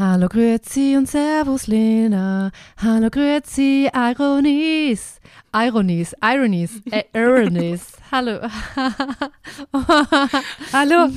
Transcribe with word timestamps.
Hallo 0.00 0.28
Grüezi 0.28 0.96
und 0.96 1.10
Servus 1.10 1.66
Lena. 1.66 2.52
Hallo 2.78 3.10
Grüezi, 3.10 3.86
Ironies. 3.94 5.20
Ironies, 5.54 6.14
Ironies, 6.22 6.80
äh, 6.90 7.02
Ironies. 7.12 7.98
Hallo. 8.10 8.40
Hallo. 10.72 11.10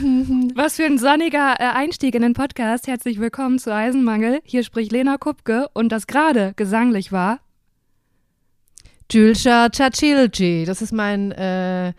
Was 0.55 0.75
für 0.75 0.83
ein 0.83 0.97
sonniger 0.97 1.55
äh, 1.61 1.63
Einstieg 1.63 2.13
in 2.13 2.23
den 2.23 2.33
Podcast. 2.33 2.88
Herzlich 2.88 3.21
willkommen 3.21 3.57
zu 3.57 3.73
Eisenmangel. 3.73 4.41
Hier 4.43 4.66
spricht 4.66 4.91
Lena 4.91 5.15
Kupke 5.15 5.70
und 5.71 5.93
das 5.93 6.05
gerade 6.05 6.52
gesanglich 6.57 7.13
war. 7.13 7.39
Julcia 9.09 9.70
Chachilji. 9.73 10.65
Das 10.65 10.81
ist 10.81 10.91
mein 10.91 11.31
äh, 11.31 11.93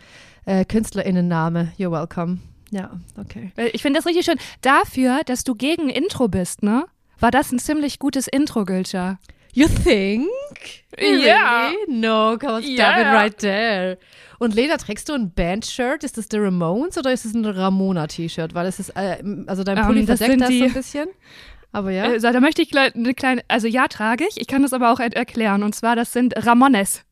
äh, 0.45 0.67
KünstlerInnenname. 0.67 1.73
You're 1.79 1.91
welcome. 1.91 2.41
Ja, 2.75 2.91
okay. 3.21 3.53
Ich 3.73 3.83
finde 3.83 3.99
das 3.99 4.07
richtig 4.07 4.25
schön. 4.25 4.39
Dafür, 4.63 5.21
dass 5.27 5.45
du 5.45 5.55
gegen 5.55 5.89
Intro 5.89 6.27
bist, 6.29 6.63
ne? 6.65 6.87
War 7.21 7.31
das 7.31 7.53
ein 7.53 7.61
ziemlich 7.61 8.01
gutes 8.01 8.27
Intro, 8.27 8.65
Gülscha. 8.65 9.19
You 9.53 9.69
think? 9.69 10.27
Ja. 10.99 11.69
Really? 11.69 11.77
No, 12.01 12.37
come 12.39 12.55
on, 12.55 12.63
stop 12.63 12.77
Ja. 12.77 13.01
it 13.01 13.07
right 13.07 13.39
there. 13.39 13.99
Und 14.41 14.55
Lena, 14.57 14.77
trägst 14.77 15.09
du 15.09 15.13
ein 15.13 15.33
Bandshirt? 15.33 16.03
Ist 16.03 16.19
das 16.19 16.27
der 16.29 16.43
Ramones 16.43 16.99
oder 16.99 17.13
ist 17.13 17.25
es 17.25 17.35
ein 17.35 17.45
Ramona-T-Shirt? 17.45 18.55
Weil 18.55 18.67
es 18.67 18.81
ist, 18.81 18.91
äh, 18.97 19.23
also 19.47 19.63
dein 19.63 19.79
Ähm, 19.79 19.87
Pulli 19.87 20.05
das 20.05 20.19
verdeckt 20.19 20.41
sind 20.41 20.41
das 20.41 20.59
so 20.59 20.65
ein 20.65 20.73
bisschen. 20.73 21.09
Aber 21.71 21.93
ja. 21.93 22.07
Äh, 22.13 22.19
so, 22.21 22.33
da 22.33 22.41
möchte 22.41 22.63
ich 22.63 22.71
gleich 22.71 22.95
eine 22.97 23.15
kleine, 23.15 23.43
also 23.47 23.69
ja, 23.69 23.87
trage 23.87 24.25
ich. 24.29 24.41
Ich 24.41 24.49
kann 24.49 24.63
das 24.63 24.73
aber 24.73 24.93
auch 24.93 24.99
er- 24.99 25.15
erklären. 25.17 25.63
Und 25.63 25.75
zwar, 25.77 25.95
das 25.95 26.13
sind 26.13 26.35
Ramones. 26.45 27.05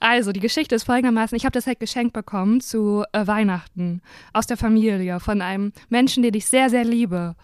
Also, 0.00 0.32
die 0.32 0.40
Geschichte 0.40 0.74
ist 0.74 0.84
folgendermaßen: 0.84 1.36
Ich 1.36 1.44
habe 1.44 1.52
das 1.52 1.66
halt 1.66 1.80
geschenkt 1.80 2.12
bekommen 2.12 2.60
zu 2.60 3.04
äh, 3.12 3.26
Weihnachten 3.26 4.02
aus 4.32 4.46
der 4.46 4.56
Familie 4.56 5.20
von 5.20 5.42
einem 5.42 5.72
Menschen, 5.88 6.22
den 6.22 6.34
ich 6.34 6.46
sehr, 6.46 6.70
sehr 6.70 6.84
liebe. 6.84 7.34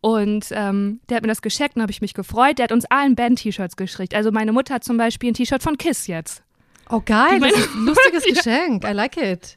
Und 0.00 0.46
ähm, 0.52 1.00
der 1.08 1.16
hat 1.16 1.22
mir 1.22 1.28
das 1.28 1.42
geschenkt 1.42 1.76
und 1.76 1.82
habe 1.82 1.92
ich 1.92 2.00
mich 2.00 2.14
gefreut. 2.14 2.58
Der 2.58 2.64
hat 2.64 2.72
uns 2.72 2.86
allen 2.86 3.16
Band-T-Shirts 3.16 3.76
geschickt. 3.76 4.14
Also, 4.14 4.30
meine 4.32 4.52
Mutter 4.52 4.74
hat 4.74 4.84
zum 4.84 4.96
Beispiel 4.96 5.30
ein 5.30 5.34
T-Shirt 5.34 5.62
von 5.62 5.76
Kiss 5.76 6.06
jetzt. 6.06 6.42
oh, 6.88 7.02
geil. 7.04 7.38
Das 7.40 7.52
ist 7.52 7.74
ein 7.74 7.84
lustiges 7.84 8.24
Geschenk. 8.34 8.84
I 8.84 8.92
like 8.92 9.16
it. 9.16 9.56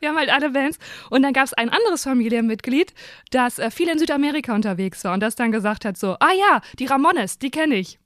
Wir 0.00 0.10
haben 0.10 0.18
halt 0.18 0.30
alle 0.30 0.50
Bands. 0.50 0.78
Und 1.10 1.22
dann 1.22 1.32
gab 1.32 1.44
es 1.44 1.54
ein 1.54 1.70
anderes 1.70 2.04
Familienmitglied, 2.04 2.92
das 3.30 3.58
äh, 3.58 3.70
viel 3.70 3.88
in 3.88 3.98
Südamerika 3.98 4.54
unterwegs 4.54 5.02
war 5.04 5.14
und 5.14 5.20
das 5.20 5.34
dann 5.34 5.50
gesagt 5.52 5.84
hat: 5.84 5.96
so, 5.96 6.16
ah 6.20 6.32
ja, 6.32 6.60
die 6.78 6.86
Ramones, 6.86 7.38
die 7.38 7.50
kenne 7.50 7.76
ich. 7.76 7.98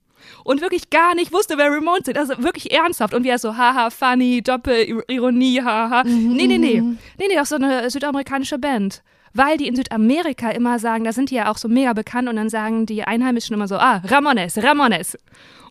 Und 0.45 0.61
wirklich 0.61 0.91
gar 0.91 1.15
nicht 1.15 1.33
wusste, 1.33 1.59
wer 1.59 1.71
Ramones 1.71 2.07
sind. 2.07 2.19
Also 2.19 2.43
wirklich 2.43 2.73
ernsthaft. 2.73 3.15
Und 3.15 3.25
wir 3.25 3.39
so, 3.39 3.57
haha, 3.57 3.91
funny, 3.91 4.43
Doppel-Ironie, 4.43 5.63
haha. 5.63 6.05
Nee, 6.05 6.47
nee, 6.47 6.59
nee. 6.59 6.81
Nee, 6.81 7.27
nee, 7.29 7.39
auch 7.41 7.47
so 7.47 7.57
eine 7.57 7.91
südamerikanische 7.91 8.59
Band. 8.59 9.03
Weil 9.35 9.59
die 9.59 9.67
in 9.69 9.77
Südamerika 9.77 10.51
immer 10.51 10.79
sagen, 10.79 11.05
da 11.05 11.13
sind 11.13 11.31
die 11.31 11.35
ja 11.35 11.51
auch 11.51 11.59
so 11.59 11.69
mega 11.69 11.93
bekannt 11.93 12.29
und 12.29 12.37
dann 12.37 12.49
sagen 12.49 12.87
die 12.87 13.05
Einheimischen 13.05 13.55
immer 13.55 13.69
so, 13.69 13.77
ah, 13.77 14.01
Ramones, 14.07 14.57
Ramones. 14.63 15.19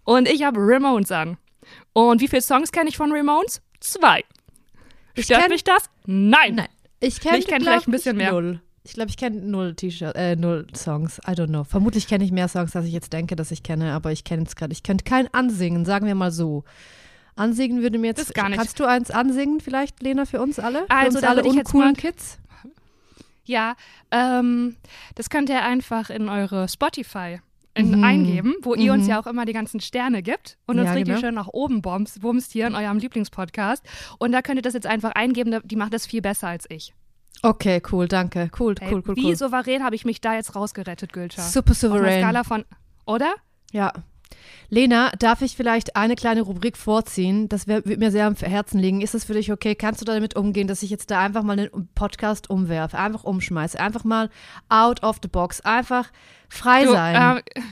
Und 0.03 0.29
ich 0.29 0.43
habe 0.43 0.59
Ramones 0.59 1.11
an. 1.11 1.37
Und 1.93 2.21
wie 2.21 2.27
viele 2.27 2.43
Songs 2.43 2.71
kenne 2.71 2.89
ich 2.89 2.97
von 2.97 3.11
Ramones? 3.11 3.61
Zwei. 3.79 4.23
Stört 5.17 5.41
kenn- 5.43 5.49
mich 5.49 5.63
das? 5.63 5.89
Nein. 6.05 6.55
Nein. 6.55 6.67
Ich 6.99 7.19
kenne 7.19 7.39
kenn 7.41 7.61
vielleicht 7.61 7.87
ein 7.87 7.91
bisschen 7.91 8.17
mehr. 8.17 8.31
Null. 8.31 8.61
Ich 8.87 8.93
glaube, 8.93 9.09
ich 9.09 9.17
kenne 9.17 9.37
null 9.41 9.73
T-Shirt, 9.75 10.15
äh, 10.15 10.35
null 10.35 10.67
Songs. 10.75 11.19
I 11.27 11.31
don't 11.31 11.47
know. 11.47 11.63
Vermutlich 11.63 12.07
kenne 12.07 12.23
ich 12.23 12.31
mehr 12.31 12.47
Songs, 12.47 12.75
als 12.75 12.85
ich 12.85 12.93
jetzt 12.93 13.11
denke, 13.13 13.35
dass 13.35 13.49
ich 13.49 13.63
kenne, 13.63 13.93
aber 13.93 14.11
ich 14.11 14.23
kenne 14.23 14.43
es 14.43 14.55
gerade. 14.55 14.73
Ich 14.73 14.83
könnte 14.83 15.03
kein 15.03 15.27
ansingen, 15.33 15.85
sagen 15.85 16.05
wir 16.05 16.13
mal 16.15 16.31
so. 16.31 16.63
Ansingen 17.35 17.81
würde 17.81 17.97
mir 17.97 18.07
jetzt. 18.07 18.19
Das 18.21 18.33
gar 18.33 18.47
nicht. 18.47 18.57
Kannst 18.59 18.79
du 18.79 18.85
eins 18.85 19.09
ansingen, 19.11 19.59
vielleicht, 19.59 20.01
Lena, 20.03 20.25
für 20.25 20.39
uns 20.39 20.59
alle? 20.59 20.81
Für 20.85 20.91
Also, 20.91 21.17
uns 21.17 21.21
da 21.21 21.29
alle 21.29 21.43
uncoolen 21.43 21.95
Kids? 21.95 22.37
Ja, 23.43 23.75
ähm, 24.11 24.75
das 25.15 25.29
könnt 25.29 25.49
ihr 25.49 25.63
einfach 25.63 26.09
in 26.09 26.29
eure 26.29 26.67
Spotify 26.69 27.39
in, 27.75 27.91
Mhm. 27.97 28.03
eingeben, 28.03 28.55
wo 28.61 28.73
ihr 28.73 28.93
uns 28.93 29.03
Mhm. 29.03 29.09
ja 29.09 29.19
auch 29.19 29.27
immer 29.27 29.45
die 29.45 29.53
ganzen 29.53 29.79
Sterne 29.81 30.23
gibt 30.23 30.57
und 30.65 30.77
uns 30.79 30.87
Ja, 30.87 30.93
richtig 30.93 31.15
genau. 31.15 31.19
schön 31.27 31.35
nach 31.35 31.49
oben 31.51 31.81
bumst, 31.81 32.21
bumst 32.21 32.53
hier 32.53 32.67
in 32.67 32.75
eurem 32.75 32.97
Lieblingspodcast. 32.99 33.83
Und 34.17 34.31
da 34.31 34.41
könnt 34.41 34.57
ihr 34.59 34.61
das 34.63 34.73
jetzt 34.73 34.87
einfach 34.87 35.11
eingeben, 35.11 35.59
die 35.63 35.75
macht 35.75 35.93
das 35.93 36.05
viel 36.07 36.21
besser 36.21 36.47
als 36.47 36.65
ich. 36.69 36.93
Okay, 37.45 37.81
cool, 37.91 38.07
danke. 38.07 38.49
Cool, 38.59 38.75
Ey, 38.79 38.91
cool, 38.93 39.03
cool, 39.07 39.15
Wie 39.15 39.25
cool. 39.27 39.35
souverän 39.35 39.83
habe 39.83 39.95
ich 39.95 40.05
mich 40.05 40.19
da 40.21 40.33
jetzt 40.33 40.55
rausgerettet, 40.55 41.13
Gülscha? 41.13 41.41
Super 41.41 41.71
Auf 41.71 41.83
einer 41.83 41.93
souverän. 41.93 42.21
Skala 42.23 42.43
von, 42.43 42.65
oder? 43.05 43.33
Ja. 43.71 43.93
Lena, 44.69 45.11
darf 45.19 45.41
ich 45.41 45.55
vielleicht 45.55 45.95
eine 45.95 46.15
kleine 46.15 46.41
Rubrik 46.41 46.75
vorziehen? 46.77 47.47
Das 47.49 47.67
wär- 47.67 47.85
würde 47.85 47.97
mir 47.97 48.11
sehr 48.11 48.25
am 48.27 48.35
Herzen 48.35 48.79
liegen. 48.79 49.01
Ist 49.01 49.13
das 49.13 49.25
für 49.25 49.33
dich 49.33 49.51
okay? 49.51 49.75
Kannst 49.75 50.01
du 50.01 50.05
damit 50.05 50.35
umgehen, 50.35 50.67
dass 50.67 50.81
ich 50.83 50.89
jetzt 50.89 51.11
da 51.11 51.21
einfach 51.21 51.43
mal 51.43 51.57
einen 51.57 51.87
Podcast 51.93 52.49
umwerfe, 52.49 52.97
einfach 52.97 53.23
umschmeiße, 53.23 53.79
einfach 53.79 54.03
mal 54.03 54.29
out 54.69 55.03
of 55.03 55.17
the 55.21 55.27
box, 55.27 55.61
einfach 55.61 56.11
frei 56.49 56.85
Du, 56.85 56.91
sein? 56.91 57.37
ähm, 57.55 57.63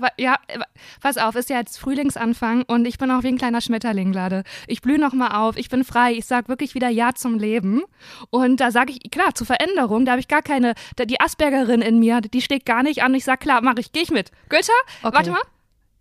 Wa- 0.00 0.08
ja, 0.18 0.36
äh, 0.48 0.58
pass 1.00 1.16
auf, 1.18 1.34
ist 1.36 1.50
ja 1.50 1.58
jetzt 1.58 1.78
Frühlingsanfang 1.78 2.62
und 2.66 2.86
ich 2.86 2.98
bin 2.98 3.10
auch 3.10 3.22
wie 3.22 3.28
ein 3.28 3.38
kleiner 3.38 3.60
Schmetterling 3.60 4.12
gerade. 4.12 4.42
Ich 4.66 4.82
blühe 4.82 4.98
noch 4.98 5.12
mal 5.12 5.28
auf, 5.28 5.56
ich 5.56 5.68
bin 5.68 5.84
frei, 5.84 6.12
ich 6.12 6.26
sag 6.26 6.48
wirklich 6.48 6.74
wieder 6.74 6.88
Ja 6.88 7.14
zum 7.14 7.38
Leben. 7.38 7.82
Und 8.30 8.60
da 8.60 8.70
sage 8.70 8.92
ich, 8.92 9.10
klar, 9.10 9.34
zur 9.34 9.46
Veränderung, 9.46 10.04
da 10.04 10.12
habe 10.12 10.20
ich 10.20 10.28
gar 10.28 10.42
keine, 10.42 10.74
da, 10.96 11.04
die 11.04 11.20
Aspergerin 11.20 11.82
in 11.82 11.98
mir, 11.98 12.20
die 12.20 12.40
steht 12.42 12.66
gar 12.66 12.82
nicht 12.82 13.02
an. 13.02 13.14
Ich 13.14 13.24
sag, 13.24 13.40
klar, 13.40 13.60
mach 13.62 13.76
ich, 13.78 13.92
geh 13.92 14.00
ich 14.00 14.10
mit. 14.10 14.30
Gülscha, 14.48 14.72
Okay. 15.02 15.14
warte 15.16 15.30
mal. 15.30 15.40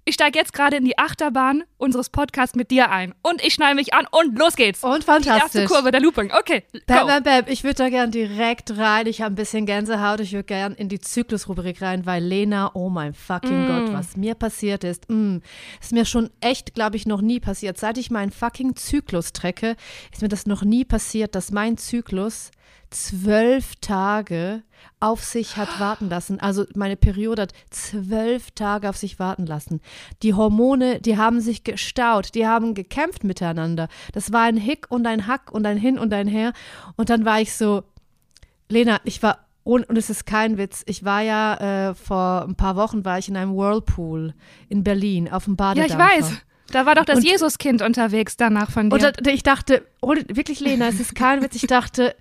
Ich 0.06 0.16
steige 0.16 0.38
jetzt 0.38 0.52
gerade 0.52 0.75
in 0.75 0.84
die 0.84 0.97
Achterbahn 0.97 1.64
unseres 1.78 2.09
Podcasts 2.09 2.56
mit 2.58 2.72
dir 2.72 2.91
ein. 2.91 3.14
Und 3.22 3.41
ich 3.41 3.53
schnall 3.53 3.74
mich 3.74 3.94
an 3.94 4.06
und 4.12 4.38
los 4.38 4.58
geht's. 4.58 4.84
Und 4.84 4.91
Die 4.91 5.08
erste 5.09 5.31
fantastisch. 5.31 5.69
Kurve, 5.69 5.91
der 5.91 6.02
Looping. 6.02 6.31
Okay, 6.38 6.64
Bam, 6.88 7.08
bam, 7.08 7.24
bam. 7.24 7.44
Ich 7.47 7.64
würde 7.64 7.75
da 7.75 7.90
gern 7.90 8.12
direkt 8.12 8.78
rein. 8.78 9.08
Ich 9.08 9.22
habe 9.22 9.31
ein 9.34 9.36
bisschen 9.36 9.66
Gänsehaut. 9.66 10.19
Ich 10.19 10.34
würde 10.34 10.44
gern 10.44 10.74
in 10.74 10.90
die 10.90 11.00
Zyklusrubrik 11.00 11.81
rein, 11.81 12.06
weil 12.06 12.22
Lena, 12.22 12.72
oh 12.74 12.90
mein 12.90 13.13
fucking 13.13 13.63
Mm. 13.63 13.68
Gott, 13.68 13.94
was 13.94 14.18
mir 14.18 14.36
passiert 14.36 14.84
ist, 14.84 15.09
mm, 15.09 15.38
ist 15.81 15.94
mir 15.94 16.03
schon 16.06 16.30
echt, 16.42 16.74
glaube 16.74 16.97
ich, 16.97 17.06
noch 17.06 17.22
nie 17.22 17.40
passiert. 17.40 17.78
Seit 17.78 17.97
ich 17.97 18.12
meinen 18.12 18.31
fucking 18.31 18.75
Zyklus 18.75 19.31
trecke, 19.31 19.78
ist 20.12 20.22
mir 20.22 20.28
das 20.28 20.46
noch 20.46 20.63
nie 20.63 20.84
passiert, 20.84 21.34
dass 21.36 21.52
mein 21.52 21.78
Zyklus 21.78 22.52
zwölf 22.90 23.75
Tage 23.78 24.63
auf 25.00 25.24
sich 25.24 25.57
hat 25.57 25.68
warten 25.79 26.09
lassen. 26.09 26.40
Also 26.40 26.66
meine 26.75 26.96
Periode 26.96 27.44
hat 27.44 27.53
zwölf 27.69 28.51
Tage 28.51 28.90
auf 28.90 28.97
sich 28.97 29.19
warten 29.19 29.46
lassen. 29.46 29.81
Die 30.22 30.34
Hormone, 30.34 31.00
die 31.01 31.18
haben 31.18 31.40
sich 31.41 31.63
gestaut, 31.63 32.35
die 32.35 32.47
haben 32.47 32.74
gekämpft 32.74 33.24
miteinander. 33.24 33.88
Das 34.13 34.31
war 34.31 34.41
ein 34.44 34.57
Hick 34.57 34.85
und 34.90 35.06
ein 35.07 35.28
Hack 35.28 35.51
und 35.51 35.66
ein 35.66 35.78
Hin 35.78 35.97
und 35.97 36.13
ein 36.13 36.28
Her. 36.28 36.53
Und 36.96 37.09
dann 37.09 37.25
war 37.25 37.41
ich 37.41 37.53
so, 37.53 37.84
Lena, 38.69 39.00
ich 39.03 39.22
war, 39.24 39.40
und, 39.63 39.88
und 39.90 39.97
es 39.97 40.09
ist 40.09 40.25
kein 40.25 40.57
Witz, 40.57 40.84
ich 40.85 41.03
war 41.06 41.22
ja 41.22 41.90
äh, 41.90 41.95
vor 41.95 42.45
ein 42.47 42.56
paar 42.56 42.75
Wochen 42.75 43.06
war 43.06 43.18
ich 43.18 43.30
in 43.30 43.38
einem 43.38 43.56
Whirlpool 43.56 44.34
in 44.69 44.84
Berlin 44.84 45.31
auf 45.31 45.45
dem 45.45 45.56
Ja, 45.59 45.72
ich 45.74 45.94
Badedampfer. 45.95 46.18
weiß. 46.18 46.31
Da 46.72 46.85
war 46.85 46.95
doch 46.95 47.06
das 47.06 47.19
Und- 47.19 47.25
Jesuskind 47.25 47.81
unterwegs 47.81 48.35
danach 48.35 48.72
von 48.72 48.90
dir. 48.90 48.95
Und 48.95 49.03
da, 49.25 49.31
ich 49.31 49.44
dachte, 49.44 49.85
wirklich, 50.01 50.59
Lena, 50.59 50.88
es 50.88 51.00
ist 51.00 51.13
kein 51.16 51.41
Witz. 51.44 51.56
Ich 51.56 51.68
dachte, 51.68 52.16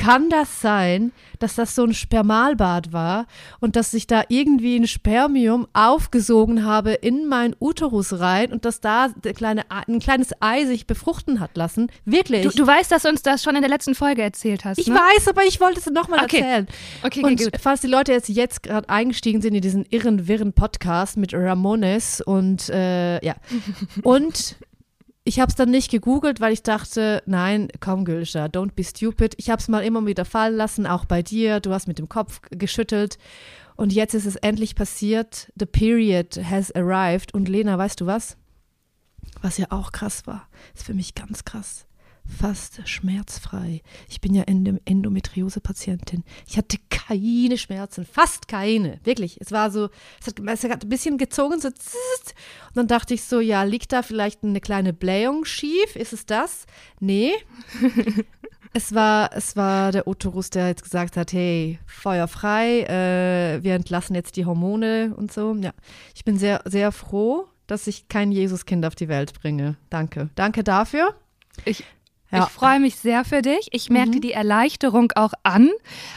kann 0.00 0.30
das 0.30 0.62
sein, 0.62 1.12
dass 1.40 1.56
das 1.56 1.74
so 1.74 1.84
ein 1.84 1.92
Spermalbad 1.92 2.90
war 2.94 3.26
und 3.60 3.76
dass 3.76 3.92
ich 3.92 4.06
da 4.06 4.22
irgendwie 4.28 4.76
ein 4.76 4.86
Spermium 4.86 5.68
aufgesogen 5.74 6.64
habe 6.64 6.92
in 6.92 7.26
meinen 7.28 7.54
Uterus 7.60 8.18
rein 8.18 8.50
und 8.50 8.64
dass 8.64 8.80
da 8.80 9.08
kleine, 9.34 9.64
ein 9.70 9.98
kleines 10.00 10.30
Ei 10.40 10.64
sich 10.64 10.86
befruchten 10.86 11.38
hat 11.38 11.54
lassen? 11.54 11.92
Wirklich. 12.06 12.42
Du, 12.44 12.50
du 12.50 12.66
weißt, 12.66 12.90
dass 12.90 13.02
du 13.02 13.10
uns 13.10 13.20
das 13.22 13.42
schon 13.42 13.56
in 13.56 13.60
der 13.60 13.68
letzten 13.68 13.94
Folge 13.94 14.22
erzählt 14.22 14.64
hast. 14.64 14.78
ich 14.78 14.86
ne? 14.86 14.94
weiß, 14.94 15.28
aber 15.28 15.44
ich 15.44 15.60
wollte 15.60 15.80
es 15.80 15.86
nochmal 15.86 16.24
Okay. 16.24 16.38
erzählen. 16.38 16.66
Okay, 17.02 17.22
Und 17.22 17.32
okay, 17.34 17.44
gut. 17.44 17.60
falls 17.60 17.82
die 17.82 17.86
Leute 17.86 18.12
jetzt, 18.12 18.30
jetzt 18.30 18.62
gerade 18.62 18.88
eingestiegen 18.88 19.42
sind 19.42 19.54
in 19.54 19.60
diesen 19.60 19.84
irren, 19.90 20.26
wirren 20.28 20.54
Podcast 20.54 21.18
mit 21.18 21.34
Ramones 21.34 22.22
und 22.22 22.70
äh, 22.70 23.22
ja. 23.24 23.34
Und 24.02 24.56
ich 25.24 25.38
habe 25.38 25.50
es 25.50 25.56
dann 25.56 25.70
nicht 25.70 25.90
gegoogelt, 25.90 26.40
weil 26.40 26.52
ich 26.52 26.62
dachte, 26.62 27.22
nein, 27.26 27.68
komm, 27.80 28.04
Gülscha, 28.04 28.46
don't 28.46 28.72
be 28.74 28.84
stupid. 28.84 29.34
Ich 29.36 29.50
habe 29.50 29.60
es 29.60 29.68
mal 29.68 29.84
immer 29.84 30.04
wieder 30.06 30.24
fallen 30.24 30.56
lassen, 30.56 30.86
auch 30.86 31.04
bei 31.04 31.22
dir. 31.22 31.60
Du 31.60 31.72
hast 31.72 31.86
mit 31.86 31.98
dem 31.98 32.08
Kopf 32.08 32.40
geschüttelt. 32.50 33.18
Und 33.76 33.92
jetzt 33.92 34.14
ist 34.14 34.26
es 34.26 34.36
endlich 34.36 34.74
passiert. 34.74 35.52
The 35.58 35.66
period 35.66 36.38
has 36.42 36.74
arrived. 36.74 37.34
Und 37.34 37.48
Lena, 37.48 37.76
weißt 37.76 38.00
du 38.00 38.06
was? 38.06 38.36
Was 39.42 39.58
ja 39.58 39.66
auch 39.70 39.92
krass 39.92 40.26
war, 40.26 40.48
ist 40.74 40.84
für 40.84 40.94
mich 40.94 41.14
ganz 41.14 41.44
krass. 41.44 41.86
Fast 42.38 42.88
schmerzfrei. 42.88 43.82
Ich 44.08 44.20
bin 44.20 44.34
ja 44.34 44.44
Endom 44.44 44.78
Endometriose-Patientin. 44.84 46.24
Ich 46.46 46.56
hatte 46.56 46.78
keine 46.90 47.58
Schmerzen, 47.58 48.06
fast 48.06 48.48
keine. 48.48 49.00
Wirklich. 49.04 49.40
Es 49.40 49.52
war 49.52 49.70
so, 49.70 49.90
es 50.20 50.28
hat, 50.28 50.40
es 50.40 50.64
hat 50.64 50.84
ein 50.84 50.88
bisschen 50.88 51.18
gezogen, 51.18 51.60
so. 51.60 51.68
Und 51.68 51.74
dann 52.74 52.86
dachte 52.86 53.14
ich 53.14 53.24
so, 53.24 53.40
ja, 53.40 53.64
liegt 53.64 53.92
da 53.92 54.02
vielleicht 54.02 54.44
eine 54.44 54.60
kleine 54.60 54.92
Blähung 54.92 55.44
schief? 55.44 55.96
Ist 55.96 56.12
es 56.12 56.24
das? 56.24 56.66
Nee. 57.00 57.32
es 58.72 58.94
war, 58.94 59.30
es 59.34 59.56
war 59.56 59.92
der 59.92 60.06
Uterus, 60.06 60.50
der 60.50 60.68
jetzt 60.68 60.84
gesagt 60.84 61.16
hat, 61.16 61.32
hey, 61.32 61.78
Feuer 61.86 62.28
frei, 62.28 62.82
äh, 62.82 63.62
wir 63.62 63.74
entlassen 63.74 64.14
jetzt 64.14 64.36
die 64.36 64.46
Hormone 64.46 65.14
und 65.16 65.32
so. 65.32 65.54
Ja, 65.56 65.72
ich 66.14 66.24
bin 66.24 66.38
sehr, 66.38 66.62
sehr 66.64 66.92
froh, 66.92 67.48
dass 67.66 67.86
ich 67.86 68.08
kein 68.08 68.32
Jesuskind 68.32 68.84
auf 68.86 68.94
die 68.94 69.08
Welt 69.08 69.34
bringe. 69.34 69.76
Danke. 69.90 70.30
Danke 70.36 70.62
dafür. 70.62 71.14
Ich, 71.64 71.84
Ja. 72.32 72.44
Ich 72.44 72.50
freue 72.50 72.78
mich 72.78 72.96
sehr 72.96 73.24
für 73.24 73.42
dich. 73.42 73.68
Ich 73.72 73.90
merke 73.90 74.20
die 74.20 74.32
Erleichterung 74.32 75.12
auch 75.16 75.32
an. 75.42 75.70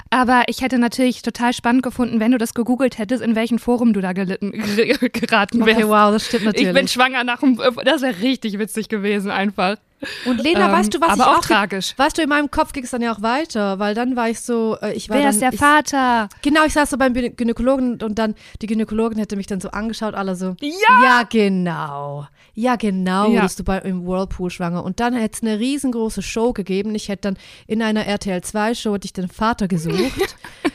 Aber 0.09 0.43
ich 0.47 0.61
hätte 0.61 0.77
natürlich 0.77 1.21
total 1.23 1.53
spannend 1.53 1.81
gefunden, 1.81 2.19
wenn 2.19 2.31
du 2.31 2.37
das 2.37 2.53
gegoogelt 2.53 2.97
hättest, 2.99 3.23
in 3.23 3.35
welchen 3.35 3.57
Forum 3.57 3.93
du 3.93 4.01
da 4.01 4.13
gelitten, 4.13 4.51
geraten 5.13 5.65
wärst. 5.65 5.77
Okay, 5.79 5.87
wow, 5.87 6.11
das 6.11 6.27
stimmt 6.27 6.45
natürlich. 6.45 6.67
ich 6.67 6.73
bin 6.73 6.87
schwanger 6.87 7.23
nach 7.23 7.39
dem. 7.39 7.59
Das 7.83 8.01
wäre 8.01 8.21
richtig 8.21 8.59
witzig 8.59 8.89
gewesen, 8.89 9.31
einfach. 9.31 9.77
Und 10.25 10.41
Lena, 10.41 10.65
Ähm, 10.67 10.71
weißt 10.71 10.93
du, 10.93 11.01
was 11.01 11.09
aber 11.09 11.23
ich 11.23 11.27
auch 11.29 11.37
auch 11.37 11.41
tragisch. 11.45 11.93
Weißt 11.97 12.17
du, 12.17 12.21
in 12.21 12.29
meinem 12.29 12.49
Kopf 12.51 12.73
ging 12.73 12.83
es 12.83 12.91
dann 12.91 13.01
ja 13.01 13.13
auch 13.13 13.21
weiter, 13.21 13.79
weil 13.79 13.95
dann 13.95 14.15
war 14.15 14.29
ich 14.29 14.39
so, 14.39 14.77
äh, 14.81 14.93
ich 14.93 15.09
war 15.09 15.17
Wer 15.17 15.23
dann, 15.25 15.33
ist 15.33 15.41
der 15.41 15.53
ich, 15.53 15.59
Vater? 15.59 16.29
Genau, 16.41 16.63
ich 16.65 16.73
saß 16.73 16.89
so 16.89 16.97
beim 16.97 17.13
Gynä- 17.13 17.31
Gynäkologen 17.35 18.01
und 18.01 18.19
dann, 18.19 18.35
die 18.61 18.67
Gynäkologin 18.67 19.17
hätte 19.19 19.35
mich 19.35 19.47
dann 19.47 19.59
so 19.61 19.69
angeschaut, 19.69 20.13
alle 20.13 20.35
so, 20.35 20.55
Ja! 20.61 20.69
ja 21.03 21.23
genau, 21.29 22.27
ja 22.53 22.75
genau, 22.75 23.27
Ja. 23.29 23.35
wurdest 23.41 23.59
du 23.59 23.63
bei, 23.63 23.79
im 23.79 24.05
Whirlpool 24.05 24.49
schwanger. 24.49 24.83
Und 24.83 24.99
dann 24.99 25.13
hätte 25.13 25.37
es 25.37 25.41
eine 25.41 25.59
riesengroße 25.59 26.21
Show 26.21 26.53
gegeben. 26.53 26.93
Ich 26.95 27.09
hätte 27.09 27.21
dann 27.33 27.37
in 27.67 27.81
einer 27.81 28.05
RTL-2-Show 28.05 28.93
hätte 28.95 29.05
ich 29.05 29.13
den 29.13 29.27
Vater 29.29 29.67
gesucht. 29.67 30.35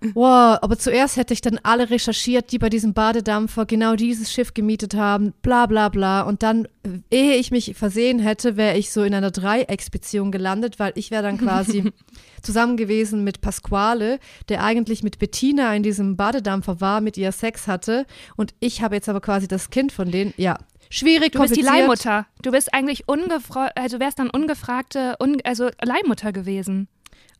Wow, 0.14 0.58
aber 0.62 0.78
zuerst 0.78 1.16
hätte 1.16 1.34
ich 1.34 1.42
dann 1.42 1.60
alle 1.62 1.90
recherchiert, 1.90 2.52
die 2.52 2.58
bei 2.58 2.70
diesem 2.70 2.94
Badedampfer 2.94 3.66
genau 3.66 3.96
dieses 3.96 4.32
Schiff 4.32 4.54
gemietet 4.54 4.94
haben, 4.94 5.34
bla 5.42 5.66
bla 5.66 5.88
bla. 5.90 6.22
Und 6.22 6.42
dann, 6.42 6.66
äh, 6.84 7.00
ehe 7.10 7.36
ich 7.36 7.50
mich 7.50 7.74
versehen 7.76 8.18
hätte, 8.18 8.56
wäre 8.56 8.78
ich 8.78 8.90
so 8.92 9.02
in 9.02 9.14
einer 9.14 9.30
Dreiecksbeziehung 9.30 10.32
gelandet, 10.32 10.78
weil 10.78 10.92
ich 10.94 11.10
wäre 11.10 11.22
dann 11.22 11.36
quasi 11.36 11.92
zusammen 12.42 12.78
gewesen 12.78 13.24
mit 13.24 13.42
Pasquale, 13.42 14.18
der 14.48 14.64
eigentlich 14.64 15.02
mit 15.02 15.18
Bettina 15.18 15.74
in 15.74 15.82
diesem 15.82 16.16
Badedampfer 16.16 16.80
war, 16.80 17.00
mit 17.02 17.18
ihr 17.18 17.32
Sex 17.32 17.68
hatte. 17.68 18.06
Und 18.36 18.54
ich 18.60 18.82
habe 18.82 18.94
jetzt 18.94 19.08
aber 19.08 19.20
quasi 19.20 19.48
das 19.48 19.68
Kind 19.68 19.92
von 19.92 20.10
denen. 20.10 20.32
Ja, 20.38 20.56
schwierig, 20.88 21.32
Du 21.32 21.40
bist 21.40 21.56
die 21.56 21.60
kompliziert. 21.60 22.04
Leihmutter. 22.04 22.26
Du 22.42 22.50
bist 22.52 22.72
eigentlich 22.72 23.06
ungefragt, 23.06 23.76
also 23.76 24.00
wärst 24.00 24.18
dann 24.18 24.30
ungefragte, 24.30 25.16
un 25.20 25.42
also 25.44 25.68
Leihmutter 25.82 26.32
gewesen. 26.32 26.88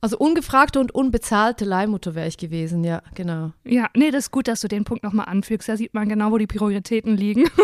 Also 0.03 0.17
ungefragte 0.17 0.81
und 0.81 0.95
unbezahlte 0.95 1.67
Leihmutter 1.67 2.15
wäre 2.15 2.27
ich 2.27 2.39
gewesen, 2.39 2.85
ja, 2.85 3.03
genau. 3.15 3.53
Ja, 3.65 3.89
nee, 3.95 4.11
das 4.11 4.27
ist 4.27 4.31
gut, 4.31 4.49
dass 4.49 4.61
du 4.61 4.69
den 4.69 4.85
Punkt 4.85 5.05
nochmal 5.05 5.27
anfügst. 5.27 5.69
Da 5.69 5.77
sieht 5.77 5.93
man 5.93 6.09
genau, 6.09 6.31
wo 6.31 6.39
die 6.39 6.47
Prioritäten 6.47 7.17
liegen. 7.17 7.45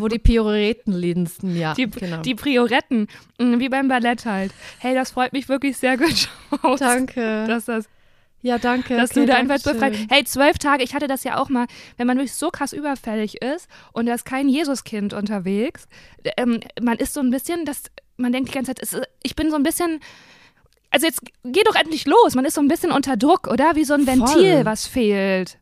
Wo 0.00 0.08
die 0.08 0.18
Prioritäten 0.18 0.92
liegen, 0.94 1.28
ja, 1.54 1.74
Die, 1.74 1.88
genau. 1.88 2.22
die 2.22 2.34
Prioretten, 2.34 3.06
mm, 3.38 3.60
wie 3.60 3.68
beim 3.68 3.86
Ballett 3.86 4.24
halt. 4.24 4.50
Hey, 4.78 4.94
das 4.94 5.12
freut 5.12 5.32
mich 5.32 5.48
wirklich 5.48 5.76
sehr 5.76 5.96
gut, 5.96 6.28
Danke. 6.80 7.44
dass, 7.46 7.66
das, 7.66 7.84
ja, 8.40 8.58
danke. 8.58 8.96
dass 8.96 9.10
okay, 9.10 9.20
du 9.20 9.26
da 9.26 9.36
einfach 9.36 9.62
befreit. 9.62 9.94
Hey, 10.10 10.24
zwölf 10.24 10.58
Tage, 10.58 10.82
ich 10.82 10.94
hatte 10.94 11.06
das 11.06 11.22
ja 11.22 11.38
auch 11.38 11.50
mal, 11.50 11.66
wenn 11.98 12.08
man 12.08 12.16
wirklich 12.16 12.34
so 12.34 12.50
krass 12.50 12.72
überfällig 12.72 13.42
ist 13.42 13.68
und 13.92 14.06
da 14.06 14.14
ist 14.14 14.24
kein 14.24 14.48
Jesuskind 14.48 15.12
unterwegs, 15.12 15.86
ähm, 16.36 16.60
man 16.80 16.96
ist 16.98 17.14
so 17.14 17.20
ein 17.20 17.30
bisschen, 17.30 17.64
das, 17.64 17.84
man 18.16 18.32
denkt 18.32 18.48
die 18.48 18.54
ganze 18.54 18.74
Zeit, 18.74 18.82
es 18.82 19.00
ich 19.22 19.36
bin 19.36 19.50
so 19.50 19.56
ein 19.56 19.62
bisschen, 19.62 20.00
also 20.92 21.06
jetzt 21.06 21.20
geh 21.44 21.62
doch 21.64 21.74
endlich 21.74 22.06
los, 22.06 22.34
man 22.34 22.44
ist 22.44 22.54
so 22.54 22.60
ein 22.60 22.68
bisschen 22.68 22.92
unter 22.92 23.16
Druck, 23.16 23.48
oder? 23.48 23.74
Wie 23.74 23.84
so 23.84 23.94
ein 23.94 24.06
Ventil, 24.06 24.56
Voll. 24.56 24.64
was 24.64 24.86
fehlt. 24.86 25.58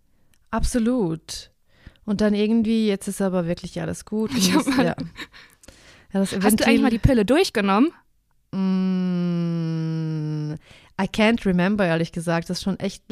Absolut. 0.50 1.50
Und 2.04 2.20
dann 2.20 2.34
irgendwie, 2.34 2.88
jetzt 2.88 3.06
ist 3.08 3.22
aber 3.22 3.46
wirklich 3.46 3.80
alles 3.80 4.04
gut. 4.04 4.32
Ich 4.36 4.52
mal- 4.52 4.84
ja. 4.86 4.94
Ja, 6.12 6.20
das 6.20 6.34
Hast 6.42 6.58
du 6.60 6.66
eigentlich 6.66 6.82
mal 6.82 6.90
die 6.90 6.98
Pille 6.98 7.24
durchgenommen? 7.24 7.92
Mm, 9.20 10.54
I 11.00 11.04
can't 11.04 11.44
remember, 11.46 11.84
ehrlich 11.86 12.12
gesagt. 12.12 12.50
Das 12.50 12.58
ist 12.58 12.64
schon 12.64 12.78
echt 12.80 13.04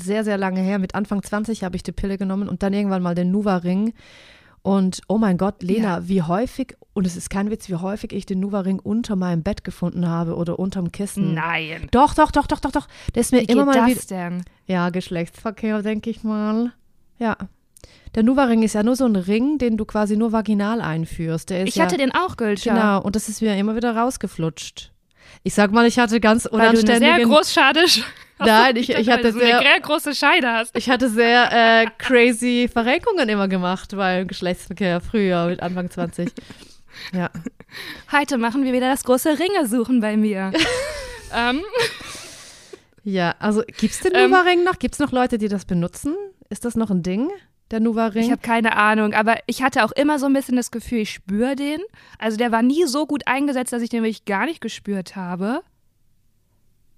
sehr, 0.00 0.24
sehr 0.24 0.38
lange 0.38 0.60
her. 0.62 0.78
Mit 0.78 0.94
Anfang 0.94 1.22
20 1.22 1.64
habe 1.64 1.76
ich 1.76 1.82
die 1.82 1.92
Pille 1.92 2.16
genommen 2.18 2.48
und 2.48 2.62
dann 2.62 2.72
irgendwann 2.72 3.02
mal 3.02 3.14
den 3.14 3.30
Nuva-Ring. 3.30 3.92
Und 4.66 5.02
oh 5.06 5.16
mein 5.16 5.38
Gott, 5.38 5.62
Lena, 5.62 6.08
wie 6.08 6.22
häufig, 6.22 6.74
und 6.92 7.06
es 7.06 7.16
ist 7.16 7.30
kein 7.30 7.52
Witz, 7.52 7.68
wie 7.68 7.76
häufig 7.76 8.12
ich 8.12 8.26
den 8.26 8.40
Nuva-Ring 8.40 8.80
unter 8.80 9.14
meinem 9.14 9.44
Bett 9.44 9.62
gefunden 9.62 10.08
habe 10.08 10.34
oder 10.34 10.58
unterm 10.58 10.90
Kissen. 10.90 11.34
Nein. 11.34 11.86
Doch, 11.92 12.14
doch, 12.14 12.32
doch, 12.32 12.48
doch, 12.48 12.58
doch, 12.58 12.72
doch. 12.72 12.88
Der 13.14 13.20
ist 13.20 13.30
mir 13.30 13.42
Wie 13.42 13.44
immer 13.44 13.72
geht 13.72 13.80
mal 13.80 13.94
das 13.94 14.06
denn? 14.08 14.42
Ja, 14.66 14.90
Geschlechtsverkehr, 14.90 15.82
denke 15.82 16.10
ich 16.10 16.24
mal. 16.24 16.72
Ja. 17.20 17.36
Der 18.16 18.24
Nuva-Ring 18.24 18.64
ist 18.64 18.72
ja 18.72 18.82
nur 18.82 18.96
so 18.96 19.04
ein 19.04 19.14
Ring, 19.14 19.58
den 19.58 19.76
du 19.76 19.84
quasi 19.84 20.16
nur 20.16 20.32
vaginal 20.32 20.80
einführst. 20.80 21.52
Ich 21.52 21.76
ja, 21.76 21.84
hatte 21.84 21.96
den 21.96 22.12
auch, 22.12 22.36
Gülscha. 22.36 22.74
Genau, 22.74 23.02
und 23.02 23.14
das 23.14 23.28
ist 23.28 23.40
mir 23.42 23.56
immer 23.56 23.76
wieder 23.76 23.96
rausgeflutscht. 23.96 24.90
Ich 25.44 25.54
sag 25.54 25.70
mal, 25.70 25.86
ich 25.86 26.00
hatte 26.00 26.18
ganz 26.18 26.48
Weil 26.50 26.72
du 26.72 26.80
eine 26.80 26.98
sehr 26.98 27.24
unanständigen... 27.24 28.04
Nein, 28.38 28.76
ich, 28.76 28.90
ich 28.90 29.08
hatte 29.08 29.28
eine 29.28 29.32
sehr... 29.32 29.58
sehr 29.60 29.80
große 29.80 30.14
Scheide 30.14 30.52
hast. 30.52 30.76
Ich 30.76 30.90
hatte 30.90 31.08
sehr 31.08 31.50
äh, 31.52 31.86
crazy 31.98 32.68
Verrenkungen 32.70 33.28
immer 33.28 33.48
gemacht 33.48 33.96
beim 33.96 34.26
Geschlechtsverkehr 34.26 35.00
früher 35.00 35.46
mit 35.46 35.60
Anfang 35.62 35.90
20. 35.90 36.30
Ja. 37.12 37.30
Heute 38.12 38.38
machen 38.38 38.64
wir 38.64 38.72
wieder 38.72 38.90
das 38.90 39.04
große 39.04 39.38
Ringe 39.38 39.66
suchen 39.66 40.00
bei 40.00 40.16
mir. 40.16 40.52
ähm, 41.34 41.62
Ja, 43.04 43.34
also 43.38 43.62
gibt's 43.78 44.00
den 44.00 44.12
Ähm, 44.14 44.30
Nuva-Ring 44.30 44.64
noch? 44.64 44.78
Gibt's 44.78 44.98
noch 44.98 45.12
Leute, 45.12 45.38
die 45.38 45.48
das 45.48 45.64
benutzen? 45.64 46.14
Ist 46.48 46.64
das 46.64 46.74
noch 46.74 46.90
ein 46.90 47.02
Ding, 47.02 47.30
der 47.70 47.80
Nuva-Ring? 47.80 48.24
ich 48.24 48.30
habe 48.30 48.42
keine 48.42 48.76
Ahnung, 48.76 49.14
aber 49.14 49.36
ich 49.46 49.62
hatte 49.62 49.84
auch 49.84 49.92
immer 49.92 50.18
so 50.18 50.26
ein 50.26 50.32
bisschen 50.32 50.56
das 50.56 50.70
Gefühl, 50.70 51.00
ich 51.00 51.10
spüre 51.10 51.56
den. 51.56 51.80
Also 52.18 52.36
der 52.36 52.52
war 52.52 52.62
nie 52.62 52.84
so 52.84 53.06
gut 53.06 53.26
eingesetzt, 53.26 53.72
dass 53.72 53.82
ich 53.82 53.90
den 53.90 54.02
wirklich 54.02 54.24
gar 54.24 54.46
nicht 54.46 54.60
gespürt 54.60 55.16
habe. 55.16 55.62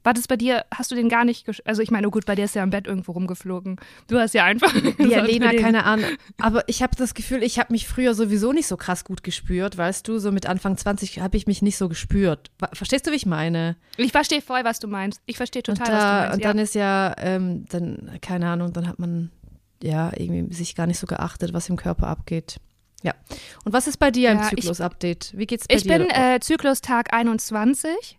War 0.08 0.14
das 0.14 0.26
bei 0.26 0.38
dir, 0.38 0.64
hast 0.74 0.90
du 0.90 0.94
den 0.94 1.10
gar 1.10 1.26
nicht 1.26 1.44
gespürt? 1.44 1.66
Also 1.68 1.82
ich 1.82 1.90
meine, 1.90 2.06
oh 2.06 2.10
gut, 2.10 2.24
bei 2.24 2.34
dir 2.34 2.46
ist 2.46 2.54
ja 2.54 2.62
im 2.62 2.70
Bett 2.70 2.86
irgendwo 2.86 3.12
rumgeflogen. 3.12 3.76
Du 4.06 4.18
hast 4.18 4.32
ja 4.32 4.44
einfach 4.44 4.74
Ja, 4.98 5.20
Lena, 5.26 5.52
keine 5.52 5.84
Ahnung. 5.84 6.08
Aber 6.40 6.66
ich 6.66 6.82
habe 6.82 6.96
das 6.96 7.12
Gefühl, 7.12 7.42
ich 7.42 7.58
habe 7.58 7.74
mich 7.74 7.86
früher 7.86 8.14
sowieso 8.14 8.54
nicht 8.54 8.66
so 8.68 8.78
krass 8.78 9.04
gut 9.04 9.22
gespürt, 9.22 9.76
weißt 9.76 10.08
du? 10.08 10.18
So 10.18 10.32
mit 10.32 10.46
Anfang 10.46 10.78
20 10.78 11.20
habe 11.20 11.36
ich 11.36 11.46
mich 11.46 11.60
nicht 11.60 11.76
so 11.76 11.90
gespürt. 11.90 12.50
Verstehst 12.72 13.06
du, 13.06 13.10
wie 13.10 13.16
ich 13.16 13.26
meine? 13.26 13.76
Ich 13.98 14.12
verstehe 14.12 14.40
voll, 14.40 14.64
was 14.64 14.78
du 14.78 14.88
meinst. 14.88 15.20
Ich 15.26 15.36
verstehe 15.36 15.62
total, 15.62 15.80
was 15.80 15.88
du 15.88 15.92
da, 15.92 16.20
meinst. 16.20 16.34
und 16.36 16.40
ja. 16.40 16.48
dann 16.48 16.58
ist 16.58 16.74
ja, 16.74 17.14
ähm, 17.18 17.66
dann, 17.68 18.18
keine 18.22 18.48
Ahnung, 18.48 18.72
dann 18.72 18.88
hat 18.88 18.98
man 18.98 19.30
ja 19.82 20.10
irgendwie 20.16 20.54
sich 20.54 20.74
gar 20.74 20.86
nicht 20.86 20.98
so 20.98 21.06
geachtet, 21.06 21.52
was 21.52 21.68
im 21.68 21.76
Körper 21.76 22.06
abgeht. 22.06 22.56
Ja. 23.02 23.12
Und 23.66 23.74
was 23.74 23.86
ist 23.86 23.98
bei 23.98 24.10
dir 24.10 24.30
im 24.30 24.38
Ja, 24.38 24.44
ich- 24.44 24.48
Zyklus-Update? 24.48 25.32
Wie 25.36 25.44
geht's 25.46 25.68
bei 25.68 25.74
Ich 25.74 25.82
dir? 25.82 25.98
bin 25.98 26.08
äh, 26.08 26.40
Zyklustag 26.40 27.12
21 27.12 28.18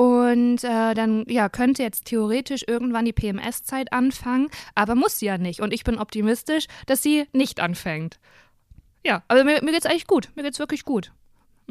und 0.00 0.64
äh, 0.64 0.94
dann 0.94 1.24
ja, 1.28 1.50
könnte 1.50 1.82
jetzt 1.82 2.06
theoretisch 2.06 2.64
irgendwann 2.66 3.04
die 3.04 3.12
PMS-Zeit 3.12 3.92
anfangen, 3.92 4.48
aber 4.74 4.94
muss 4.94 5.18
sie 5.18 5.26
ja 5.26 5.36
nicht. 5.36 5.60
Und 5.60 5.74
ich 5.74 5.84
bin 5.84 5.98
optimistisch, 5.98 6.68
dass 6.86 7.02
sie 7.02 7.26
nicht 7.34 7.60
anfängt. 7.60 8.18
Ja, 9.04 9.22
aber 9.28 9.44
mir, 9.44 9.62
mir 9.62 9.72
geht's 9.72 9.84
eigentlich 9.84 10.06
gut. 10.06 10.30
Mir 10.36 10.42
geht's 10.42 10.58
wirklich 10.58 10.84
gut. 10.86 11.12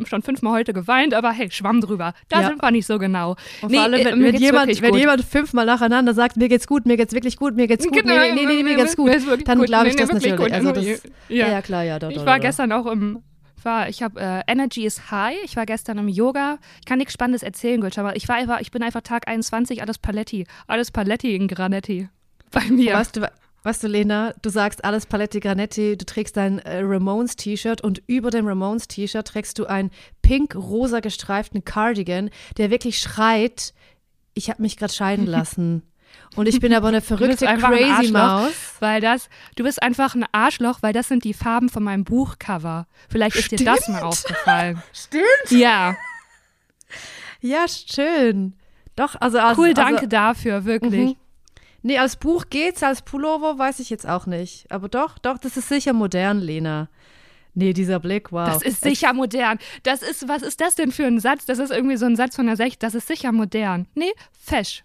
Schon 0.05 0.21
fünfmal 0.21 0.53
heute 0.53 0.73
geweint, 0.73 1.15
aber 1.15 1.31
hey, 1.31 1.49
schwamm 1.49 1.81
drüber. 1.81 2.13
Da 2.29 2.41
Ja. 2.41 2.47
sind 2.49 2.61
wir 2.61 2.69
nicht 2.69 2.85
so 2.85 2.99
genau. 2.99 3.35
und 3.63 3.71
Nee, 3.71 3.77
vor 3.77 3.83
allem, 3.85 3.99
äh, 3.99 4.05
wenn, 4.05 4.21
wenn, 4.23 4.35
jemand, 4.35 4.81
wenn 4.81 4.93
jemand 4.93 5.25
fünfmal 5.25 5.65
nacheinander 5.65 6.13
sagt, 6.13 6.37
mir 6.37 6.49
geht's 6.49 6.67
gut, 6.67 6.85
mir 6.85 6.97
geht's 6.97 7.13
wirklich 7.15 7.35
gut, 7.35 7.55
mir 7.55 7.65
geht's 7.67 7.85
gut, 7.87 7.95
Genau, 8.03 8.13
nee, 8.15 8.33
nee, 8.33 8.45
nee, 8.45 8.63
mir 8.63 8.75
geht's 8.75 8.95
gut, 8.95 9.09
dann 9.45 9.61
glaube 9.63 9.87
ich 9.89 9.95
das 9.95 10.11
natürlich. 10.11 10.37
gut. 10.37 10.51
Also 10.51 10.71
das, 10.71 10.85
Ja. 10.85 10.99
ja. 11.29 11.47
ja, 11.49 11.61
klar, 11.63 11.83
ja. 11.83 11.97
Doch, 11.97 12.11
Ich 12.11 12.23
war 12.25 12.39
gestern 12.39 12.71
auch 12.73 12.85
im, 12.85 13.23
war, 13.65 13.89
ich 13.89 14.03
habe 14.03 14.19
äh, 14.19 14.41
Energy 14.47 14.85
is 14.85 15.11
High. 15.11 15.37
Ich 15.43 15.55
war 15.55 15.65
gestern 15.65 15.97
im 15.97 16.07
Yoga. 16.07 16.57
Ich 16.79 16.85
kann 16.85 16.97
nichts 16.97 17.13
Spannendes 17.13 17.43
erzählen, 17.43 17.81
Gülsch, 17.81 17.97
aber 17.97 18.15
ich 18.15 18.27
war 18.27 18.35
einfach, 18.35 18.59
ich 18.59 18.71
bin 18.71 18.83
einfach 18.83 19.01
Tag 19.01 19.27
21, 19.27 19.81
alles 19.81 19.97
Paletti. 19.97 20.45
Alles 20.67 20.91
Paletti 20.91 21.35
in 21.35 21.47
Granetti. 21.47 22.09
Bei 22.51 22.63
mir. 22.65 22.93
Weißt 22.93 23.15
du, 23.15 23.31
weißt 23.63 23.83
du, 23.83 23.87
Lena, 23.87 24.33
du 24.41 24.49
sagst 24.49 24.83
alles 24.83 25.05
Paletti 25.05 25.39
Granetti, 25.39 25.97
du 25.97 26.05
trägst 26.05 26.37
dein 26.37 26.59
äh, 26.59 26.79
Ramones-T-Shirt 26.81 27.81
und 27.81 28.01
über 28.07 28.31
dem 28.31 28.47
Ramones-T-Shirt 28.47 29.27
trägst 29.27 29.59
du 29.59 29.65
einen 29.65 29.91
pink-rosa 30.21 30.99
gestreiften 30.99 31.63
Cardigan, 31.63 32.29
der 32.57 32.71
wirklich 32.71 32.99
schreit, 32.99 33.73
ich 34.33 34.49
habe 34.49 34.61
mich 34.61 34.77
gerade 34.77 34.93
scheiden 34.93 35.25
lassen. 35.27 35.83
Und 36.35 36.47
ich 36.47 36.59
bin 36.59 36.73
aber 36.73 36.89
eine 36.89 37.01
verrückte 37.01 37.47
ein 37.47 37.59
Crazy 37.59 37.91
Arschloch. 37.91 38.11
Maus. 38.11 38.51
Weil 38.79 39.01
das, 39.01 39.29
du 39.55 39.63
bist 39.63 39.81
einfach 39.81 40.15
ein 40.15 40.25
Arschloch, 40.31 40.79
weil 40.81 40.93
das 40.93 41.07
sind 41.07 41.23
die 41.23 41.33
Farben 41.33 41.69
von 41.69 41.83
meinem 41.83 42.03
Buchcover. 42.03 42.87
Vielleicht 43.09 43.35
ist 43.35 43.51
dir 43.51 43.63
das 43.63 43.87
mal 43.87 44.01
aufgefallen. 44.01 44.81
Stimmt. 44.93 45.23
Ja, 45.51 45.95
Ja, 47.41 47.65
schön. 47.67 48.53
Doch, 48.95 49.15
also 49.19 49.39
als, 49.39 49.57
cool, 49.57 49.73
danke 49.73 49.95
Also, 49.95 50.07
dafür, 50.07 50.65
wirklich. 50.65 51.11
Mhm. 51.11 51.15
Nee, 51.81 51.97
als 51.97 52.17
Buch 52.17 52.45
geht's, 52.49 52.83
als 52.83 53.01
Pullover 53.01 53.57
weiß 53.57 53.79
ich 53.79 53.89
jetzt 53.89 54.07
auch 54.07 54.25
nicht. 54.25 54.69
Aber 54.69 54.89
doch, 54.89 55.17
doch, 55.17 55.37
das 55.37 55.55
ist 55.55 55.69
sicher 55.69 55.93
modern, 55.93 56.39
Lena. 56.39 56.89
Nee, 57.53 57.73
dieser 57.73 57.99
Blick, 57.99 58.31
wow. 58.31 58.47
Das 58.47 58.61
ist 58.61 58.81
sicher 58.81 59.13
modern. 59.13 59.57
Das 59.83 60.01
ist, 60.01 60.27
was 60.27 60.41
ist 60.41 60.61
das 60.61 60.75
denn 60.75 60.91
für 60.91 61.05
ein 61.05 61.19
Satz? 61.19 61.45
Das 61.45 61.59
ist 61.59 61.71
irgendwie 61.71 61.97
so 61.97 62.05
ein 62.05 62.15
Satz 62.15 62.35
von 62.35 62.45
der 62.45 62.57
6. 62.57 62.79
Das 62.79 62.93
ist 62.95 63.07
sicher 63.07 63.31
modern. 63.31 63.87
Nee, 63.95 64.11
fesch. 64.39 64.83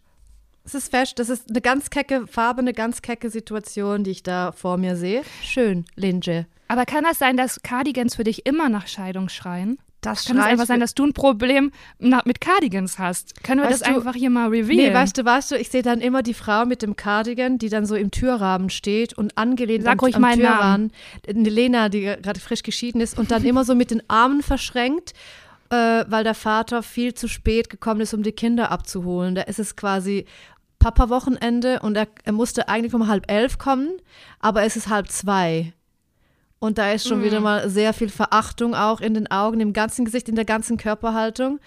Es 0.66 0.74
ist 0.74 0.90
fest, 0.90 1.18
das 1.18 1.28
ist 1.28 1.50
eine 1.50 1.60
ganz 1.60 1.90
kecke 1.90 2.26
Farbe, 2.26 2.60
eine 2.60 2.72
ganz 2.72 3.02
kecke 3.02 3.28
Situation, 3.28 4.02
die 4.02 4.10
ich 4.12 4.22
da 4.22 4.50
vor 4.52 4.78
mir 4.78 4.96
sehe. 4.96 5.22
Schön, 5.42 5.84
Linje. 5.94 6.46
Aber 6.68 6.86
kann 6.86 7.04
das 7.04 7.18
sein, 7.18 7.36
dass 7.36 7.62
Cardigans 7.62 8.14
für 8.16 8.24
dich 8.24 8.46
immer 8.46 8.70
nach 8.70 8.86
Scheidung 8.86 9.28
schreien? 9.28 9.76
Das 10.00 10.26
Kann 10.26 10.38
es 10.38 10.44
einfach 10.44 10.66
sein, 10.66 10.80
dass 10.80 10.94
du 10.94 11.04
ein 11.04 11.12
Problem 11.14 11.70
mit 11.98 12.40
Cardigans 12.40 12.98
hast? 12.98 13.42
Können 13.42 13.60
wir 13.60 13.68
Weißt 13.70 13.82
das 13.82 13.88
du- 13.88 13.94
einfach 13.94 14.14
hier 14.14 14.28
mal 14.30 14.48
revealen? 14.48 14.88
Nee, 14.88 14.94
weißt 14.94 15.16
du, 15.16 15.24
weißt 15.24 15.50
du, 15.52 15.56
ich 15.56 15.70
sehe 15.70 15.82
dann 15.82 16.00
immer 16.00 16.22
die 16.22 16.34
Frau 16.34 16.64
mit 16.66 16.82
dem 16.82 16.96
Cardigan, 16.96 17.56
die 17.58 17.68
dann 17.70 17.84
so 17.86 17.94
im 17.94 18.10
Türrahmen 18.10 18.68
steht 18.70 19.12
und 19.14 19.36
angelehnt 19.38 19.84
Sag 19.84 19.92
am, 19.94 19.98
ruhig 20.00 20.16
am 20.16 20.22
meinen 20.22 20.40
Türrahmen. 20.40 20.92
Eine 21.28 21.48
Lena, 21.48 21.88
die 21.90 22.00
gerade 22.02 22.40
frisch 22.40 22.62
geschieden 22.62 23.00
ist 23.00 23.18
und 23.18 23.30
dann 23.30 23.44
immer 23.44 23.64
so 23.64 23.74
mit 23.74 23.90
den 23.90 24.02
Armen 24.08 24.42
verschränkt 24.42 25.12
äh, 25.70 26.04
weil 26.08 26.24
der 26.24 26.34
Vater 26.34 26.82
viel 26.82 27.14
zu 27.14 27.26
spät 27.26 27.70
gekommen 27.70 28.02
ist, 28.02 28.12
um 28.12 28.22
die 28.22 28.32
Kinder 28.32 28.70
abzuholen. 28.70 29.34
Da 29.34 29.42
ist 29.42 29.58
es 29.58 29.76
quasi 29.76 30.26
Papa-Wochenende 30.84 31.80
und 31.80 31.96
er, 31.96 32.08
er 32.24 32.32
musste 32.32 32.68
eigentlich 32.68 32.92
um 32.94 33.08
halb 33.08 33.30
elf 33.30 33.56
kommen, 33.58 33.88
aber 34.40 34.64
es 34.64 34.76
ist 34.76 34.88
halb 34.90 35.08
zwei. 35.10 35.72
Und 36.58 36.76
da 36.78 36.92
ist 36.92 37.08
schon 37.08 37.20
Mhm. 37.20 37.24
wieder 37.24 37.40
mal 37.40 37.68
sehr 37.70 37.92
viel 37.94 38.10
Verachtung 38.10 38.74
auch 38.74 39.00
in 39.00 39.14
den 39.14 39.30
Augen, 39.30 39.60
im 39.60 39.72
ganzen 39.72 40.04
Gesicht, 40.04 40.28
in 40.28 40.34
der 40.34 40.44
ganzen 40.44 40.76
Körperhaltung. 40.76 41.58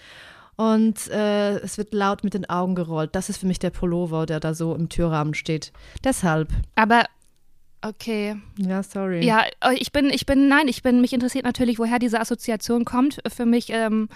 Und 0.56 1.08
äh, 1.10 1.58
es 1.58 1.78
wird 1.78 1.94
laut 1.94 2.22
mit 2.24 2.34
den 2.34 2.48
Augen 2.50 2.74
gerollt. 2.74 3.14
Das 3.14 3.28
ist 3.28 3.38
für 3.38 3.46
mich 3.46 3.58
der 3.60 3.70
Pullover, 3.70 4.26
der 4.26 4.40
da 4.40 4.54
so 4.54 4.74
im 4.74 4.88
Türrahmen 4.88 5.34
steht. 5.34 5.72
Deshalb. 6.04 6.48
Aber 6.74 7.04
okay. 7.82 8.36
Ja, 8.56 8.82
sorry. 8.82 9.24
Ja, 9.24 9.44
äh, 9.60 9.74
ich 9.78 9.92
bin, 9.92 10.10
ich 10.10 10.26
bin, 10.26 10.48
nein, 10.48 10.66
ich 10.68 10.82
bin, 10.82 11.00
mich 11.00 11.12
interessiert 11.12 11.44
natürlich, 11.44 11.78
woher 11.78 11.98
diese 12.00 12.20
Assoziation 12.20 12.84
kommt. 12.84 13.18
Für 13.28 13.46
mich, 13.46 13.70
ähm, 13.70 14.08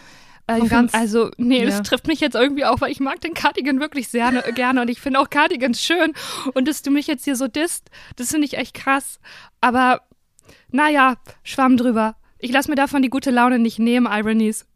äh, 0.47 0.59
ganz- 0.61 0.93
find, 0.93 0.95
also, 0.95 1.31
nee, 1.37 1.61
ja. 1.61 1.67
das 1.67 1.83
trifft 1.83 2.07
mich 2.07 2.21
jetzt 2.21 2.35
irgendwie 2.35 2.65
auch, 2.65 2.81
weil 2.81 2.91
ich 2.91 3.01
mag 3.01 3.21
den 3.21 3.35
Cardigan 3.35 3.81
wirklich 3.81 4.09
sehr 4.09 4.31
ne, 4.31 4.43
gerne 4.55 4.83
und 4.83 4.89
ich 4.89 5.01
finde 5.01 5.21
auch 5.21 5.31
Cardigans 5.31 5.81
schön. 5.81 6.13
Und 6.55 6.69
dass 6.69 6.83
du 6.83 6.91
mich 6.91 7.07
jetzt 7.07 7.25
hier 7.25 7.37
so 7.37 7.49
disst, 7.49 7.91
das 8.17 8.31
finde 8.31 8.47
ich 8.47 8.57
echt 8.59 8.75
krass. 8.75 9.21
Aber, 9.61 10.03
naja, 10.71 11.17
Schwamm 11.43 11.77
drüber. 11.77 12.17
Ich 12.39 12.51
lasse 12.51 12.69
mir 12.69 12.77
davon 12.77 13.03
die 13.03 13.11
gute 13.11 13.31
Laune 13.31 13.59
nicht 13.59 13.79
nehmen, 13.79 14.07
Ironies. 14.11 14.67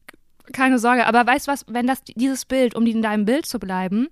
Keine 0.52 0.78
Sorge. 0.78 1.06
Aber 1.06 1.26
weißt 1.26 1.49
du 1.49 1.52
was, 1.52 1.64
wenn 1.68 1.87
das, 1.87 2.04
dieses 2.04 2.44
Bild, 2.44 2.76
um 2.76 2.87
in 2.87 3.02
deinem 3.02 3.25
Bild 3.25 3.46
zu 3.46 3.58
bleiben, 3.58 4.08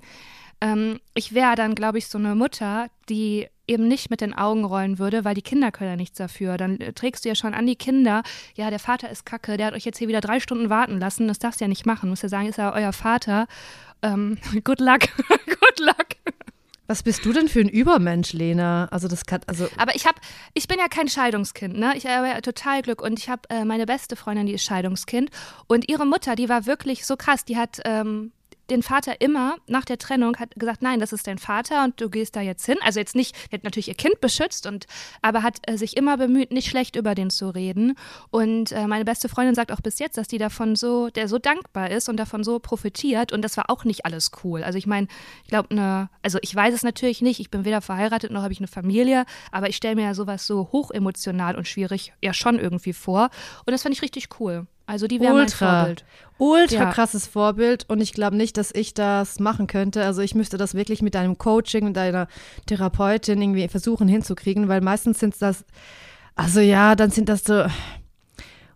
ähm, 0.61 0.99
ich 1.14 1.34
wäre 1.34 1.54
dann, 1.54 1.76
glaube 1.76 1.99
ich, 1.99 2.08
so 2.08 2.18
eine 2.18 2.34
Mutter, 2.34 2.88
die 3.08 3.46
eben 3.66 3.88
nicht 3.88 4.11
mit 4.11 4.21
den 4.21 4.35
Augen 4.35 4.64
rollen 4.64 4.99
würde, 4.99 5.25
weil 5.25 5.35
die 5.35 5.42
Kinder 5.42 5.73
können 5.73 5.90
ja 5.90 5.97
nichts 5.97 6.18
dafür. 6.18 6.56
Dann 6.56 6.80
äh, 6.80 6.92
trägst 6.92 7.25
du 7.25 7.28
ja 7.28 7.35
schon 7.35 7.54
an 7.54 7.66
die 7.66 7.76
Kinder, 7.76 8.23
ja, 8.54 8.71
der 8.71 8.78
Vater 8.78 9.11
ist 9.11 9.26
kacke, 9.26 9.56
der 9.56 9.68
hat 9.68 9.75
euch 9.75 9.85
jetzt 9.85 9.99
hier 9.99 10.09
wieder 10.09 10.21
drei 10.21 10.40
Stunden 10.40 10.71
warten 10.71 10.99
lassen, 10.99 11.28
das 11.28 11.38
darfst 11.38 11.61
du 11.61 11.64
ja 11.64 11.68
nicht 11.68 11.87
machen. 11.87 12.06
Du 12.06 12.11
musst 12.11 12.23
ja 12.23 12.28
sagen, 12.28 12.49
ist 12.49 12.59
ja 12.59 12.73
euer 12.75 12.92
Vater. 12.92 13.47
Ähm, 14.02 14.38
good 14.64 14.80
luck, 14.80 15.00
good 15.28 15.80
luck. 15.80 16.35
Was 16.87 17.02
bist 17.02 17.25
du 17.25 17.33
denn 17.33 17.49
für 17.49 17.61
ein 17.61 17.68
Übermensch, 17.68 18.35
Lena? 18.35 18.88
Also 18.90 19.09
das 19.09 19.25
kann, 19.25 19.40
also 19.47 19.68
Aber 19.78 19.94
ich 19.97 20.06
habe, 20.06 20.21
ich 20.52 20.68
bin 20.68 20.78
ja 20.78 20.88
kein 20.88 21.09
Scheidungskind, 21.09 21.78
ne? 21.78 21.94
Ich 21.97 22.04
habe 22.04 22.28
ja 22.28 22.40
total 22.42 22.83
Glück 22.83 23.00
und 23.00 23.18
ich 23.18 23.30
habe 23.30 23.49
äh, 23.49 23.64
meine 23.64 23.87
beste 23.87 24.16
Freundin, 24.16 24.47
die 24.47 24.52
ist 24.52 24.64
Scheidungskind 24.64 25.30
und 25.66 25.88
ihre 25.88 26.04
Mutter, 26.04 26.37
die 26.37 26.50
war 26.50 26.66
wirklich 26.66 27.06
so 27.06 27.16
krass, 27.16 27.47
die 27.47 27.56
hat 27.56 27.80
ähm, 27.87 28.33
den 28.71 28.83
Vater 28.83 29.21
immer 29.21 29.56
nach 29.66 29.85
der 29.85 29.99
Trennung 29.99 30.37
hat 30.38 30.54
gesagt, 30.56 30.83
nein, 30.83 31.00
das 31.00 31.12
ist 31.12 31.26
dein 31.26 31.38
Vater 31.38 31.85
und 31.85 32.00
du 32.00 32.09
gehst 32.09 32.37
da 32.37 32.40
jetzt 32.40 32.64
hin. 32.64 32.76
Also 32.83 33.00
jetzt 33.00 33.14
nicht, 33.14 33.35
die 33.50 33.56
hat 33.56 33.64
natürlich 33.64 33.88
ihr 33.88 33.94
Kind 33.94 34.21
beschützt 34.21 34.66
und 34.66 34.87
aber 35.23 35.42
hat 35.42 35.59
äh, 35.66 35.76
sich 35.76 35.97
immer 35.97 36.16
bemüht, 36.16 36.52
nicht 36.52 36.68
schlecht 36.68 36.97
über 36.97 37.14
den 37.14 37.30
zu 37.30 37.50
reden. 37.50 37.97
Und 38.30 38.73
äh, 38.73 38.87
meine 38.87 39.04
beste 39.04 39.28
Freundin 39.28 39.54
sagt 39.54 39.73
auch 39.73 39.80
bis 39.80 39.99
jetzt, 39.99 40.16
dass 40.16 40.28
die 40.28 40.38
davon 40.38 40.76
so, 40.76 41.09
der 41.11 41.28
so 41.28 41.38
dankbar 41.38 41.90
ist 41.90 42.09
und 42.09 42.16
davon 42.16 42.44
so 42.44 42.59
profitiert. 42.59 43.33
Und 43.33 43.42
das 43.42 43.56
war 43.56 43.71
auch 43.71 43.85
nicht 43.85 44.06
alles 44.06 44.30
cool. 44.42 44.62
Also 44.62 44.78
ich 44.78 44.87
meine, 44.87 45.09
ich 45.42 45.49
glaube, 45.49 45.71
eine, 45.71 46.09
also 46.23 46.38
ich 46.42 46.54
weiß 46.54 46.75
es 46.75 46.83
natürlich 46.83 47.23
nicht. 47.23 47.40
Ich 47.40 47.50
bin 47.50 47.64
weder 47.64 47.80
verheiratet 47.80 48.30
noch 48.30 48.42
habe 48.42 48.52
ich 48.52 48.61
eine 48.61 48.68
Familie, 48.68 49.25
aber 49.52 49.68
ich 49.68 49.76
stelle 49.76 49.97
mir 49.97 50.04
ja 50.04 50.14
sowas 50.14 50.47
so 50.47 50.71
hochemotional 50.73 51.56
und 51.56 51.68
schwierig 51.68 52.12
ja 52.23 52.33
schon 52.33 52.59
irgendwie 52.59 52.92
vor. 52.92 53.30
Und 53.66 53.73
das 53.73 53.83
fand 53.83 53.94
ich 53.94 54.02
richtig 54.02 54.28
cool. 54.40 54.66
Also 54.87 55.07
die 55.07 55.21
wäre 55.21 55.33
mein 55.33 55.43
ultra, 55.43 55.79
Vorbild. 55.79 56.05
ultra 56.38 56.76
Ja. 56.85 56.93
krasses 56.93 57.26
Vorbild 57.26 57.88
und 57.88 58.00
ich 58.00 58.12
glaube 58.12 58.37
nicht, 58.37 58.57
dass 58.57 58.71
ich 58.75 58.93
das 58.93 59.41
machen 59.41 59.67
könnte. 59.67 60.05
Also 60.05 60.21
ich 60.21 60.35
müsste 60.35 60.59
das 60.59 60.75
wirklich 60.75 61.00
mit 61.00 61.17
einem 61.17 61.38
Coaching, 61.38 61.87
mit 61.87 61.99
einer 61.99 62.29
Therapeutin 62.67 63.41
irgendwie 63.41 63.67
versuchen 63.69 64.09
hinzukriegen, 64.09 64.69
weil 64.69 64.81
meistens 64.83 65.21
sind 65.21 65.35
das, 65.41 65.64
also 66.35 66.61
ja, 66.61 66.97
dann 66.97 67.11
sind 67.11 67.29
das 67.29 67.45
so. 67.45 67.64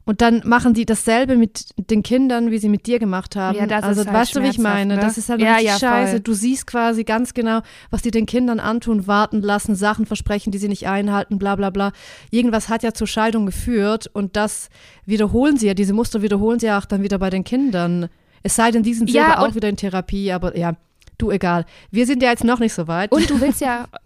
Und 0.08 0.22
dann 0.22 0.40
machen 0.46 0.72
die 0.72 0.86
dasselbe 0.86 1.36
mit 1.36 1.66
den 1.76 2.02
Kindern, 2.02 2.50
wie 2.50 2.56
sie 2.56 2.70
mit 2.70 2.86
dir 2.86 2.98
gemacht 2.98 3.36
haben. 3.36 3.58
Ja, 3.58 3.66
das 3.66 3.84
also 3.84 4.00
ist 4.00 4.06
halt 4.06 4.16
weißt 4.16 4.36
du, 4.36 4.42
wie 4.42 4.46
ich 4.48 4.58
meine? 4.58 4.94
ne? 4.96 5.00
Das 5.02 5.18
ist 5.18 5.28
halt 5.28 5.38
Ja, 5.42 5.58
ja, 5.58 5.72
voll. 5.72 5.80
scheiße. 5.80 6.20
Du 6.22 6.32
siehst 6.32 6.66
quasi 6.66 7.04
ganz 7.04 7.34
genau, 7.34 7.60
was 7.90 8.00
die 8.00 8.10
den 8.10 8.24
Kindern 8.24 8.58
antun, 8.58 9.06
warten 9.06 9.42
lassen, 9.42 9.74
Sachen 9.74 10.06
versprechen, 10.06 10.50
die 10.50 10.56
sie 10.56 10.68
nicht 10.68 10.88
einhalten, 10.88 11.38
bla 11.38 11.56
bla 11.56 11.68
bla. 11.68 11.92
Irgendwas 12.30 12.70
hat 12.70 12.82
ja 12.82 12.94
zur 12.94 13.06
Scheidung 13.06 13.44
geführt 13.44 14.06
und 14.10 14.34
das 14.34 14.70
wiederholen 15.04 15.58
sie 15.58 15.66
ja, 15.66 15.74
diese 15.74 15.92
Muster 15.92 16.22
wiederholen 16.22 16.58
sie 16.58 16.66
ja 16.68 16.78
auch 16.78 16.86
dann 16.86 17.02
wieder 17.02 17.18
bei 17.18 17.28
den 17.28 17.44
Kindern. 17.44 18.08
Es 18.42 18.56
sei 18.56 18.70
denn, 18.70 18.82
die 18.82 18.94
sind 18.94 19.10
Ja, 19.10 19.26
selber 19.26 19.40
auch 19.40 19.48
und- 19.48 19.54
wieder 19.56 19.68
in 19.68 19.76
Therapie, 19.76 20.32
aber 20.32 20.56
ja, 20.56 20.72
du 21.18 21.30
egal. 21.30 21.66
Wir 21.90 22.06
sind 22.06 22.22
ja 22.22 22.30
jetzt 22.30 22.44
noch 22.44 22.60
nicht 22.60 22.72
so 22.72 22.88
weit. 22.88 23.12
Und 23.12 23.28
du 23.28 23.38
willst 23.42 23.60
ja. 23.60 23.86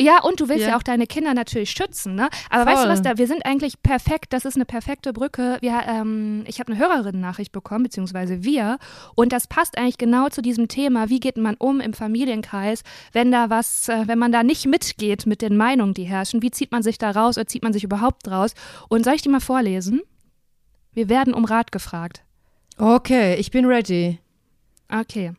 Ja, 0.00 0.22
und 0.22 0.40
du 0.40 0.48
willst 0.48 0.62
ja. 0.62 0.70
Ja. 0.70 0.76
auch 0.76 0.82
deine 0.82 1.06
Kinder 1.06 1.34
natürlich 1.34 1.70
schützen, 1.70 2.14
ne? 2.14 2.30
Aber 2.48 2.64
weißt 2.64 2.78
du 2.78 2.86
Voll. 2.86 2.92
was, 2.92 3.02
da, 3.02 3.18
wir 3.18 3.26
sind 3.26 3.44
eigentlich 3.44 3.82
perfekt, 3.82 4.32
das 4.32 4.44
ist 4.46 4.56
eine 4.56 4.64
perfekte 4.64 5.12
Brücke. 5.12 5.58
Wir, 5.60 5.82
ähm, 5.86 6.44
ich 6.46 6.58
habe 6.58 6.72
eine 6.72 6.80
Hörerinnen-Nachricht 6.80 7.52
bekommen, 7.52 7.84
beziehungsweise 7.84 8.42
wir, 8.42 8.78
und 9.14 9.32
das 9.32 9.46
passt 9.46 9.76
eigentlich 9.76 9.98
genau 9.98 10.28
zu 10.30 10.40
diesem 10.40 10.68
Thema, 10.68 11.10
wie 11.10 11.20
geht 11.20 11.36
man 11.36 11.54
um 11.56 11.80
im 11.80 11.92
Familienkreis, 11.92 12.82
wenn 13.12 13.30
da 13.30 13.50
was, 13.50 13.88
äh, 13.88 14.04
wenn 14.06 14.18
man 14.18 14.32
da 14.32 14.42
nicht 14.42 14.66
mitgeht 14.66 15.26
mit 15.26 15.42
den 15.42 15.56
Meinungen, 15.56 15.92
die 15.92 16.04
herrschen, 16.04 16.40
wie 16.40 16.50
zieht 16.50 16.72
man 16.72 16.82
sich 16.82 16.96
da 16.96 17.10
raus 17.10 17.36
oder 17.36 17.46
zieht 17.46 17.62
man 17.62 17.72
sich 17.72 17.84
überhaupt 17.84 18.26
raus? 18.30 18.54
Und 18.88 19.04
soll 19.04 19.14
ich 19.14 19.22
die 19.22 19.28
mal 19.28 19.40
vorlesen? 19.40 20.00
Wir 20.92 21.08
werden 21.08 21.34
um 21.34 21.44
Rat 21.44 21.72
gefragt. 21.72 22.24
Okay, 22.78 23.36
ich 23.36 23.50
bin 23.50 23.66
ready. 23.66 24.18
Okay. 24.88 25.34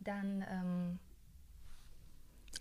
Dann, 0.00 0.44
ähm, 0.50 0.83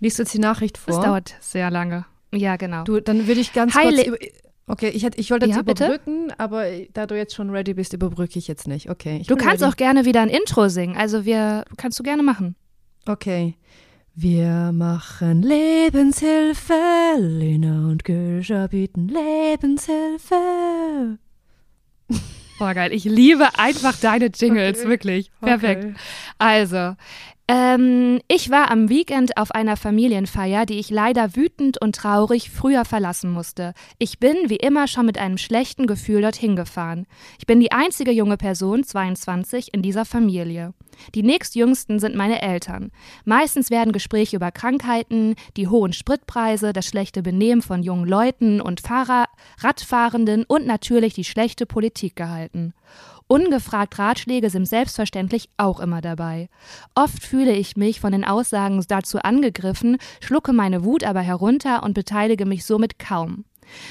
Liest 0.03 0.19
du 0.19 0.23
jetzt 0.23 0.33
die 0.33 0.39
Nachricht 0.39 0.77
vor? 0.77 1.01
dauert 1.01 1.35
sehr 1.39 1.71
lange. 1.71 2.05
Ja, 2.33 2.57
genau. 2.57 2.83
Du, 2.83 2.99
dann 2.99 3.27
würde 3.27 3.39
ich 3.39 3.53
ganz 3.53 3.73
Hi, 3.75 3.83
kurz 3.83 4.19
Okay, 4.65 4.89
ich, 4.89 5.03
hätte, 5.03 5.19
ich 5.19 5.29
wollte 5.29 5.45
jetzt 5.45 5.57
Ja, 5.57 5.61
bitte? 5.61 5.85
überbrücken, 5.85 6.31
aber 6.37 6.65
da 6.93 7.05
du 7.05 7.17
jetzt 7.17 7.35
schon 7.35 7.49
ready 7.49 7.73
bist, 7.73 7.93
überbrücke 7.93 8.39
ich 8.39 8.47
jetzt 8.47 8.65
nicht. 8.67 8.89
Okay. 8.89 9.21
Du 9.27 9.35
kannst 9.35 9.61
ready. 9.61 9.71
auch 9.71 9.75
gerne 9.77 10.05
wieder 10.05 10.21
ein 10.21 10.29
Intro 10.29 10.69
singen. 10.69 10.95
Also 10.95 11.25
wir 11.25 11.65
kannst 11.75 11.99
du 11.99 12.03
gerne 12.03 12.23
machen. 12.23 12.55
Okay. 13.05 13.55
Wir 14.15 14.71
machen 14.73 15.41
Lebenshilfe. 15.41 16.73
Lena 17.17 17.89
und 17.89 18.05
Gülscha 18.05 18.67
bieten 18.67 19.09
Lebenshilfe. 19.09 21.17
Boah, 22.59 22.73
geil. 22.73 22.93
Ich 22.93 23.03
liebe 23.05 23.47
einfach 23.57 23.97
deine 23.97 24.25
Jingles, 24.27 24.79
Okay. 24.79 24.89
wirklich. 24.89 25.31
Perfekt. 25.41 25.85
Okay. 25.85 25.93
Also, 26.37 26.95
ähm, 27.49 28.21
ich 28.29 28.49
war 28.49 28.71
am 28.71 28.87
Weekend 28.87 29.37
auf 29.37 29.51
einer 29.51 29.75
Familienfeier, 29.75 30.65
die 30.65 30.79
ich 30.79 30.89
leider 30.89 31.35
wütend 31.35 31.81
und 31.81 31.95
traurig 31.95 32.49
früher 32.49 32.85
verlassen 32.85 33.31
musste. 33.31 33.73
Ich 33.99 34.19
bin, 34.19 34.35
wie 34.47 34.55
immer, 34.55 34.87
schon 34.87 35.05
mit 35.05 35.17
einem 35.17 35.37
schlechten 35.37 35.85
Gefühl 35.85 36.21
dorthin 36.21 36.55
gefahren. 36.55 37.05
Ich 37.39 37.45
bin 37.45 37.59
die 37.59 37.73
einzige 37.73 38.11
junge 38.11 38.37
Person, 38.37 38.85
22, 38.85 39.73
in 39.73 39.81
dieser 39.81 40.05
Familie. 40.05 40.73
Die 41.15 41.23
nächstjüngsten 41.23 41.99
sind 41.99 42.15
meine 42.15 42.41
Eltern. 42.41 42.91
Meistens 43.25 43.69
werden 43.69 43.91
Gespräche 43.91 44.37
über 44.37 44.51
Krankheiten, 44.51 45.35
die 45.57 45.67
hohen 45.67 45.91
Spritpreise, 45.91 46.71
das 46.71 46.85
schlechte 46.85 47.23
Benehmen 47.23 47.61
von 47.61 47.83
jungen 47.83 48.07
Leuten 48.07 48.61
und 48.61 48.79
Fahrer, 48.79 49.25
Radfahrenden 49.59 50.45
und 50.45 50.65
natürlich 50.65 51.13
die 51.13 51.25
schlechte 51.25 51.65
Politik 51.65 52.15
gehalten. 52.15 52.73
Ungefragt 53.33 53.97
Ratschläge 53.97 54.51
sind 54.51 54.67
selbstverständlich 54.67 55.49
auch 55.57 55.79
immer 55.79 56.01
dabei. 56.01 56.49
Oft 56.93 57.23
fühle 57.23 57.51
ich 57.55 57.75
mich 57.75 57.99
von 57.99 58.11
den 58.11 58.23
Aussagen 58.23 58.85
dazu 58.87 59.17
angegriffen, 59.17 59.97
schlucke 60.21 60.53
meine 60.53 60.83
Wut 60.83 61.03
aber 61.03 61.21
herunter 61.21 61.81
und 61.81 61.95
beteilige 61.95 62.45
mich 62.45 62.63
somit 62.63 62.99
kaum. 62.99 63.45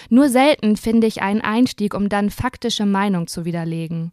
Nur 0.09 0.29
selten 0.29 0.77
finde 0.77 1.09
ich 1.09 1.23
einen 1.23 1.41
Einstieg, 1.41 1.93
um 1.93 2.09
dann 2.09 2.31
faktische 2.31 2.87
Meinung 2.87 3.27
zu 3.27 3.45
widerlegen. 3.45 4.13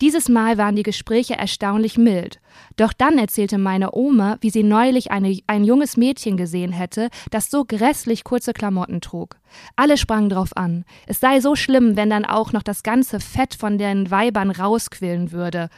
Dieses 0.00 0.28
Mal 0.28 0.58
waren 0.58 0.76
die 0.76 0.82
Gespräche 0.82 1.34
erstaunlich 1.34 1.98
mild. 1.98 2.40
Doch 2.76 2.92
dann 2.92 3.18
erzählte 3.18 3.58
meine 3.58 3.94
Oma, 3.94 4.38
wie 4.40 4.50
sie 4.50 4.62
neulich 4.62 5.10
eine, 5.10 5.38
ein 5.46 5.64
junges 5.64 5.96
Mädchen 5.96 6.36
gesehen 6.36 6.72
hätte, 6.72 7.08
das 7.30 7.50
so 7.50 7.64
grässlich 7.64 8.24
kurze 8.24 8.52
Klamotten 8.52 9.00
trug. 9.00 9.36
Alle 9.76 9.96
sprangen 9.96 10.28
drauf 10.28 10.56
an. 10.56 10.84
Es 11.06 11.20
sei 11.20 11.40
so 11.40 11.56
schlimm, 11.56 11.96
wenn 11.96 12.10
dann 12.10 12.24
auch 12.24 12.52
noch 12.52 12.62
das 12.62 12.82
ganze 12.82 13.20
Fett 13.20 13.54
von 13.54 13.78
den 13.78 14.10
Weibern 14.10 14.50
rausquillen 14.50 15.32
würde. 15.32 15.68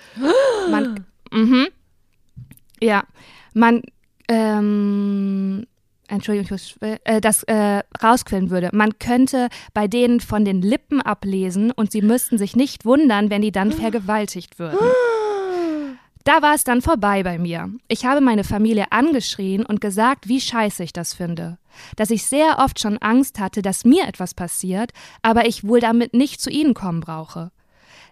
Man, 0.71 1.07
mhm. 1.33 1.69
Ja, 2.81 3.05
man, 3.53 3.83
ähm, 4.29 5.67
Entschuldigung, 6.09 6.59
äh, 6.81 7.21
das 7.21 7.43
äh, 7.45 7.83
rausquillen 8.03 8.51
würde. 8.51 8.71
Man 8.73 8.99
könnte 8.99 9.49
bei 9.73 9.89
denen 9.89 10.21
von 10.21 10.45
den 10.45 10.61
Lippen 10.61 11.01
ablesen 11.01 11.71
und 11.71 11.93
sie 11.93 12.03
müssten 12.03 12.39
sich 12.39 12.57
nicht 12.57 12.85
wundern, 12.85 13.31
wenn 13.31 13.43
die 13.43 13.53
dann 13.53 13.73
vergewaltigt 13.73 14.59
würden. 14.59 14.79
Da 16.25 16.41
war 16.41 16.55
es 16.55 16.65
dann 16.65 16.81
vorbei 16.81 17.23
bei 17.23 17.39
mir. 17.39 17.71
Ich 17.87 18.07
habe 18.07 18.23
meine 18.23 18.45
Familie 18.45 18.87
angeschrien 18.91 19.65
und 19.65 19.83
gesagt, 19.83 20.27
wie 20.27 20.41
scheiße 20.41 20.83
ich 20.83 20.95
das 20.95 21.13
finde. 21.13 21.59
Dass 21.97 22.11
ich 22.11 22.25
sehr 22.25 22.59
oft 22.61 22.81
schon 22.81 22.97
Angst 22.99 23.39
hatte, 23.39 23.61
dass 23.61 23.85
mir 23.85 24.09
etwas 24.09 24.33
passiert, 24.33 24.93
aber 25.21 25.47
ich 25.47 25.67
wohl 25.67 25.81
damit 25.81 26.15
nicht 26.15 26.41
zu 26.41 26.49
ihnen 26.49 26.73
kommen 26.73 27.01
brauche. 27.01 27.51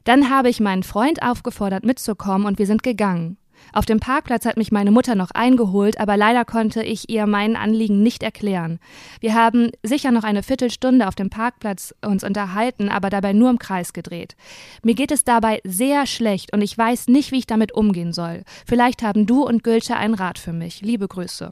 Dann 0.04 0.28
habe 0.28 0.50
ich 0.50 0.60
meinen 0.60 0.82
Freund 0.82 1.22
aufgefordert, 1.22 1.84
mitzukommen 1.84 2.46
und 2.46 2.58
wir 2.58 2.66
sind 2.66 2.82
gegangen. 2.82 3.38
Auf 3.72 3.86
dem 3.86 4.00
Parkplatz 4.00 4.44
hat 4.44 4.56
mich 4.56 4.72
meine 4.72 4.90
Mutter 4.90 5.14
noch 5.14 5.30
eingeholt, 5.30 5.98
aber 5.98 6.16
leider 6.16 6.44
konnte 6.44 6.82
ich 6.82 7.08
ihr 7.08 7.26
meinen 7.26 7.56
Anliegen 7.56 8.02
nicht 8.02 8.22
erklären. 8.22 8.78
Wir 9.20 9.34
haben 9.34 9.70
sicher 9.82 10.10
noch 10.10 10.24
eine 10.24 10.42
Viertelstunde 10.42 11.08
auf 11.08 11.14
dem 11.14 11.30
Parkplatz 11.30 11.94
uns 12.04 12.24
unterhalten, 12.24 12.88
aber 12.88 13.10
dabei 13.10 13.32
nur 13.32 13.50
im 13.50 13.58
Kreis 13.58 13.92
gedreht. 13.92 14.36
Mir 14.82 14.94
geht 14.94 15.10
es 15.10 15.24
dabei 15.24 15.60
sehr 15.64 16.06
schlecht 16.06 16.52
und 16.52 16.62
ich 16.62 16.76
weiß 16.76 17.08
nicht, 17.08 17.32
wie 17.32 17.38
ich 17.38 17.46
damit 17.46 17.72
umgehen 17.72 18.12
soll. 18.12 18.42
Vielleicht 18.66 19.02
haben 19.02 19.26
du 19.26 19.44
und 19.44 19.64
Gülce 19.64 19.96
einen 19.96 20.14
Rat 20.14 20.38
für 20.38 20.52
mich. 20.52 20.82
Liebe 20.82 21.08
Grüße. 21.08 21.50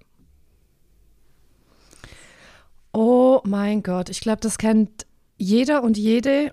Oh 2.93 3.41
mein 3.45 3.83
Gott, 3.83 4.11
ich 4.11 4.21
glaube, 4.21 4.41
das 4.41 4.59
kennt 4.59 5.07
jeder 5.37 5.83
und 5.83 5.97
jede 5.97 6.53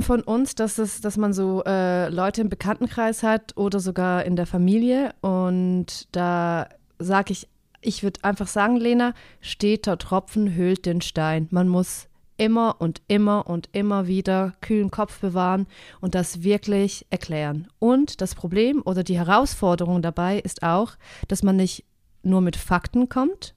von 0.00 0.22
uns, 0.22 0.54
dass, 0.54 0.78
es, 0.78 1.00
dass 1.00 1.16
man 1.16 1.32
so 1.32 1.62
äh, 1.64 2.08
Leute 2.08 2.40
im 2.40 2.48
Bekanntenkreis 2.48 3.22
hat 3.22 3.56
oder 3.56 3.80
sogar 3.80 4.24
in 4.24 4.36
der 4.36 4.46
Familie. 4.46 5.14
Und 5.20 6.08
da 6.12 6.68
sage 6.98 7.32
ich, 7.32 7.48
ich 7.80 8.02
würde 8.02 8.24
einfach 8.24 8.48
sagen, 8.48 8.76
Lena, 8.76 9.14
steter 9.40 9.98
Tropfen 9.98 10.54
höhlt 10.54 10.86
den 10.86 11.00
Stein. 11.00 11.48
Man 11.50 11.68
muss 11.68 12.08
immer 12.38 12.76
und 12.78 13.02
immer 13.08 13.46
und 13.48 13.68
immer 13.72 14.06
wieder 14.06 14.54
kühlen 14.60 14.90
Kopf 14.90 15.20
bewahren 15.20 15.66
und 16.00 16.14
das 16.14 16.42
wirklich 16.42 17.04
erklären. 17.10 17.68
Und 17.78 18.20
das 18.20 18.34
Problem 18.34 18.82
oder 18.84 19.02
die 19.02 19.18
Herausforderung 19.18 20.02
dabei 20.02 20.38
ist 20.38 20.62
auch, 20.62 20.92
dass 21.26 21.42
man 21.42 21.56
nicht 21.56 21.84
nur 22.22 22.40
mit 22.40 22.56
Fakten 22.56 23.08
kommt, 23.08 23.54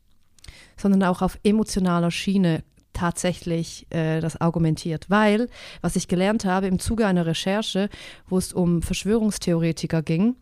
sondern 0.77 1.03
auch 1.03 1.22
auf 1.22 1.39
emotionaler 1.44 2.12
Schiene 2.12 2.63
tatsächlich 2.93 3.88
äh, 3.89 4.19
das 4.19 4.39
argumentiert. 4.39 5.10
Weil, 5.10 5.50
was 5.81 5.95
ich 5.95 6.07
gelernt 6.07 6.45
habe 6.45 6.67
im 6.67 6.79
Zuge 6.79 7.05
einer 7.07 7.25
Recherche, 7.25 7.89
wo 8.27 8.38
es 8.38 8.53
um 8.53 8.81
Verschwörungstheoretiker 8.81 10.01
ging, 10.01 10.36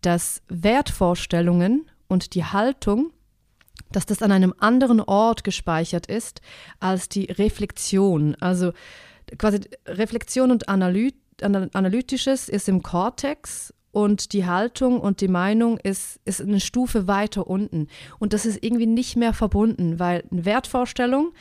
dass 0.00 0.42
Wertvorstellungen 0.48 1.88
und 2.08 2.34
die 2.34 2.44
Haltung, 2.44 3.10
dass 3.92 4.06
das 4.06 4.22
an 4.22 4.32
einem 4.32 4.54
anderen 4.58 5.00
Ort 5.00 5.44
gespeichert 5.44 6.06
ist 6.06 6.40
als 6.80 7.08
die 7.08 7.24
Reflexion. 7.24 8.34
Also 8.40 8.72
quasi 9.38 9.60
Reflexion 9.86 10.50
und 10.50 10.68
Analy 10.68 11.14
Analytisches 11.42 12.48
ist 12.48 12.66
im 12.66 12.82
Kortex 12.82 13.74
und 13.92 14.32
die 14.32 14.46
Haltung 14.46 15.00
und 15.00 15.20
die 15.20 15.28
Meinung 15.28 15.78
ist, 15.78 16.20
ist 16.24 16.40
eine 16.40 16.60
Stufe 16.60 17.06
weiter 17.08 17.46
unten. 17.46 17.88
Und 18.18 18.32
das 18.32 18.46
ist 18.46 18.62
irgendwie 18.62 18.86
nicht 18.86 19.16
mehr 19.16 19.32
verbunden, 19.32 19.98
weil 19.98 20.24
eine 20.30 20.44
Wertvorstellung 20.44 21.32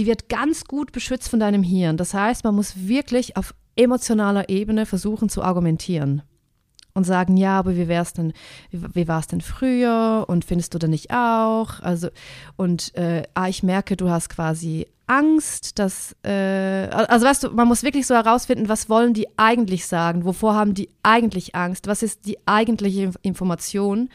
die 0.00 0.06
wird 0.06 0.30
ganz 0.30 0.64
gut 0.64 0.92
beschützt 0.92 1.28
von 1.28 1.40
deinem 1.40 1.62
Hirn. 1.62 1.98
Das 1.98 2.14
heißt, 2.14 2.42
man 2.44 2.54
muss 2.54 2.88
wirklich 2.88 3.36
auf 3.36 3.54
emotionaler 3.76 4.48
Ebene 4.48 4.86
versuchen 4.86 5.28
zu 5.28 5.42
argumentieren 5.42 6.22
und 6.94 7.04
sagen, 7.04 7.36
ja, 7.36 7.58
aber 7.58 7.76
wie 7.76 7.88
wär's 7.88 8.12
denn, 8.12 8.32
wie, 8.70 8.82
wie 8.94 9.08
war 9.08 9.20
es 9.20 9.26
denn 9.26 9.40
früher 9.40 10.24
und 10.28 10.44
findest 10.44 10.74
du 10.74 10.78
denn 10.78 10.90
nicht 10.90 11.10
auch? 11.10 11.80
Also, 11.80 12.08
und 12.56 12.94
äh, 12.96 13.22
ah, 13.34 13.48
ich 13.48 13.62
merke, 13.62 13.96
du 13.96 14.10
hast 14.10 14.28
quasi 14.28 14.86
Angst, 15.10 15.80
dass, 15.80 16.14
äh, 16.22 16.88
also 16.92 17.26
weißt 17.26 17.42
du, 17.42 17.50
man 17.50 17.66
muss 17.66 17.82
wirklich 17.82 18.06
so 18.06 18.14
herausfinden, 18.14 18.68
was 18.68 18.88
wollen 18.88 19.12
die 19.12 19.26
eigentlich 19.36 19.86
sagen, 19.86 20.24
wovor 20.24 20.54
haben 20.54 20.72
die 20.72 20.88
eigentlich 21.02 21.56
Angst, 21.56 21.88
was 21.88 22.04
ist 22.04 22.26
die 22.26 22.38
eigentliche 22.46 23.10
Information, 23.22 24.08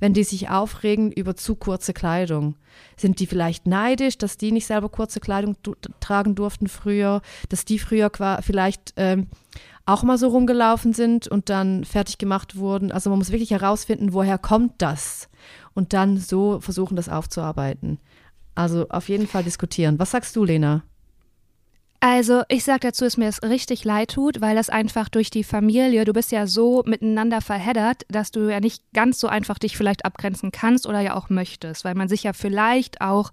wenn 0.00 0.14
die 0.14 0.24
sich 0.24 0.48
aufregen 0.48 1.12
über 1.12 1.36
zu 1.36 1.54
kurze 1.54 1.92
Kleidung. 1.92 2.54
Sind 2.96 3.20
die 3.20 3.26
vielleicht 3.26 3.66
neidisch, 3.66 4.16
dass 4.16 4.38
die 4.38 4.50
nicht 4.50 4.66
selber 4.66 4.88
kurze 4.88 5.20
Kleidung 5.20 5.56
tragen 6.00 6.34
durften 6.34 6.68
früher, 6.68 7.20
dass 7.50 7.66
die 7.66 7.78
früher 7.78 8.10
vielleicht 8.40 8.94
ähm, 8.96 9.26
auch 9.88 10.02
mal 10.02 10.18
so 10.18 10.28
rumgelaufen 10.28 10.92
sind 10.92 11.28
und 11.28 11.48
dann 11.48 11.84
fertig 11.84 12.18
gemacht 12.18 12.56
wurden. 12.56 12.92
Also 12.92 13.08
man 13.08 13.18
muss 13.18 13.32
wirklich 13.32 13.50
herausfinden, 13.50 14.12
woher 14.12 14.36
kommt 14.36 14.74
das 14.78 15.28
und 15.74 15.94
dann 15.94 16.18
so 16.18 16.60
versuchen, 16.60 16.94
das 16.94 17.08
aufzuarbeiten. 17.08 17.98
Also 18.54 18.86
auf 18.90 19.08
jeden 19.08 19.26
Fall 19.26 19.44
diskutieren. 19.44 19.98
Was 19.98 20.10
sagst 20.10 20.36
du, 20.36 20.44
Lena? 20.44 20.82
Also 22.00 22.42
ich 22.48 22.64
sage 22.64 22.80
dazu, 22.80 23.04
dass 23.04 23.16
mir 23.16 23.28
es 23.28 23.42
richtig 23.42 23.84
leid 23.84 24.10
tut, 24.10 24.40
weil 24.40 24.54
das 24.54 24.68
einfach 24.68 25.08
durch 25.08 25.30
die 25.30 25.42
Familie, 25.42 26.04
du 26.04 26.12
bist 26.12 26.30
ja 26.32 26.46
so 26.46 26.82
miteinander 26.84 27.40
verheddert, 27.40 28.02
dass 28.08 28.30
du 28.30 28.48
ja 28.50 28.60
nicht 28.60 28.84
ganz 28.92 29.18
so 29.18 29.26
einfach 29.26 29.58
dich 29.58 29.76
vielleicht 29.76 30.04
abgrenzen 30.04 30.52
kannst 30.52 30.86
oder 30.86 31.00
ja 31.00 31.16
auch 31.16 31.30
möchtest, 31.30 31.84
weil 31.84 31.94
man 31.94 32.08
sich 32.08 32.24
ja 32.24 32.34
vielleicht 32.34 33.00
auch, 33.00 33.32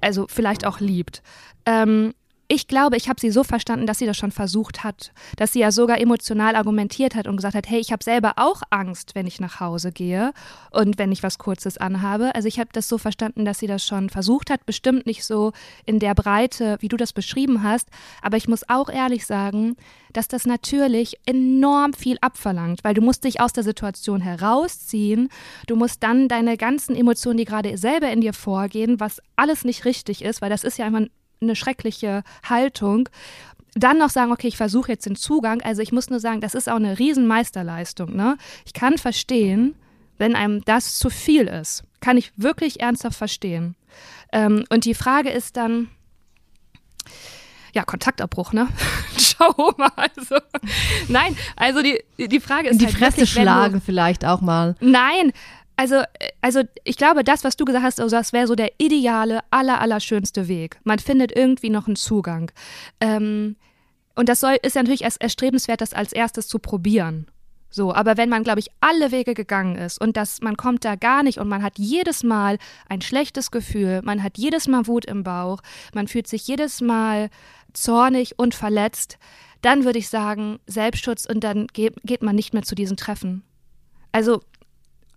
also 0.00 0.26
vielleicht 0.28 0.66
auch 0.66 0.80
liebt. 0.80 1.22
Ähm, 1.66 2.14
ich 2.50 2.66
glaube, 2.66 2.96
ich 2.96 3.10
habe 3.10 3.20
sie 3.20 3.30
so 3.30 3.44
verstanden, 3.44 3.86
dass 3.86 3.98
sie 3.98 4.06
das 4.06 4.16
schon 4.16 4.32
versucht 4.32 4.82
hat, 4.82 5.12
dass 5.36 5.52
sie 5.52 5.60
ja 5.60 5.70
sogar 5.70 6.00
emotional 6.00 6.56
argumentiert 6.56 7.14
hat 7.14 7.26
und 7.26 7.36
gesagt 7.36 7.54
hat, 7.54 7.68
hey, 7.68 7.78
ich 7.78 7.92
habe 7.92 8.02
selber 8.02 8.34
auch 8.36 8.62
Angst, 8.70 9.14
wenn 9.14 9.26
ich 9.26 9.38
nach 9.38 9.60
Hause 9.60 9.92
gehe 9.92 10.32
und 10.70 10.98
wenn 10.98 11.12
ich 11.12 11.22
was 11.22 11.36
Kurzes 11.36 11.76
anhabe. 11.76 12.34
Also 12.34 12.48
ich 12.48 12.58
habe 12.58 12.70
das 12.72 12.88
so 12.88 12.96
verstanden, 12.96 13.44
dass 13.44 13.58
sie 13.58 13.66
das 13.66 13.84
schon 13.84 14.08
versucht 14.08 14.48
hat, 14.48 14.64
bestimmt 14.64 15.04
nicht 15.04 15.24
so 15.24 15.52
in 15.84 15.98
der 15.98 16.14
Breite, 16.14 16.78
wie 16.80 16.88
du 16.88 16.96
das 16.96 17.12
beschrieben 17.12 17.62
hast, 17.62 17.90
aber 18.22 18.38
ich 18.38 18.48
muss 18.48 18.66
auch 18.66 18.88
ehrlich 18.88 19.26
sagen, 19.26 19.76
dass 20.14 20.26
das 20.26 20.46
natürlich 20.46 21.18
enorm 21.26 21.92
viel 21.92 22.16
abverlangt, 22.22 22.82
weil 22.82 22.94
du 22.94 23.02
musst 23.02 23.24
dich 23.24 23.42
aus 23.42 23.52
der 23.52 23.62
Situation 23.62 24.22
herausziehen, 24.22 25.28
du 25.66 25.76
musst 25.76 26.02
dann 26.02 26.28
deine 26.28 26.56
ganzen 26.56 26.96
Emotionen, 26.96 27.36
die 27.36 27.44
gerade 27.44 27.76
selber 27.76 28.10
in 28.10 28.22
dir 28.22 28.32
vorgehen, 28.32 29.00
was 29.00 29.20
alles 29.36 29.64
nicht 29.64 29.84
richtig 29.84 30.22
ist, 30.22 30.40
weil 30.40 30.48
das 30.48 30.64
ist 30.64 30.78
ja 30.78 30.86
einfach 30.86 31.08
eine 31.40 31.56
schreckliche 31.56 32.22
Haltung. 32.48 33.08
Dann 33.74 33.98
noch 33.98 34.10
sagen, 34.10 34.32
okay, 34.32 34.48
ich 34.48 34.56
versuche 34.56 34.92
jetzt 34.92 35.06
den 35.06 35.16
Zugang. 35.16 35.60
Also 35.62 35.82
ich 35.82 35.92
muss 35.92 36.10
nur 36.10 36.20
sagen, 36.20 36.40
das 36.40 36.54
ist 36.54 36.68
auch 36.68 36.76
eine 36.76 36.98
Riesenmeisterleistung. 36.98 38.14
Ne? 38.16 38.36
Ich 38.66 38.72
kann 38.72 38.98
verstehen, 38.98 39.74
wenn 40.16 40.34
einem 40.34 40.64
das 40.64 40.98
zu 40.98 41.10
viel 41.10 41.46
ist. 41.46 41.84
Kann 42.00 42.16
ich 42.16 42.32
wirklich 42.36 42.80
ernsthaft 42.80 43.16
verstehen. 43.16 43.76
Ähm, 44.32 44.64
und 44.68 44.84
die 44.84 44.94
Frage 44.94 45.30
ist 45.30 45.56
dann, 45.56 45.88
ja, 47.74 47.84
Kontaktabbruch, 47.84 48.52
ne? 48.52 48.68
Schau 49.18 49.72
mal. 49.76 49.90
Also, 49.96 50.36
nein, 51.08 51.36
also 51.56 51.82
die, 51.82 52.02
die 52.18 52.40
Frage 52.40 52.68
ist. 52.68 52.80
Die 52.80 52.86
halt 52.86 52.96
Fresse 52.96 53.18
wirklich, 53.18 53.30
schlagen 53.30 53.80
vielleicht 53.80 54.24
auch 54.24 54.40
mal. 54.40 54.74
Nein, 54.80 55.32
also, 55.78 55.94
äh, 55.94 56.30
also 56.42 56.62
ich 56.84 56.96
glaube, 56.96 57.24
das, 57.24 57.44
was 57.44 57.56
du 57.56 57.64
gesagt 57.64 57.84
hast, 57.84 58.00
also 58.00 58.14
das 58.14 58.32
wäre 58.32 58.46
so 58.46 58.56
der 58.56 58.72
ideale, 58.78 59.40
aller, 59.50 59.80
allerschönste 59.80 60.48
Weg. 60.48 60.78
Man 60.84 60.98
findet 60.98 61.34
irgendwie 61.34 61.70
noch 61.70 61.86
einen 61.86 61.96
Zugang. 61.96 62.50
Ähm, 63.00 63.56
und 64.16 64.28
das 64.28 64.40
soll, 64.40 64.56
ist 64.62 64.74
ja 64.74 64.82
natürlich 64.82 65.04
erstrebenswert, 65.04 65.80
das 65.80 65.94
als 65.94 66.12
erstes 66.12 66.48
zu 66.48 66.58
probieren. 66.58 67.30
So, 67.70 67.94
aber 67.94 68.16
wenn 68.16 68.28
man, 68.28 68.42
glaube 68.42 68.60
ich, 68.60 68.70
alle 68.80 69.12
Wege 69.12 69.34
gegangen 69.34 69.76
ist 69.76 70.00
und 70.00 70.16
das, 70.16 70.40
man 70.40 70.56
kommt 70.56 70.84
da 70.84 70.96
gar 70.96 71.22
nicht 71.22 71.38
und 71.38 71.48
man 71.48 71.62
hat 71.62 71.78
jedes 71.78 72.24
Mal 72.24 72.58
ein 72.88 73.00
schlechtes 73.00 73.50
Gefühl, 73.50 74.00
man 74.02 74.22
hat 74.22 74.36
jedes 74.36 74.66
Mal 74.66 74.86
Wut 74.86 75.04
im 75.04 75.22
Bauch, 75.22 75.60
man 75.94 76.08
fühlt 76.08 76.26
sich 76.26 76.48
jedes 76.48 76.80
Mal 76.80 77.28
zornig 77.74 78.38
und 78.38 78.54
verletzt, 78.54 79.18
dann 79.60 79.84
würde 79.84 79.98
ich 79.98 80.08
sagen, 80.08 80.58
Selbstschutz 80.66 81.26
und 81.26 81.44
dann 81.44 81.66
geht, 81.68 81.94
geht 82.02 82.22
man 82.22 82.34
nicht 82.34 82.54
mehr 82.54 82.62
zu 82.62 82.74
diesen 82.74 82.96
Treffen. 82.96 83.44
Also 84.12 84.40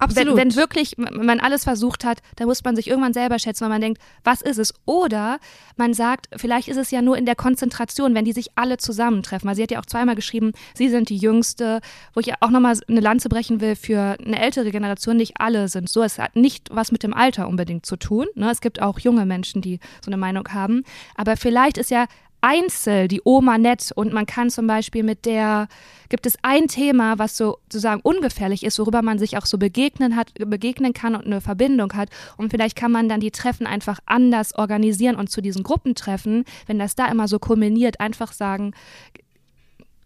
Absolut. 0.02 0.36
Wenn, 0.36 0.50
wenn 0.50 0.56
wirklich 0.56 0.98
man 0.98 1.40
alles 1.40 1.64
versucht 1.64 2.04
hat, 2.04 2.22
dann 2.36 2.48
muss 2.48 2.64
man 2.64 2.76
sich 2.76 2.88
irgendwann 2.88 3.14
selber 3.14 3.38
schätzen, 3.38 3.62
weil 3.62 3.70
man 3.70 3.82
denkt, 3.82 4.02
was 4.24 4.42
ist 4.42 4.58
es? 4.58 4.74
Oder 4.86 5.40
man 5.78 5.94
sagt, 5.94 6.28
vielleicht 6.36 6.70
ist 6.70 6.78
es 6.78 6.90
ja 6.90 7.04
nur 7.04 7.18
in 7.18 7.28
der 7.28 7.36
Konzentration, 7.36 8.16
wenn 8.16 8.26
die 8.26 8.34
sich 8.34 8.50
alle 8.56 8.78
zusammentreffen. 8.78 9.48
Weil 9.48 9.56
sie 9.56 9.62
hat 9.62 9.70
ja 9.70 9.80
auch 9.80 9.86
zweimal 9.86 10.16
geschrieben, 10.16 10.54
sie 10.74 10.90
sind 10.90 11.10
die 11.10 11.18
Jüngste, 11.18 11.82
wo 12.16 12.20
ich 12.20 12.34
auch 12.42 12.50
nochmal 12.50 12.78
eine 12.88 13.00
Lanze 13.00 13.30
brechen 13.30 13.62
will 13.62 13.76
für 13.76 14.18
eine 14.26 14.42
ältere 14.42 14.72
Generation. 14.72 15.18
Nicht 15.18 15.36
alle 15.40 15.68
sind 15.68 15.88
so. 15.88 16.02
Es 16.02 16.18
hat 16.18 16.36
nicht 16.36 16.70
was 16.72 16.92
mit 16.92 17.04
dem 17.04 17.14
Alter 17.14 17.48
unbedingt 17.48 17.86
zu 17.86 17.96
tun. 17.96 18.26
Ne? 18.34 18.50
Es 18.50 18.62
gibt 18.62 18.82
auch 18.82 18.98
junge 18.98 19.28
Menschen, 19.28 19.62
die 19.62 19.80
so 20.04 20.10
eine 20.10 20.18
Meinung 20.18 20.48
haben. 20.50 20.84
Aber 21.16 21.38
vielleicht 21.38 21.78
ist 21.78 21.92
ja 21.92 22.08
Einzel, 22.42 23.08
die 23.08 23.22
Oma 23.24 23.58
nett 23.58 23.92
und 23.96 24.14
man 24.14 24.26
kann 24.26 24.50
zum 24.50 24.68
Beispiel 24.68 25.04
mit 25.04 25.26
der, 25.26 25.68
gibt 26.10 26.26
es 26.26 26.38
ein 26.42 26.68
Thema, 26.68 27.20
was 27.20 27.38
so 27.38 27.60
sozusagen 27.64 28.02
ungefährlich 28.02 28.64
ist, 28.64 28.80
worüber 28.80 29.02
man 29.02 29.20
sich 29.20 29.38
auch 29.38 29.46
so 29.46 29.58
begegnen 29.58 30.16
hat, 30.16 30.34
begegnen 30.34 30.94
kann 30.94 31.16
und 31.16 31.26
eine 31.26 31.40
Verbindung 31.40 31.94
hat 31.94 32.10
und 32.38 32.50
vielleicht 32.50 32.76
kann 32.76 32.92
man 32.92 33.08
dann 33.08 33.20
die 33.20 33.32
Treffen 33.32 33.68
einfach 33.68 34.00
anders 34.06 34.56
organisieren 34.56 35.16
und 35.16 35.30
zu 35.30 35.42
diesen 35.42 35.64
Gruppentreffen, 35.64 36.46
wenn 36.66 36.80
das 36.80 36.96
da 36.96 37.08
immer 37.08 37.28
so 37.28 37.38
kulminiert, 37.38 38.00
einfach 38.00 38.34
sagen, 38.34 38.74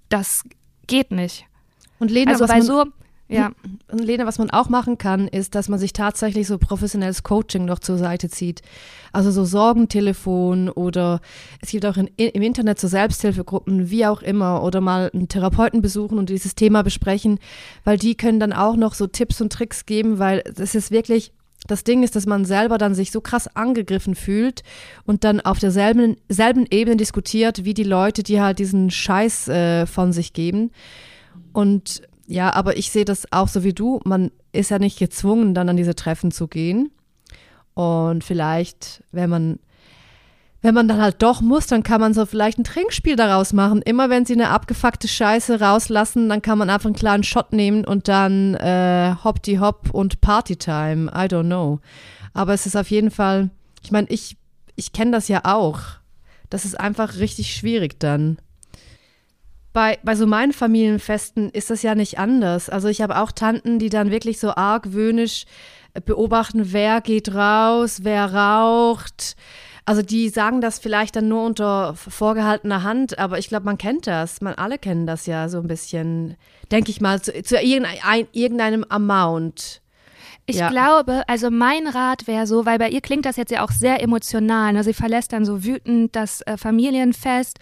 das 0.10 0.44
geht 0.88 1.12
nicht. 1.12 1.46
Und 2.00 2.12
Lena, 2.12 2.32
also 2.32 2.48
bei 2.48 2.62
so 2.62 2.86
ja. 3.28 3.52
Und 3.92 4.04
Lena, 4.04 4.26
was 4.28 4.38
man 4.38 4.52
auch 4.52 4.70
machen 4.70 5.00
kann, 5.00 5.28
ist, 5.28 5.56
dass 5.56 5.68
man 5.68 5.80
sich 5.80 5.94
tatsächlich 5.94 6.46
so 6.46 6.60
professionelles 6.60 7.24
Coaching 7.24 7.66
noch 7.66 7.80
zur 7.80 7.98
Seite 7.98 8.30
zieht. 8.30 8.62
Also 9.14 9.32
so 9.32 9.46
Sorgentelefon 9.46 10.70
oder 10.70 11.22
es 11.60 11.70
gibt 11.70 11.86
auch 11.86 11.98
in, 11.98 12.08
im 12.18 12.42
Internet 12.44 12.80
so 12.80 12.88
Selbsthilfegruppen, 12.88 13.90
wie 13.90 14.06
auch 14.06 14.22
immer, 14.22 14.64
oder 14.64 14.80
mal 14.80 15.10
einen 15.12 15.28
Therapeuten 15.28 15.82
besuchen 15.82 16.20
und 16.20 16.30
dieses 16.30 16.54
Thema 16.54 16.84
besprechen, 16.84 17.40
weil 17.84 17.98
die 17.98 18.16
können 18.16 18.40
dann 18.40 18.54
auch 18.54 18.76
noch 18.76 18.94
so 18.94 19.08
Tipps 19.08 19.42
und 19.42 19.52
Tricks 19.52 19.86
geben, 19.86 20.20
weil 20.20 20.44
das 20.56 20.76
ist 20.76 20.92
wirklich 20.92 21.32
das 21.68 21.84
Ding 21.84 22.04
ist, 22.04 22.16
dass 22.16 22.28
man 22.28 22.46
selber 22.46 22.78
dann 22.78 22.94
sich 22.94 23.10
so 23.10 23.22
krass 23.22 23.48
angegriffen 23.56 24.14
fühlt 24.14 24.62
und 25.06 25.24
dann 25.24 25.42
auf 25.42 25.58
derselben 25.58 26.16
selben 26.30 26.68
Ebene 26.70 26.96
diskutiert, 26.96 27.66
wie 27.66 27.74
die 27.74 27.84
Leute, 27.84 28.22
die 28.22 28.40
halt 28.40 28.60
diesen 28.60 28.92
Scheiß 28.92 29.48
äh, 29.48 29.86
von 29.88 30.14
sich 30.14 30.34
geben. 30.34 30.70
Und 31.54 32.04
ja, 32.28 32.54
aber 32.54 32.78
ich 32.78 32.92
sehe 32.92 33.06
das 33.06 33.32
auch 33.32 33.48
so 33.48 33.64
wie 33.64 33.74
du. 33.74 34.00
Man 34.04 34.32
ist 34.52 34.72
ja 34.72 34.80
nicht 34.80 34.98
gezwungen, 34.98 35.54
dann 35.54 35.70
an 35.70 35.78
diese 35.78 35.96
Treffen 35.96 36.32
zu 36.32 36.48
gehen. 36.48 36.92
Und 37.74 38.24
vielleicht, 38.24 39.04
wenn 39.12 39.30
man, 39.30 39.60
wenn 40.62 40.74
man 40.74 40.88
dann 40.88 41.02
halt 41.02 41.22
doch 41.22 41.42
muss, 41.42 41.68
dann 41.68 41.84
kann 41.84 42.02
man 42.02 42.14
so 42.14 42.26
vielleicht 42.26 42.58
ein 42.58 42.64
Trinkspiel 42.64 43.16
daraus 43.16 43.54
machen. 43.54 43.82
Immer 43.82 44.10
wenn 44.10 44.26
sie 44.26 44.34
eine 44.34 44.50
abgefuckte 44.50 45.08
Scheiße 45.08 45.60
rauslassen, 45.60 46.30
dann 46.30 46.42
kann 46.42 46.58
man 46.58 46.70
einfach 46.70 46.88
einen 46.88 46.96
kleinen 46.96 47.24
Shot 47.24 47.54
nehmen 47.54 47.86
und 47.86 48.08
dann 48.08 48.56
äh, 48.56 49.14
hopp 49.24 49.44
die 49.44 49.60
hopp 49.60 49.92
und 49.92 50.22
Partytime. 50.22 51.12
I 51.12 51.28
don't 51.28 51.46
know. 51.46 51.80
Aber 52.34 52.54
es 52.54 52.66
ist 52.66 52.76
auf 52.76 52.90
jeden 52.90 53.12
Fall, 53.12 53.52
ich 53.84 53.92
meine, 53.92 54.08
ich, 54.10 54.38
ich 54.76 54.94
kenne 54.94 55.12
das 55.12 55.28
ja 55.28 55.42
auch. 55.44 55.80
Das 56.50 56.66
ist 56.66 56.80
einfach 56.80 57.18
richtig 57.18 57.54
schwierig 57.56 58.00
dann 58.00 58.38
bei, 59.76 60.00
bei 60.04 60.16
so 60.16 60.26
meinen 60.26 60.54
Familienfesten 60.54 61.50
ist 61.50 61.70
das 61.70 61.84
ja 61.84 61.96
nicht 61.96 62.18
anders. 62.18 62.70
Also 62.70 62.88
ich 62.88 63.02
habe 63.02 63.20
auch 63.20 63.34
Tanten, 63.34 63.78
die 63.78 63.90
dann 63.90 64.10
wirklich 64.10 64.40
so 64.40 64.56
argwöhnisch 64.56 65.44
beobachten, 66.06 66.72
wer 66.72 67.02
geht 67.02 67.36
raus, 67.36 68.00
wer 68.04 68.34
raucht. 68.34 69.36
Also 69.86 70.02
die 70.02 70.30
sagen 70.30 70.62
das 70.62 70.80
vielleicht 70.80 71.18
dann 71.18 71.28
nur 71.28 71.44
unter 71.44 71.94
vorgehaltener 71.94 72.84
Hand, 72.84 73.20
aber 73.20 73.38
ich 73.38 73.50
glaube, 73.50 73.66
man 73.66 73.78
kennt 73.78 74.08
das. 74.08 74.40
Man 74.40 74.56
alle 74.56 74.78
kennen 74.80 75.06
das 75.06 75.26
ja 75.26 75.50
so 75.50 75.60
ein 75.60 75.68
bisschen, 75.68 76.38
denke 76.72 76.90
ich 76.90 77.02
mal, 77.02 77.22
zu, 77.22 77.44
zu 77.44 77.58
irgendein, 77.58 78.28
irgendeinem 78.32 78.86
Amount. 78.88 79.82
Ich 80.46 80.58
ja. 80.58 80.70
glaube, 80.70 81.24
also 81.28 81.52
mein 81.52 81.88
Rat 81.88 82.28
wäre 82.28 82.48
so, 82.48 82.66
weil 82.66 82.78
bei 82.78 82.90
ihr 82.90 83.02
klingt 83.02 83.26
das 83.26 83.36
jetzt 83.36 83.52
ja 83.52 83.62
auch 83.62 83.72
sehr 83.72 84.02
emotional. 84.02 84.72
Ne? 84.72 84.86
Sie 84.86 84.94
verlässt 84.94 85.34
dann 85.34 85.44
so 85.44 85.66
wütend 85.66 86.16
das 86.16 86.42
äh, 86.44 86.56
Familienfest 86.56 87.60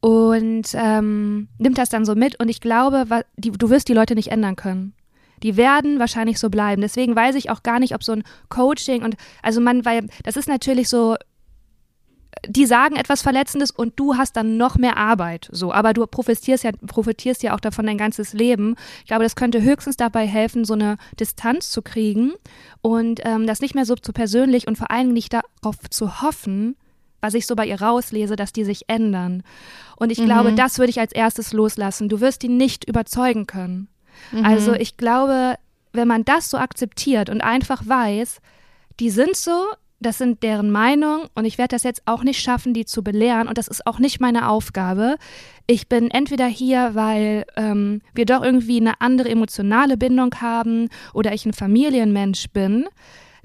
und 0.00 0.68
ähm, 0.74 1.48
nimmt 1.58 1.78
das 1.78 1.88
dann 1.88 2.04
so 2.04 2.14
mit. 2.14 2.38
Und 2.38 2.48
ich 2.48 2.60
glaube, 2.60 3.06
die, 3.36 3.50
du 3.50 3.70
wirst 3.70 3.88
die 3.88 3.94
Leute 3.94 4.14
nicht 4.14 4.30
ändern 4.30 4.56
können. 4.56 4.94
Die 5.42 5.56
werden 5.56 5.98
wahrscheinlich 5.98 6.38
so 6.38 6.48
bleiben. 6.48 6.82
Deswegen 6.82 7.14
weiß 7.14 7.34
ich 7.34 7.50
auch 7.50 7.62
gar 7.62 7.78
nicht, 7.78 7.94
ob 7.94 8.02
so 8.02 8.12
ein 8.12 8.24
Coaching 8.48 9.02
und 9.02 9.16
also 9.42 9.60
man, 9.60 9.84
weil 9.84 10.06
das 10.22 10.36
ist 10.36 10.48
natürlich 10.48 10.88
so, 10.88 11.16
die 12.46 12.66
sagen 12.66 12.96
etwas 12.96 13.22
Verletzendes 13.22 13.70
und 13.70 13.98
du 13.98 14.16
hast 14.16 14.36
dann 14.36 14.56
noch 14.56 14.76
mehr 14.76 14.96
Arbeit. 14.96 15.48
So, 15.52 15.72
aber 15.72 15.92
du 15.92 16.06
profitierst 16.06 16.64
ja, 16.64 16.72
profitierst 16.86 17.42
ja 17.42 17.54
auch 17.54 17.60
davon 17.60 17.86
dein 17.86 17.98
ganzes 17.98 18.32
Leben. 18.32 18.76
Ich 19.00 19.06
glaube, 19.06 19.24
das 19.24 19.36
könnte 19.36 19.62
höchstens 19.62 19.96
dabei 19.96 20.26
helfen, 20.26 20.64
so 20.64 20.74
eine 20.74 20.96
Distanz 21.18 21.70
zu 21.70 21.82
kriegen 21.82 22.32
und 22.82 23.20
ähm, 23.24 23.46
das 23.46 23.60
nicht 23.60 23.74
mehr 23.74 23.86
so 23.86 23.94
zu 23.94 24.12
persönlich 24.12 24.66
und 24.66 24.76
vor 24.76 24.90
allem 24.90 25.12
nicht 25.12 25.32
darauf 25.32 25.76
zu 25.90 26.22
hoffen, 26.22 26.76
was 27.20 27.34
ich 27.34 27.46
so 27.46 27.56
bei 27.56 27.66
ihr 27.66 27.80
rauslese, 27.80 28.36
dass 28.36 28.52
die 28.52 28.64
sich 28.64 28.88
ändern. 28.88 29.42
Und 29.96 30.10
ich 30.10 30.18
mhm. 30.18 30.26
glaube, 30.26 30.52
das 30.52 30.78
würde 30.78 30.90
ich 30.90 31.00
als 31.00 31.12
erstes 31.12 31.52
loslassen. 31.52 32.08
Du 32.08 32.20
wirst 32.20 32.42
die 32.42 32.48
nicht 32.48 32.88
überzeugen 32.88 33.46
können. 33.46 33.88
Mhm. 34.32 34.44
Also 34.44 34.74
ich 34.74 34.96
glaube, 34.96 35.56
wenn 35.92 36.08
man 36.08 36.24
das 36.24 36.50
so 36.50 36.58
akzeptiert 36.58 37.30
und 37.30 37.40
einfach 37.40 37.86
weiß, 37.86 38.40
die 39.00 39.10
sind 39.10 39.36
so, 39.36 39.66
das 39.98 40.18
sind 40.18 40.42
deren 40.42 40.70
Meinung 40.70 41.28
und 41.34 41.46
ich 41.46 41.56
werde 41.56 41.74
das 41.74 41.82
jetzt 41.82 42.02
auch 42.04 42.22
nicht 42.22 42.40
schaffen, 42.40 42.74
die 42.74 42.84
zu 42.84 43.02
belehren 43.02 43.48
und 43.48 43.56
das 43.56 43.66
ist 43.66 43.86
auch 43.86 43.98
nicht 43.98 44.20
meine 44.20 44.48
Aufgabe. 44.48 45.16
Ich 45.66 45.88
bin 45.88 46.10
entweder 46.10 46.46
hier, 46.46 46.90
weil 46.94 47.46
ähm, 47.56 48.02
wir 48.14 48.26
doch 48.26 48.42
irgendwie 48.42 48.80
eine 48.80 49.00
andere 49.00 49.30
emotionale 49.30 49.96
Bindung 49.96 50.34
haben 50.40 50.88
oder 51.14 51.32
ich 51.32 51.46
ein 51.46 51.54
Familienmensch 51.54 52.50
bin 52.50 52.86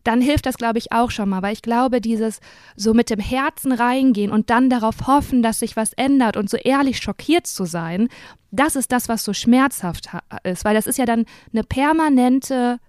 dann 0.03 0.21
hilft 0.21 0.45
das, 0.45 0.57
glaube 0.57 0.79
ich, 0.79 0.91
auch 0.91 1.11
schon 1.11 1.29
mal. 1.29 1.41
Weil 1.41 1.53
ich 1.53 1.61
glaube, 1.61 2.01
dieses 2.01 2.39
so 2.75 2.93
mit 2.93 3.09
dem 3.09 3.19
Herzen 3.19 3.71
reingehen 3.71 4.31
und 4.31 4.49
dann 4.49 4.69
darauf 4.69 5.07
hoffen, 5.07 5.43
dass 5.43 5.59
sich 5.59 5.75
was 5.75 5.93
ändert 5.93 6.37
und 6.37 6.49
so 6.49 6.57
ehrlich 6.57 6.97
schockiert 6.97 7.47
zu 7.47 7.65
sein, 7.65 8.09
das 8.51 8.75
ist 8.75 8.91
das, 8.91 9.09
was 9.09 9.23
so 9.23 9.33
schmerzhaft 9.33 10.09
ist. 10.43 10.65
Weil 10.65 10.75
das 10.75 10.87
ist 10.87 10.97
ja 10.97 11.05
dann 11.05 11.25
eine 11.53 11.63
permanente 11.63 12.79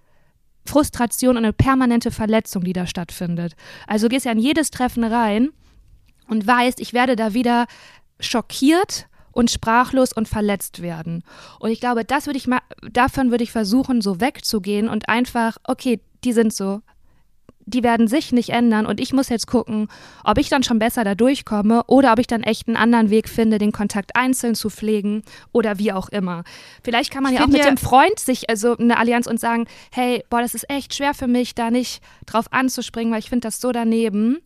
Frustration 0.65 1.37
und 1.37 1.43
eine 1.43 1.53
permanente 1.53 2.11
Verletzung, 2.11 2.63
die 2.63 2.73
da 2.73 2.87
stattfindet. 2.87 3.53
Also 3.87 4.07
gehst 4.07 4.25
ja 4.25 4.31
in 4.31 4.39
jedes 4.39 4.71
Treffen 4.71 5.03
rein 5.03 5.49
und 6.27 6.45
weißt, 6.45 6.79
ich 6.79 6.93
werde 6.93 7.15
da 7.15 7.33
wieder 7.33 7.65
schockiert 8.19 9.07
und 9.31 9.51
sprachlos 9.51 10.13
und 10.13 10.27
verletzt 10.27 10.81
werden. 10.81 11.23
Und 11.59 11.71
ich 11.71 11.79
glaube, 11.79 12.05
das 12.05 12.27
würde 12.27 12.37
ich 12.37 12.47
mal, 12.47 12.61
davon 12.91 13.31
würde 13.31 13.43
ich 13.43 13.51
versuchen, 13.51 14.01
so 14.01 14.21
wegzugehen 14.21 14.87
und 14.87 15.09
einfach, 15.09 15.57
okay, 15.63 15.99
die 16.23 16.33
sind 16.33 16.53
so, 16.53 16.81
die 17.65 17.83
werden 17.83 18.07
sich 18.07 18.31
nicht 18.31 18.49
ändern 18.49 18.85
und 18.85 18.99
ich 18.99 19.13
muss 19.13 19.29
jetzt 19.29 19.47
gucken, 19.47 19.87
ob 20.23 20.37
ich 20.37 20.49
dann 20.49 20.63
schon 20.63 20.79
besser 20.79 21.03
da 21.03 21.15
durchkomme 21.15 21.83
oder 21.87 22.13
ob 22.13 22.19
ich 22.19 22.27
dann 22.27 22.43
echt 22.43 22.67
einen 22.67 22.77
anderen 22.77 23.09
Weg 23.09 23.29
finde, 23.29 23.57
den 23.57 23.71
Kontakt 23.71 24.15
einzeln 24.15 24.55
zu 24.55 24.69
pflegen 24.69 25.23
oder 25.51 25.79
wie 25.79 25.91
auch 25.91 26.09
immer. 26.09 26.43
Vielleicht 26.83 27.11
kann 27.11 27.23
man 27.23 27.33
ich 27.33 27.39
ja 27.39 27.45
auch 27.45 27.49
mit 27.49 27.59
ja 27.59 27.65
dem 27.65 27.77
Freund 27.77 28.19
sich 28.19 28.49
also 28.49 28.77
eine 28.77 28.97
Allianz 28.97 29.27
und 29.27 29.39
sagen, 29.39 29.65
hey, 29.91 30.23
boah, 30.29 30.41
das 30.41 30.55
ist 30.55 30.69
echt 30.69 30.93
schwer 30.93 31.13
für 31.13 31.27
mich, 31.27 31.55
da 31.55 31.71
nicht 31.71 32.01
drauf 32.25 32.45
anzuspringen, 32.51 33.11
weil 33.11 33.19
ich 33.19 33.29
finde 33.29 33.47
das 33.47 33.59
so 33.61 33.71
daneben. 33.71 34.39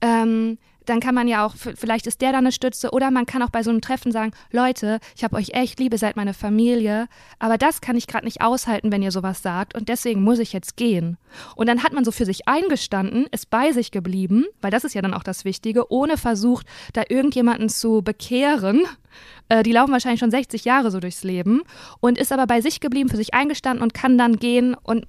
Ähm, 0.00 0.58
dann 0.86 1.00
kann 1.00 1.14
man 1.14 1.28
ja 1.28 1.44
auch, 1.44 1.54
vielleicht 1.56 2.06
ist 2.06 2.20
der 2.20 2.32
da 2.32 2.38
eine 2.38 2.52
Stütze 2.52 2.90
oder 2.90 3.10
man 3.10 3.26
kann 3.26 3.42
auch 3.42 3.50
bei 3.50 3.62
so 3.62 3.70
einem 3.70 3.80
Treffen 3.80 4.12
sagen, 4.12 4.32
Leute, 4.50 4.98
ich 5.16 5.24
habe 5.24 5.36
euch 5.36 5.50
echt 5.50 5.78
liebe, 5.78 5.98
seid 5.98 6.16
meine 6.16 6.34
Familie, 6.34 7.08
aber 7.38 7.58
das 7.58 7.80
kann 7.80 7.96
ich 7.96 8.06
gerade 8.06 8.24
nicht 8.24 8.40
aushalten, 8.40 8.92
wenn 8.92 9.02
ihr 9.02 9.12
sowas 9.12 9.42
sagt 9.42 9.74
und 9.74 9.88
deswegen 9.88 10.22
muss 10.22 10.38
ich 10.38 10.52
jetzt 10.52 10.76
gehen. 10.76 11.18
Und 11.56 11.68
dann 11.68 11.82
hat 11.82 11.92
man 11.92 12.04
so 12.04 12.10
für 12.10 12.24
sich 12.24 12.48
eingestanden, 12.48 13.26
ist 13.30 13.50
bei 13.50 13.72
sich 13.72 13.90
geblieben, 13.90 14.44
weil 14.60 14.70
das 14.70 14.84
ist 14.84 14.94
ja 14.94 15.02
dann 15.02 15.14
auch 15.14 15.22
das 15.22 15.44
Wichtige, 15.44 15.90
ohne 15.92 16.16
versucht, 16.16 16.66
da 16.92 17.02
irgendjemanden 17.08 17.68
zu 17.68 18.02
bekehren. 18.02 18.82
Äh, 19.48 19.62
die 19.62 19.72
laufen 19.72 19.92
wahrscheinlich 19.92 20.20
schon 20.20 20.30
60 20.30 20.64
Jahre 20.64 20.90
so 20.90 21.00
durchs 21.00 21.24
Leben 21.24 21.62
und 22.00 22.18
ist 22.18 22.32
aber 22.32 22.46
bei 22.46 22.60
sich 22.60 22.80
geblieben, 22.80 23.08
für 23.08 23.16
sich 23.16 23.34
eingestanden 23.34 23.82
und 23.82 23.94
kann 23.94 24.18
dann 24.18 24.36
gehen 24.36 24.74
und 24.74 25.06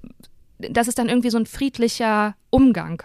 das 0.58 0.88
ist 0.88 0.98
dann 0.98 1.08
irgendwie 1.08 1.30
so 1.30 1.38
ein 1.38 1.46
friedlicher 1.46 2.36
Umgang. 2.50 3.02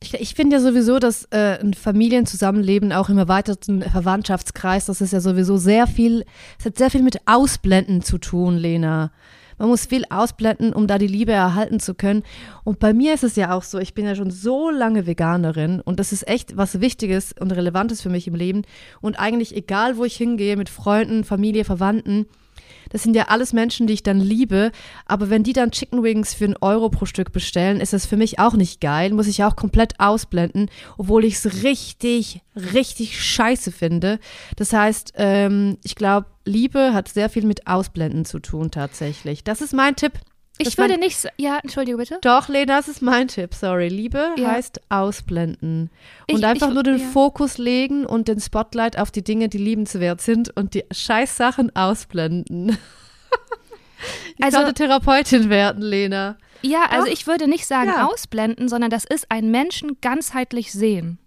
Ich, 0.00 0.14
ich 0.14 0.34
finde 0.34 0.56
ja 0.56 0.62
sowieso, 0.62 0.98
dass 0.98 1.24
äh, 1.30 1.58
ein 1.60 1.74
Familienzusammenleben 1.74 2.92
auch 2.92 3.08
im 3.08 3.18
erweiterten 3.18 3.82
Verwandtschaftskreis, 3.82 4.86
das 4.86 5.00
ist 5.00 5.12
ja 5.12 5.20
sowieso 5.20 5.56
sehr 5.56 5.86
viel, 5.86 6.24
es 6.58 6.66
hat 6.66 6.78
sehr 6.78 6.90
viel 6.90 7.02
mit 7.02 7.20
Ausblenden 7.26 8.02
zu 8.02 8.18
tun, 8.18 8.56
Lena. 8.56 9.10
Man 9.58 9.68
muss 9.68 9.86
viel 9.86 10.04
ausblenden, 10.08 10.72
um 10.72 10.86
da 10.86 10.98
die 10.98 11.08
Liebe 11.08 11.32
erhalten 11.32 11.80
zu 11.80 11.94
können. 11.94 12.22
Und 12.62 12.78
bei 12.78 12.94
mir 12.94 13.12
ist 13.12 13.24
es 13.24 13.34
ja 13.34 13.52
auch 13.52 13.64
so, 13.64 13.78
ich 13.78 13.92
bin 13.92 14.04
ja 14.04 14.14
schon 14.14 14.30
so 14.30 14.70
lange 14.70 15.06
Veganerin 15.06 15.80
und 15.80 15.98
das 15.98 16.12
ist 16.12 16.28
echt 16.28 16.56
was 16.56 16.80
Wichtiges 16.80 17.34
und 17.38 17.50
Relevantes 17.50 18.00
für 18.00 18.08
mich 18.08 18.28
im 18.28 18.36
Leben. 18.36 18.62
Und 19.00 19.18
eigentlich 19.18 19.56
egal, 19.56 19.96
wo 19.96 20.04
ich 20.04 20.16
hingehe, 20.16 20.56
mit 20.56 20.68
Freunden, 20.68 21.24
Familie, 21.24 21.64
Verwandten, 21.64 22.26
das 22.90 23.02
sind 23.02 23.14
ja 23.14 23.28
alles 23.28 23.52
Menschen, 23.52 23.86
die 23.86 23.94
ich 23.94 24.02
dann 24.02 24.20
liebe. 24.20 24.72
Aber 25.06 25.30
wenn 25.30 25.42
die 25.42 25.52
dann 25.52 25.70
Chicken 25.70 26.02
Wings 26.02 26.34
für 26.34 26.44
einen 26.44 26.56
Euro 26.60 26.88
pro 26.88 27.06
Stück 27.06 27.32
bestellen, 27.32 27.80
ist 27.80 27.92
das 27.92 28.06
für 28.06 28.16
mich 28.16 28.38
auch 28.38 28.54
nicht 28.54 28.80
geil. 28.80 29.12
Muss 29.12 29.26
ich 29.26 29.44
auch 29.44 29.56
komplett 29.56 29.98
ausblenden, 29.98 30.70
obwohl 30.96 31.24
ich 31.24 31.34
es 31.34 31.62
richtig, 31.62 32.42
richtig 32.54 33.20
scheiße 33.20 33.72
finde. 33.72 34.18
Das 34.56 34.72
heißt, 34.72 35.12
ähm, 35.16 35.78
ich 35.82 35.94
glaube, 35.94 36.26
Liebe 36.44 36.94
hat 36.94 37.08
sehr 37.08 37.28
viel 37.28 37.44
mit 37.44 37.66
Ausblenden 37.66 38.24
zu 38.24 38.38
tun 38.38 38.70
tatsächlich. 38.70 39.44
Das 39.44 39.60
ist 39.60 39.74
mein 39.74 39.96
Tipp. 39.96 40.12
Ich 40.58 40.76
würde 40.76 40.98
nicht, 40.98 41.26
ja, 41.36 41.58
entschuldige 41.62 41.96
bitte. 41.96 42.18
Doch, 42.22 42.48
Lena, 42.48 42.76
das 42.76 42.88
ist 42.88 43.00
mein 43.00 43.28
Tipp, 43.28 43.54
sorry. 43.54 43.88
Liebe 43.88 44.32
ja. 44.36 44.50
heißt 44.50 44.80
ausblenden. 44.88 45.90
Und 46.30 46.38
ich, 46.38 46.46
einfach 46.46 46.68
ich, 46.68 46.74
nur 46.74 46.82
den 46.82 46.98
ja. 46.98 47.06
Fokus 47.06 47.58
legen 47.58 48.04
und 48.04 48.28
den 48.28 48.40
Spotlight 48.40 48.98
auf 48.98 49.10
die 49.10 49.22
Dinge, 49.22 49.48
die 49.48 49.58
liebenswert 49.58 50.20
sind 50.20 50.54
und 50.56 50.74
die 50.74 50.84
Scheißsachen 50.90 51.74
ausblenden. 51.76 52.70
ich 54.36 54.44
also, 54.44 54.58
sollte 54.58 54.74
Therapeutin 54.74 55.48
werden, 55.48 55.82
Lena. 55.82 56.36
Ja, 56.62 56.86
also 56.90 57.06
Doch? 57.06 57.12
ich 57.12 57.26
würde 57.26 57.48
nicht 57.48 57.66
sagen 57.66 57.90
ja. 57.94 58.06
ausblenden, 58.06 58.68
sondern 58.68 58.90
das 58.90 59.04
ist 59.04 59.30
ein 59.30 59.50
Menschen 59.50 60.00
ganzheitlich 60.00 60.72
sehen. 60.72 61.18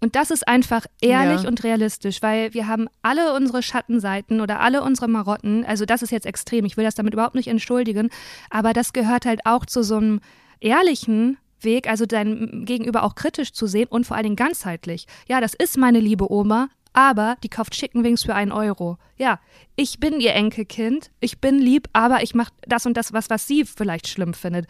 Und 0.00 0.14
das 0.14 0.30
ist 0.30 0.46
einfach 0.46 0.86
ehrlich 1.00 1.42
ja. 1.42 1.48
und 1.48 1.64
realistisch, 1.64 2.22
weil 2.22 2.54
wir 2.54 2.68
haben 2.68 2.88
alle 3.02 3.34
unsere 3.34 3.62
Schattenseiten 3.62 4.40
oder 4.40 4.60
alle 4.60 4.82
unsere 4.82 5.08
Marotten. 5.08 5.64
Also 5.64 5.84
das 5.84 6.02
ist 6.02 6.12
jetzt 6.12 6.26
extrem. 6.26 6.64
Ich 6.64 6.76
will 6.76 6.84
das 6.84 6.94
damit 6.94 7.14
überhaupt 7.14 7.34
nicht 7.34 7.48
entschuldigen. 7.48 8.10
Aber 8.50 8.72
das 8.72 8.92
gehört 8.92 9.26
halt 9.26 9.40
auch 9.44 9.66
zu 9.66 9.82
so 9.82 9.96
einem 9.96 10.20
ehrlichen 10.60 11.38
Weg, 11.60 11.88
also 11.88 12.06
dein 12.06 12.64
Gegenüber 12.64 13.02
auch 13.02 13.16
kritisch 13.16 13.52
zu 13.52 13.66
sehen 13.66 13.88
und 13.88 14.06
vor 14.06 14.16
allen 14.16 14.24
Dingen 14.24 14.36
ganzheitlich. 14.36 15.06
Ja, 15.28 15.40
das 15.40 15.54
ist 15.54 15.76
meine 15.76 15.98
liebe 15.98 16.30
Oma, 16.30 16.68
aber 16.92 17.36
die 17.42 17.48
kauft 17.48 17.72
Chicken 17.72 18.04
Wings 18.04 18.22
für 18.22 18.34
einen 18.34 18.52
Euro. 18.52 18.98
Ja, 19.16 19.40
ich 19.76 19.98
bin 19.98 20.20
ihr 20.20 20.34
Enkelkind, 20.34 21.10
ich 21.20 21.40
bin 21.40 21.58
lieb, 21.58 21.88
aber 21.92 22.22
ich 22.22 22.34
mache 22.34 22.52
das 22.66 22.86
und 22.86 22.96
das, 22.96 23.12
was, 23.12 23.30
was 23.30 23.46
sie 23.46 23.64
vielleicht 23.64 24.08
schlimm 24.08 24.34
findet. 24.34 24.66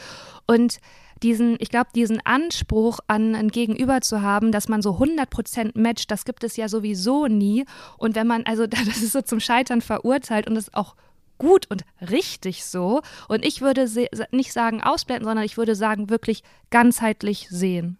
Und 0.47 0.79
diesen, 1.23 1.57
ich 1.61 1.69
glaube, 1.69 1.91
diesen 1.95 2.21
Anspruch 2.25 3.01
an 3.07 3.35
ein 3.35 3.49
Gegenüber 3.49 4.01
zu 4.01 4.23
haben, 4.23 4.53
dass 4.53 4.69
man 4.69 4.83
so 4.83 4.97
100% 4.97 5.79
matcht, 5.79 6.11
das 6.11 6.25
gibt 6.25 6.45
es 6.45 6.57
ja 6.57 6.69
sowieso 6.69 7.27
nie. 7.27 7.65
Und 7.97 8.15
wenn 8.15 8.27
man, 8.27 8.45
also 8.45 8.67
das 8.69 8.87
ist 8.89 9.13
so 9.13 9.23
zum 9.23 9.41
Scheitern 9.41 9.81
verurteilt 9.81 10.47
und 10.47 10.55
das 10.55 10.73
auch 10.75 10.95
gut 11.39 11.67
und 11.71 11.85
richtig 12.11 12.65
so. 12.65 13.01
Und 13.29 13.45
ich 13.45 13.61
würde 13.61 13.89
nicht 14.33 14.53
sagen 14.53 14.83
ausblenden, 14.83 15.25
sondern 15.25 15.45
ich 15.45 15.57
würde 15.57 15.75
sagen 15.75 16.11
wirklich 16.11 16.43
ganzheitlich 16.71 17.49
sehen. 17.49 17.97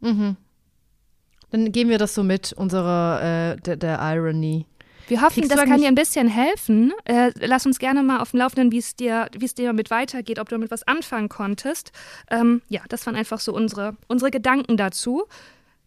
Mhm. 0.00 0.36
Dann 1.50 1.72
gehen 1.72 1.88
wir 1.88 1.98
das 1.98 2.14
so 2.14 2.22
mit, 2.22 2.52
unserer, 2.52 3.54
äh, 3.54 3.56
der, 3.60 3.76
der 3.76 3.98
Irony. 4.00 4.66
Wir 5.10 5.20
hoffen, 5.22 5.42
Kriegst 5.42 5.50
das 5.50 5.64
kann 5.64 5.80
dir 5.80 5.88
ein 5.88 5.94
bisschen 5.96 6.28
helfen. 6.28 6.92
Äh, 7.04 7.32
lass 7.40 7.66
uns 7.66 7.78
gerne 7.80 8.02
mal 8.02 8.20
auf 8.20 8.30
dem 8.30 8.38
Laufenden, 8.38 8.70
wie 8.72 8.78
es 8.78 8.94
dir, 8.94 9.28
wie 9.36 9.44
es 9.44 9.54
dir 9.54 9.66
damit 9.66 9.90
weitergeht, 9.90 10.38
ob 10.38 10.48
du 10.48 10.54
damit 10.54 10.70
was 10.70 10.86
anfangen 10.86 11.28
konntest. 11.28 11.90
Ähm, 12.30 12.62
ja, 12.68 12.80
das 12.88 13.04
waren 13.06 13.16
einfach 13.16 13.40
so 13.40 13.52
unsere, 13.52 13.96
unsere 14.06 14.30
Gedanken 14.30 14.76
dazu. 14.76 15.24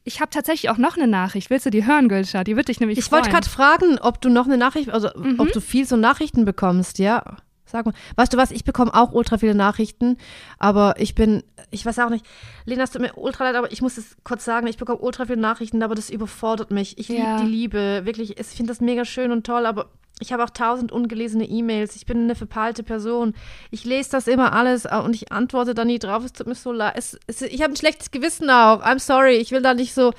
Ich 0.03 0.19
habe 0.19 0.29
tatsächlich 0.29 0.69
auch 0.69 0.77
noch 0.77 0.97
eine 0.97 1.07
Nachricht. 1.07 1.49
Willst 1.49 1.65
du 1.65 1.69
die 1.69 1.85
hören, 1.85 2.09
Gülscha? 2.09 2.43
Die 2.43 2.57
wird 2.57 2.67
dich 2.67 2.81
nämlich 2.81 2.99
Ich 2.99 3.05
freuen. 3.05 3.21
wollte 3.21 3.31
gerade 3.33 3.49
fragen, 3.49 3.97
ob 3.99 4.19
du 4.19 4.27
noch 4.29 4.45
eine 4.45 4.57
Nachricht, 4.57 4.89
also 4.89 5.09
Mhm. 5.15 5.39
ob 5.39 5.51
du 5.53 5.61
viel 5.61 5.85
so 5.87 5.95
Nachrichten 5.95 6.43
bekommst, 6.43 6.99
ja? 6.99 7.37
Sag 7.73 7.87
mal. 7.87 7.93
Weißt 8.15 8.31
du 8.31 8.37
was, 8.37 8.51
ich 8.51 8.63
bekomme 8.63 8.93
auch 8.93 9.13
ultra 9.13 9.39
viele 9.39 9.55
Nachrichten, 9.55 10.17
aber 10.59 10.93
ich 10.99 11.15
bin, 11.15 11.41
ich 11.71 11.83
weiß 11.85 11.97
auch 11.99 12.09
nicht, 12.11 12.23
Lena, 12.65 12.83
es 12.83 12.91
tut 12.91 13.01
mir 13.01 13.17
ultra 13.17 13.45
leid, 13.45 13.55
aber 13.55 13.71
ich 13.71 13.81
muss 13.81 13.97
es 13.97 14.15
kurz 14.23 14.45
sagen, 14.45 14.67
ich 14.67 14.77
bekomme 14.77 14.99
ultra 14.99 15.25
viele 15.25 15.41
Nachrichten, 15.41 15.81
aber 15.81 15.95
das 15.95 16.11
überfordert 16.11 16.69
mich. 16.69 16.99
Ich 16.99 17.09
Ja. 17.09 17.15
liebe 17.37 17.43
die 17.43 17.51
Liebe, 17.51 18.01
wirklich, 18.05 18.39
ich 18.39 18.45
finde 18.45 18.71
das 18.71 18.79
mega 18.79 19.05
schön 19.05 19.31
und 19.31 19.43
toll, 19.47 19.65
aber 19.65 19.87
ich 20.19 20.31
habe 20.31 20.43
auch 20.43 20.51
tausend 20.51 20.91
ungelesene 20.91 21.45
E-Mails. 21.49 21.95
Ich 21.95 22.05
bin 22.05 22.19
eine 22.25 22.35
verpeilte 22.35 22.83
Person. 22.83 23.33
Ich 23.71 23.83
lese 23.85 24.11
das 24.11 24.27
immer 24.27 24.53
alles 24.53 24.85
äh, 24.85 24.95
und 25.03 25.15
ich 25.15 25.31
antworte 25.31 25.73
da 25.73 25.83
nie 25.83 25.97
drauf. 25.97 26.23
Es 26.23 26.33
tut 26.33 26.45
mir 26.45 26.53
so 26.53 26.71
leid. 26.71 26.93
Es, 26.95 27.19
es, 27.25 27.41
ich 27.41 27.63
habe 27.63 27.73
ein 27.73 27.75
schlechtes 27.75 28.11
Gewissen 28.11 28.47
auch. 28.51 28.83
I'm 28.85 28.99
sorry. 28.99 29.37
Ich 29.37 29.49
will 29.51 29.63
da 29.63 29.73
nicht 29.73 29.95
so. 29.95 30.13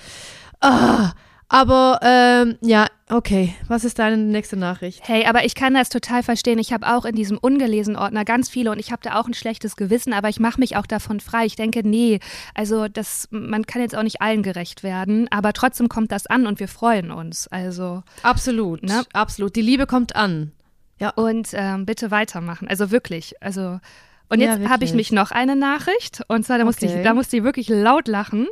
Ah, 0.60 1.12
aber 1.48 2.00
ähm, 2.02 2.57
ja, 2.62 2.87
okay. 3.11 3.54
Was 3.68 3.85
ist 3.85 3.98
deine 3.98 4.16
nächste 4.16 4.57
Nachricht? 4.57 5.00
Hey, 5.07 5.26
aber 5.26 5.44
ich 5.44 5.54
kann 5.54 5.74
das 5.74 5.88
total 5.88 6.22
verstehen. 6.22 6.59
Ich 6.59 6.72
habe 6.72 6.87
auch 6.87 7.04
in 7.04 7.14
diesem 7.14 7.38
ungelesenen 7.38 7.98
Ordner 7.98 8.24
ganz 8.24 8.48
viele 8.48 8.70
und 8.70 8.78
ich 8.78 8.90
habe 8.92 9.02
da 9.02 9.18
auch 9.20 9.26
ein 9.26 9.35
schlechtes 9.35 9.76
Gewissen, 9.76 10.12
aber 10.12 10.28
ich 10.28 10.40
mache 10.40 10.59
mich 10.59 10.76
auch 10.76 10.87
davon 10.87 11.20
frei. 11.20 11.44
Ich 11.46 11.57
denke, 11.57 11.87
nee, 11.87 12.18
also 12.54 12.88
das, 12.88 13.28
man 13.30 13.66
kann 13.66 13.83
jetzt 13.83 13.94
auch 13.96 14.02
nicht 14.02 14.20
allen 14.20 14.42
gerecht 14.42 14.83
werden, 14.83 15.28
aber 15.30 15.52
trotzdem 15.52 15.88
kommt 15.88 16.12
das 16.12 16.26
an 16.26 16.46
und 16.46 16.61
wir 16.61 16.68
freuen 16.68 17.11
uns. 17.11 17.46
Also 17.48 18.02
Absolut. 18.22 18.83
Ne? 18.83 19.04
Absolut. 19.12 19.54
Die 19.57 19.62
Liebe 19.62 19.87
kommt 19.87 20.16
an. 20.16 20.52
Ja. 21.00 21.11
und 21.11 21.48
ähm, 21.54 21.87
bitte 21.87 22.11
weitermachen. 22.12 22.68
Also 22.68 22.90
wirklich. 22.92 23.35
Also 23.42 23.80
und 24.28 24.40
Ja, 24.40 24.57
jetzt 24.57 24.68
habe 24.70 24.85
ich 24.85 24.94
mich 24.94 25.12
noch 25.12 25.33
eine 25.33 25.57
Nachricht 25.57 26.22
und 26.28 26.46
zwar 26.46 26.57
da 26.59 26.64
musste 26.64 26.87
Okay. 26.87 26.98
ich, 26.98 27.04
da 27.04 27.12
musste 27.14 27.37
ich 27.37 27.42
wirklich 27.44 27.68
laut 27.68 28.09
lachen. 28.09 28.46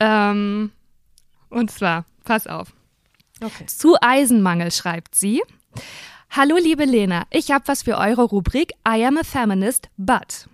Ähm, 0.00 0.70
und 1.50 1.70
zwar, 1.70 2.04
pass 2.24 2.46
auf. 2.46 2.72
Okay. 3.42 3.66
Zu 3.66 3.96
Eisenmangel 4.00 4.72
schreibt 4.72 5.14
sie. 5.14 5.42
Hallo 6.30 6.56
liebe 6.56 6.84
Lena, 6.84 7.24
ich 7.30 7.50
habe 7.50 7.68
was 7.68 7.82
für 7.82 7.96
eure 7.96 8.22
Rubrik 8.22 8.72
I 8.88 9.04
am 9.04 9.18
a 9.18 9.22
feminist, 9.22 9.88
but. 9.96 10.48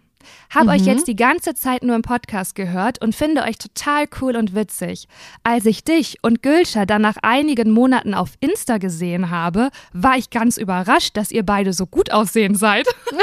Hab 0.54 0.66
euch 0.66 0.83
jetzt 0.83 1.09
die 1.09 1.16
ganze 1.16 1.54
Zeit 1.54 1.83
nur 1.83 1.96
im 1.96 2.02
Podcast 2.02 2.54
gehört 2.54 3.00
und 3.00 3.14
finde 3.14 3.42
euch 3.42 3.56
total 3.56 4.06
cool 4.20 4.37
und 4.37 4.54
witzig. 4.54 5.09
Als 5.44 5.64
ich 5.64 5.85
dich 5.85 6.18
und 6.22 6.42
Gülscha 6.42 6.85
dann 6.85 7.02
nach 7.02 7.16
einigen 7.22 7.70
Monaten 7.70 8.14
auf 8.14 8.33
Insta 8.40 8.78
gesehen 8.78 9.30
habe, 9.30 9.70
war 9.92 10.18
ich 10.18 10.30
ganz 10.30 10.56
überrascht, 10.59 11.16
dass 11.16 11.30
ihr 11.30 11.44
beide 11.44 11.72
so 11.72 11.87
gut 11.87 12.11
aussehen 12.11 12.54
seid. 12.54 12.87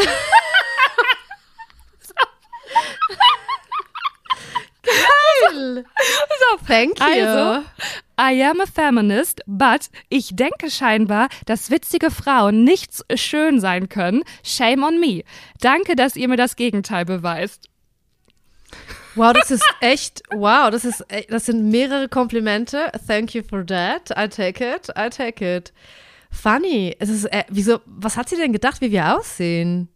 Thank 6.67 6.99
you. 6.99 7.05
Also, 7.05 7.63
I 8.19 8.41
am 8.43 8.59
a 8.61 8.65
feminist, 8.65 9.41
but 9.45 9.89
ich 10.09 10.35
denke 10.35 10.69
scheinbar, 10.71 11.29
dass 11.45 11.69
witzige 11.69 12.09
Frauen 12.11 12.63
nicht 12.63 12.91
schön 13.15 13.59
sein 13.59 13.89
können. 13.89 14.23
Shame 14.43 14.83
on 14.83 14.99
me. 14.99 15.23
Danke, 15.61 15.95
dass 15.95 16.15
ihr 16.15 16.27
mir 16.27 16.37
das 16.37 16.55
Gegenteil 16.55 17.05
beweist. 17.05 17.69
Wow, 19.15 19.33
das 19.33 19.49
ist 19.51 19.63
echt, 19.81 20.21
wow, 20.35 20.69
das 20.69 20.85
ist, 20.85 21.01
e- 21.11 21.25
das 21.29 21.45
sind 21.45 21.69
mehrere 21.69 22.07
Komplimente. 22.09 22.91
Thank 23.07 23.33
you 23.33 23.41
for 23.47 23.65
that. 23.65 24.11
I 24.11 24.27
take 24.27 24.63
it. 24.63 24.89
I 24.97 25.09
take 25.09 25.43
it. 25.57 25.73
Funny. 26.31 26.95
Es 26.99 27.09
ist, 27.09 27.25
äh, 27.25 27.43
wieso, 27.49 27.79
was 27.85 28.17
hat 28.17 28.29
sie 28.29 28.35
denn 28.35 28.51
gedacht, 28.53 28.81
wie 28.81 28.91
wir 28.91 29.17
aussehen? 29.17 29.89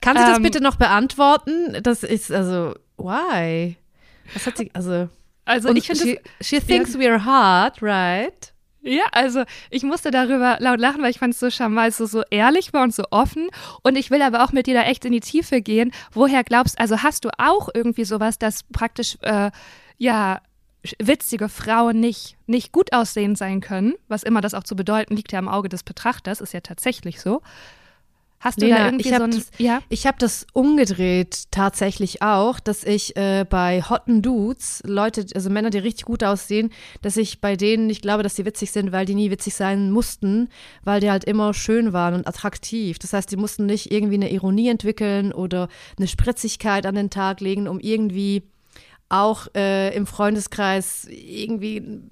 Kann 0.00 0.16
sie 0.16 0.24
das 0.24 0.36
Ähm, 0.38 0.42
bitte 0.42 0.60
noch 0.60 0.76
beantworten? 0.76 1.78
Das 1.82 2.02
ist, 2.02 2.30
also, 2.32 2.74
why? 2.98 3.76
Was 4.32 4.46
hat 4.46 4.56
sie, 4.56 4.70
also, 4.74 5.08
Also 5.44 5.70
ich 5.74 5.86
finde 5.86 6.04
she, 6.04 6.18
she 6.40 6.60
thinks 6.60 6.96
we're 6.96 7.24
hot, 7.24 7.82
right? 7.82 8.52
Ja, 8.82 9.04
also 9.12 9.44
ich 9.70 9.82
musste 9.82 10.10
darüber 10.10 10.58
laut 10.60 10.78
lachen, 10.78 11.02
weil 11.02 11.10
ich 11.10 11.18
fand 11.18 11.32
es 11.32 11.40
so 11.40 11.50
charmant, 11.50 11.76
weil 11.76 11.88
es 11.88 11.96
so, 11.96 12.04
so 12.06 12.22
ehrlich 12.30 12.74
war 12.74 12.82
und 12.82 12.94
so 12.94 13.04
offen. 13.10 13.48
Und 13.82 13.96
ich 13.96 14.10
will 14.10 14.20
aber 14.20 14.44
auch 14.44 14.52
mit 14.52 14.66
dir 14.66 14.74
da 14.74 14.82
echt 14.82 15.06
in 15.06 15.12
die 15.12 15.20
Tiefe 15.20 15.62
gehen. 15.62 15.90
Woher 16.12 16.44
glaubst, 16.44 16.78
also 16.78 17.02
hast 17.02 17.24
du 17.24 17.30
auch 17.38 17.70
irgendwie 17.72 18.04
sowas, 18.04 18.38
dass 18.38 18.62
praktisch, 18.64 19.16
äh, 19.22 19.50
ja, 19.96 20.42
witzige 20.98 21.48
Frauen 21.48 21.98
nicht, 21.98 22.36
nicht 22.46 22.72
gut 22.72 22.92
aussehen 22.92 23.36
sein 23.36 23.62
können? 23.62 23.94
Was 24.08 24.22
immer 24.22 24.42
das 24.42 24.52
auch 24.52 24.64
zu 24.64 24.76
bedeuten, 24.76 25.16
liegt 25.16 25.32
ja 25.32 25.38
im 25.38 25.48
Auge 25.48 25.70
des 25.70 25.82
Betrachters, 25.82 26.42
ist 26.42 26.52
ja 26.52 26.60
tatsächlich 26.60 27.22
so. 27.22 27.40
Hast 28.44 28.60
du 28.60 28.68
da 28.68 28.76
Lena, 28.76 28.86
irgendwie 28.88 29.04
ich 29.04 29.08
so 29.08 29.14
habe 29.14 29.24
ein, 29.24 29.30
das, 29.30 29.50
ja? 29.56 29.80
ich 29.88 30.06
hab 30.06 30.18
das 30.18 30.46
umgedreht 30.52 31.44
tatsächlich 31.50 32.20
auch, 32.20 32.60
dass 32.60 32.84
ich 32.84 33.16
äh, 33.16 33.46
bei 33.48 33.80
hotten 33.80 34.20
Dudes, 34.20 34.82
Leute, 34.84 35.24
also 35.34 35.48
Männer, 35.48 35.70
die 35.70 35.78
richtig 35.78 36.04
gut 36.04 36.22
aussehen, 36.22 36.70
dass 37.00 37.16
ich 37.16 37.40
bei 37.40 37.56
denen 37.56 37.86
nicht 37.86 38.02
glaube, 38.02 38.22
dass 38.22 38.34
die 38.34 38.44
witzig 38.44 38.70
sind, 38.70 38.92
weil 38.92 39.06
die 39.06 39.14
nie 39.14 39.30
witzig 39.30 39.54
sein 39.54 39.90
mussten, 39.90 40.50
weil 40.82 41.00
die 41.00 41.10
halt 41.10 41.24
immer 41.24 41.54
schön 41.54 41.94
waren 41.94 42.12
und 42.12 42.28
attraktiv. 42.28 42.98
Das 42.98 43.14
heißt, 43.14 43.30
die 43.32 43.36
mussten 43.36 43.64
nicht 43.64 43.90
irgendwie 43.90 44.16
eine 44.16 44.30
Ironie 44.30 44.68
entwickeln 44.68 45.32
oder 45.32 45.68
eine 45.96 46.06
Spritzigkeit 46.06 46.84
an 46.84 46.96
den 46.96 47.08
Tag 47.08 47.40
legen, 47.40 47.66
um 47.66 47.80
irgendwie 47.80 48.42
auch 49.08 49.46
äh, 49.56 49.96
im 49.96 50.06
Freundeskreis 50.06 51.08
irgendwie 51.08 52.02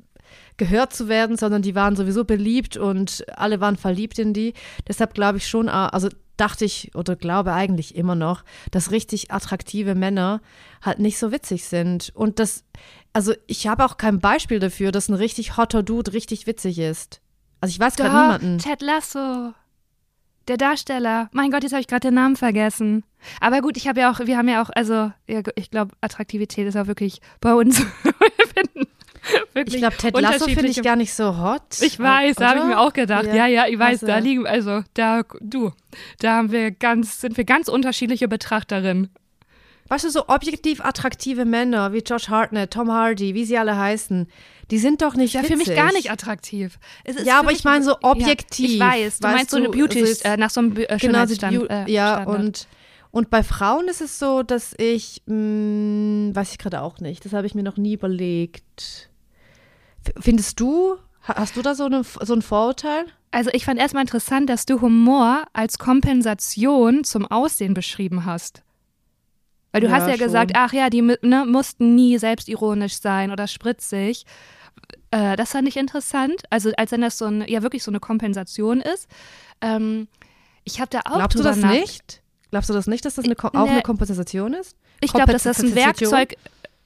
gehört 0.57 0.95
zu 0.95 1.09
werden, 1.09 1.37
sondern 1.37 1.63
die 1.63 1.75
waren 1.75 1.97
sowieso 1.97 2.25
beliebt 2.25 2.77
und 2.77 3.25
alle 3.37 3.61
waren 3.61 3.77
verliebt 3.77 4.19
in 4.19 4.33
die. 4.33 4.55
Deshalb 4.87 5.13
glaube 5.15 5.39
ich 5.39 5.49
schon, 5.49 5.69
also 5.69 6.09
dachte 6.43 6.65
ich 6.65 6.91
oder 6.97 7.15
glaube 7.15 7.53
eigentlich 7.53 7.95
immer 7.95 8.17
noch, 8.17 8.43
dass 8.73 8.91
richtig 8.91 9.31
attraktive 9.31 9.95
Männer 9.95 10.41
halt 10.83 10.99
nicht 10.99 11.17
so 11.17 11.31
witzig 11.31 11.67
sind. 11.67 12.11
Und 12.17 12.41
das, 12.41 12.65
also 13.13 13.33
ich 13.47 13.69
habe 13.69 13.85
auch 13.85 13.97
kein 13.97 14.19
Beispiel 14.19 14.59
dafür, 14.59 14.91
dass 14.91 15.09
ein 15.09 15.15
richtig 15.15 15.57
hotter 15.57 15.85
Dude 15.85 16.13
richtig 16.13 16.49
witzig 16.49 16.81
ist. 16.81 17.21
Also 17.61 17.71
ich 17.71 17.79
weiß 17.79 17.95
gerade 17.95 18.11
niemanden. 18.11 18.59
Ted 18.59 18.83
Lasso. 18.83 19.55
Der 20.49 20.57
Darsteller. 20.57 21.31
Mein 21.33 21.53
Gott, 21.53 21.63
jetzt 21.63 21.71
habe 21.73 21.81
ich 21.81 21.87
gerade 21.87 22.09
den 22.09 22.15
Namen 22.15 22.35
vergessen. 22.35 23.05
Aber 23.39 23.61
gut, 23.61 23.77
ich 23.77 23.87
habe 23.87 24.01
ja 24.01 24.11
auch, 24.11 24.19
wir 24.19 24.37
haben 24.37 24.49
ja 24.49 24.61
auch, 24.65 24.71
also 24.75 25.13
ich 25.27 25.71
glaube, 25.71 25.95
Attraktivität 26.01 26.67
ist 26.67 26.77
auch 26.77 26.89
wirklich 26.89 27.21
bei 27.41 27.55
uns. 27.55 27.79
wir 28.03 28.47
finden 28.53 28.92
wirklich 29.55 29.77
Ich 29.77 29.81
glaube, 29.81 29.97
Ted 29.97 30.19
Lasso 30.21 30.45
finde 30.47 30.67
ich 30.69 30.83
gar 30.83 30.97
nicht 30.97 31.15
so 31.15 31.39
hot. 31.39 31.63
Ich 31.81 31.99
weiß, 31.99 32.37
da 32.37 32.49
habe 32.49 32.59
ich 32.59 32.65
oder? 32.65 32.75
mir 32.75 32.81
auch 32.81 32.93
gedacht. 32.93 33.27
Ja, 33.27 33.47
ja, 33.47 33.67
ich 33.67 33.79
weiß, 33.79 34.03
Also- 34.03 34.07
da 34.07 34.19
liegen, 34.19 34.47
also 34.47 34.83
da, 34.95 35.23
du, 35.41 35.73
da 36.21 36.37
haben 36.37 36.51
wir 36.53 36.71
ganz, 36.71 37.21
sind 37.21 37.37
wir 37.37 37.45
ganz 37.45 37.69
unterschiedliche 37.69 38.29
Betrachterinnen. 38.29 39.11
Weißt 39.89 40.05
du, 40.05 40.11
so 40.11 40.29
objektiv 40.29 40.83
attraktive 40.83 41.45
Männer 41.45 41.93
wie 41.93 41.99
Josh 41.99 42.29
Hartnett, 42.29 42.71
Tom 42.73 42.91
Hardy, 42.91 43.35
wie 43.35 43.45
sie 43.45 43.59
alle 43.59 43.77
heißen, 43.77 44.27
die 44.71 44.79
sind 44.79 45.03
doch 45.03 45.15
nicht 45.17 45.35
Ja, 45.35 45.43
witzig. 45.43 45.53
für 45.53 45.69
mich 45.71 45.77
gar 45.77 45.93
nicht 45.93 46.11
attraktiv. 46.11 46.79
Ja, 47.25 47.41
aber 47.41 47.53
ich 47.53 47.63
meine 47.65 47.85
so 47.85 47.97
objektiv, 48.01 48.71
Ja, 48.71 48.95
ich 48.95 49.05
weiß, 49.05 49.19
du 49.19 49.29
meinst 49.29 49.51
so 49.51 49.57
eine 49.59 49.67
du, 49.67 49.73
Beauty, 49.73 50.01
also 50.01 50.25
äh, 50.25 50.37
nach 50.39 50.49
so 50.51 50.61
einem 50.61 50.73
äh, 50.77 50.87
Genau, 50.87 50.99
Schönheitsstand. 50.99 51.71
Äh, 51.71 51.91
ja, 51.91 52.23
und, 52.23 52.69
und 53.11 53.29
bei 53.29 53.43
Frauen 53.43 53.87
ist 53.89 54.01
es 54.01 54.19
so, 54.19 54.43
dass 54.43 54.73
ich, 54.79 55.21
mh, 55.27 56.35
weiß 56.35 56.53
ich 56.53 56.59
gerade 56.59 56.81
auch 56.81 57.01
nicht, 57.01 57.25
das 57.27 57.35
habe 57.35 57.47
ich 57.47 57.55
mir 57.55 57.63
noch 57.65 57.77
nie 57.77 57.93
überlegt. 57.95 59.11
Findest 60.21 60.59
du, 60.61 60.97
ha- 61.27 61.37
hast 61.37 61.57
du 61.57 61.63
da 61.63 61.75
so, 61.75 61.85
eine, 61.87 62.03
so 62.05 62.35
ein 62.35 62.43
Vorurteil? 62.43 63.05
Also 63.31 63.51
ich 63.53 63.65
fand 63.65 63.81
erstmal 63.81 64.03
interessant, 64.03 64.49
dass 64.51 64.67
du 64.67 64.81
Humor 64.81 65.45
als 65.53 65.79
Kompensation 65.79 67.05
zum 67.05 67.27
Aussehen 67.31 67.75
beschrieben 67.75 68.25
hast. 68.25 68.63
Weil 69.73 69.81
du 69.81 69.87
Ja, 69.87 69.95
hast 69.95 70.07
ja 70.09 70.17
schon. 70.17 70.25
gesagt, 70.27 70.53
ach 70.55 70.73
ja, 70.73 70.91
die 70.91 71.01
ne, 71.01 71.45
mussten 71.47 71.95
nie 71.95 72.19
selbstironisch 72.19 73.01
sein 73.01 73.31
oder 73.31 73.47
spritzig. 73.47 74.25
Äh, 75.11 75.37
das 75.37 75.53
fand 75.53 75.67
ich 75.67 75.77
interessant. 75.79 76.43
Also 76.51 76.73
als 76.77 76.93
wenn 76.93 77.01
das 77.01 77.17
so 77.17 77.25
ein, 77.27 77.45
ja 77.49 77.63
wirklich 77.63 77.83
so 77.83 77.91
eine 77.91 78.01
Kompensation 78.01 78.81
ist. 78.83 79.09
Ähm, 79.63 80.09
ich 80.65 80.81
habe 80.81 80.91
da 80.91 81.01
auch 81.11 81.17
Glaubst 81.17 81.39
du 81.39 81.43
das 81.43 81.57
nicht? 81.57 82.23
Glaubst 82.51 82.69
du 82.69 82.75
das 82.75 82.87
nicht, 82.87 83.05
dass 83.07 83.15
das 83.15 83.25
eine, 83.25 83.35
Ko- 83.35 83.49
auch 83.49 83.65
Nee. 83.65 83.71
eine 83.71 83.83
Kompensation 83.83 84.53
ist? 84.53 84.77
Ich 85.01 85.13
glaube, 85.13 85.33
dass 85.33 85.45
das 85.45 85.59
ein? 85.61 85.75
Werkzeug. 85.75 86.35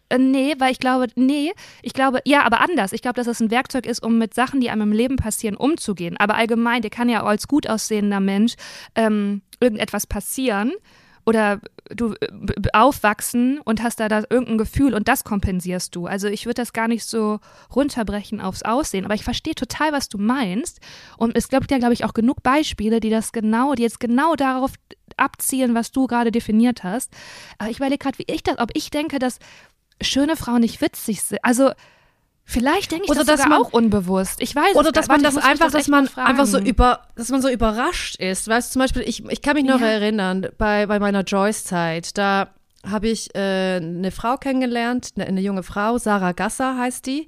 Äh, 0.08 0.18
nee, 0.18 0.54
weil 0.58 0.72
ich 0.72 0.78
glaube, 0.78 1.06
nee, 1.16 1.52
ich 1.82 1.92
glaube, 1.92 2.20
ja, 2.24 2.44
aber 2.44 2.60
anders. 2.60 2.92
Ich 2.92 3.02
glaube, 3.02 3.16
dass 3.16 3.26
das 3.26 3.40
ein 3.40 3.50
Werkzeug 3.50 3.86
ist, 3.86 4.02
um 4.02 4.18
mit 4.18 4.34
Sachen, 4.34 4.60
die 4.60 4.70
einem 4.70 4.82
im 4.82 4.92
Leben 4.92 5.16
passieren, 5.16 5.56
umzugehen. 5.56 6.16
Aber 6.18 6.36
allgemein, 6.36 6.82
dir 6.82 6.90
kann 6.90 7.08
ja 7.08 7.22
als 7.24 7.48
gut 7.48 7.68
aussehender 7.68 8.20
Mensch 8.20 8.54
ähm, 8.94 9.42
irgendetwas 9.60 10.06
passieren 10.06 10.72
oder 11.26 11.60
du 11.90 12.14
äh, 12.14 12.28
aufwachsen 12.72 13.58
und 13.64 13.82
hast 13.82 13.98
da, 14.00 14.08
da 14.08 14.22
irgendein 14.30 14.58
Gefühl 14.58 14.94
und 14.94 15.08
das 15.08 15.24
kompensierst 15.24 15.94
du. 15.94 16.06
Also 16.06 16.28
ich 16.28 16.46
würde 16.46 16.62
das 16.62 16.72
gar 16.72 16.88
nicht 16.88 17.04
so 17.04 17.40
runterbrechen 17.74 18.40
aufs 18.40 18.62
Aussehen, 18.62 19.04
aber 19.04 19.14
ich 19.14 19.24
verstehe 19.24 19.54
total, 19.54 19.92
was 19.92 20.08
du 20.08 20.18
meinst. 20.18 20.80
Und 21.18 21.36
es 21.36 21.48
gibt 21.48 21.70
ja, 21.70 21.78
glaube 21.78 21.94
ich, 21.94 22.04
auch 22.04 22.14
genug 22.14 22.42
Beispiele, 22.42 23.00
die 23.00 23.10
das 23.10 23.32
genau, 23.32 23.74
die 23.74 23.82
jetzt 23.82 24.00
genau 24.00 24.36
darauf 24.36 24.72
abzielen, 25.16 25.74
was 25.74 25.90
du 25.90 26.06
gerade 26.06 26.30
definiert 26.30 26.84
hast. 26.84 27.12
Aber 27.58 27.70
ich 27.70 27.78
überlege 27.78 27.98
gerade, 27.98 28.18
wie 28.18 28.32
ich 28.32 28.42
das, 28.42 28.58
ob 28.58 28.70
ich 28.74 28.90
denke, 28.90 29.18
dass 29.18 29.38
schöne 30.02 30.36
Frauen 30.36 30.60
nicht 30.60 30.80
witzig 30.80 31.22
sind. 31.22 31.38
Also 31.42 31.70
Vielleicht 32.48 32.92
denke 32.92 33.06
ich 33.06 33.10
Oder 33.10 33.24
das 33.24 33.40
dass 33.40 33.48
man- 33.48 33.60
auch 33.60 33.72
unbewusst. 33.72 34.40
Ich 34.40 34.54
weiß 34.54 34.76
Oder 34.76 34.92
dass 34.92 35.08
gar- 35.08 35.16
man 35.16 35.24
warte, 35.24 35.34
das 35.34 35.44
einfach, 35.44 35.64
das 35.64 35.72
dass 35.72 35.88
man 35.88 36.08
einfach 36.16 36.46
so 36.46 36.60
über, 36.60 37.02
dass 37.16 37.28
man 37.30 37.42
so 37.42 37.48
überrascht 37.48 38.20
ist. 38.20 38.46
Weißt 38.46 38.68
du, 38.70 38.72
zum 38.74 38.82
Beispiel, 38.82 39.02
ich, 39.02 39.24
ich 39.28 39.42
kann 39.42 39.54
mich 39.54 39.64
noch 39.64 39.80
Ja. 39.80 39.88
erinnern, 39.88 40.46
bei, 40.56 40.86
bei 40.86 41.00
meiner 41.00 41.22
Joyce-Zeit, 41.24 42.16
da 42.16 42.50
habe 42.88 43.08
ich 43.08 43.34
äh, 43.34 43.78
eine 43.78 44.12
Frau 44.12 44.36
kennengelernt, 44.36 45.14
eine, 45.16 45.26
eine 45.26 45.40
junge 45.40 45.64
Frau, 45.64 45.98
Sarah 45.98 46.30
Gasser 46.30 46.78
heißt 46.78 47.04
die. 47.06 47.26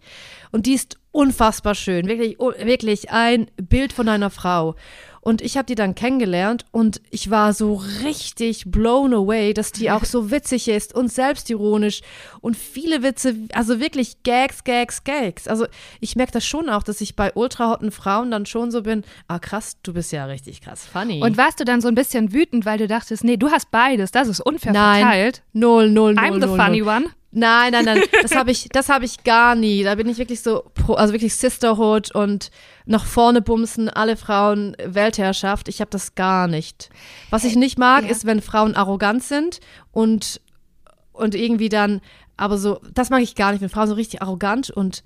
Und 0.52 0.66
die 0.66 0.74
ist 0.74 0.98
unfassbar 1.10 1.74
schön, 1.74 2.06
wirklich, 2.06 2.38
oh, 2.38 2.52
wirklich 2.52 3.10
ein 3.10 3.50
Bild 3.56 3.92
von 3.92 4.08
einer 4.08 4.30
Frau. 4.30 4.76
Und 5.20 5.42
ich 5.42 5.56
habe 5.56 5.66
die 5.66 5.74
dann 5.74 5.94
kennengelernt 5.94 6.64
und 6.70 7.00
ich 7.10 7.30
war 7.30 7.52
so 7.52 7.74
richtig 8.02 8.70
blown 8.70 9.12
away, 9.12 9.52
dass 9.52 9.72
die 9.72 9.90
auch 9.90 10.04
so 10.04 10.30
witzig 10.30 10.68
ist 10.68 10.94
und 10.94 11.12
selbstironisch 11.12 12.00
und 12.40 12.56
viele 12.56 13.02
Witze, 13.02 13.34
also 13.52 13.80
wirklich 13.80 14.22
Gags, 14.22 14.64
Gags, 14.64 15.04
Gags. 15.04 15.48
Also 15.48 15.66
ich 16.00 16.16
merke 16.16 16.32
das 16.32 16.46
schon 16.46 16.68
auch, 16.68 16.82
dass 16.82 17.00
ich 17.00 17.16
bei 17.16 17.32
ultrahotten 17.34 17.90
Frauen 17.90 18.30
dann 18.30 18.46
schon 18.46 18.70
so 18.70 18.82
bin, 18.82 19.04
ah 19.26 19.38
krass, 19.38 19.76
du 19.82 19.92
bist 19.92 20.12
ja 20.12 20.24
richtig 20.26 20.60
krass 20.60 20.86
funny. 20.86 21.22
Und 21.22 21.36
warst 21.36 21.60
du 21.60 21.64
dann 21.64 21.80
so 21.80 21.88
ein 21.88 21.94
bisschen 21.94 22.32
wütend, 22.32 22.64
weil 22.64 22.78
du 22.78 22.86
dachtest, 22.86 23.24
nee, 23.24 23.36
du 23.36 23.50
hast 23.50 23.70
beides, 23.70 24.10
das 24.10 24.28
ist 24.28 24.40
unfair 24.40 24.72
Nein. 24.72 25.02
verteilt. 25.02 25.42
null, 25.52 25.90
null, 25.90 26.14
null, 26.14 26.24
I'm 26.24 26.40
the 26.40 26.46
null, 26.46 26.56
funny 26.56 26.80
null. 26.80 26.88
one. 26.88 27.04
Nein, 27.38 27.72
nein, 27.72 27.84
nein, 27.84 28.02
das 28.22 28.34
habe 28.34 28.50
ich, 28.50 28.68
das 28.70 28.88
habe 28.88 29.04
ich 29.04 29.22
gar 29.24 29.54
nie. 29.54 29.82
Da 29.84 29.94
bin 29.94 30.08
ich 30.08 30.18
wirklich 30.18 30.40
so, 30.42 30.64
pro, 30.74 30.94
also 30.94 31.12
wirklich 31.12 31.34
Sisterhood 31.36 32.14
und 32.14 32.50
nach 32.86 33.04
vorne 33.04 33.40
bumsen, 33.42 33.88
alle 33.88 34.16
Frauen 34.16 34.76
Weltherrschaft. 34.82 35.68
Ich 35.68 35.80
habe 35.80 35.90
das 35.90 36.14
gar 36.14 36.48
nicht. 36.48 36.90
Was 37.30 37.44
ich 37.44 37.54
nicht 37.56 37.78
mag, 37.78 38.04
Ja. 38.04 38.10
ist, 38.10 38.26
wenn 38.26 38.40
Frauen 38.42 38.74
arrogant 38.74 39.22
sind 39.22 39.60
und 39.92 40.40
und 41.12 41.34
irgendwie 41.34 41.68
dann, 41.68 42.00
aber 42.36 42.58
so, 42.58 42.80
das 42.94 43.10
mag 43.10 43.22
ich 43.22 43.34
gar 43.34 43.50
nicht, 43.52 43.60
wenn 43.60 43.68
Frauen 43.68 43.88
so 43.88 43.94
richtig 43.94 44.22
arrogant 44.22 44.70
und 44.70 45.02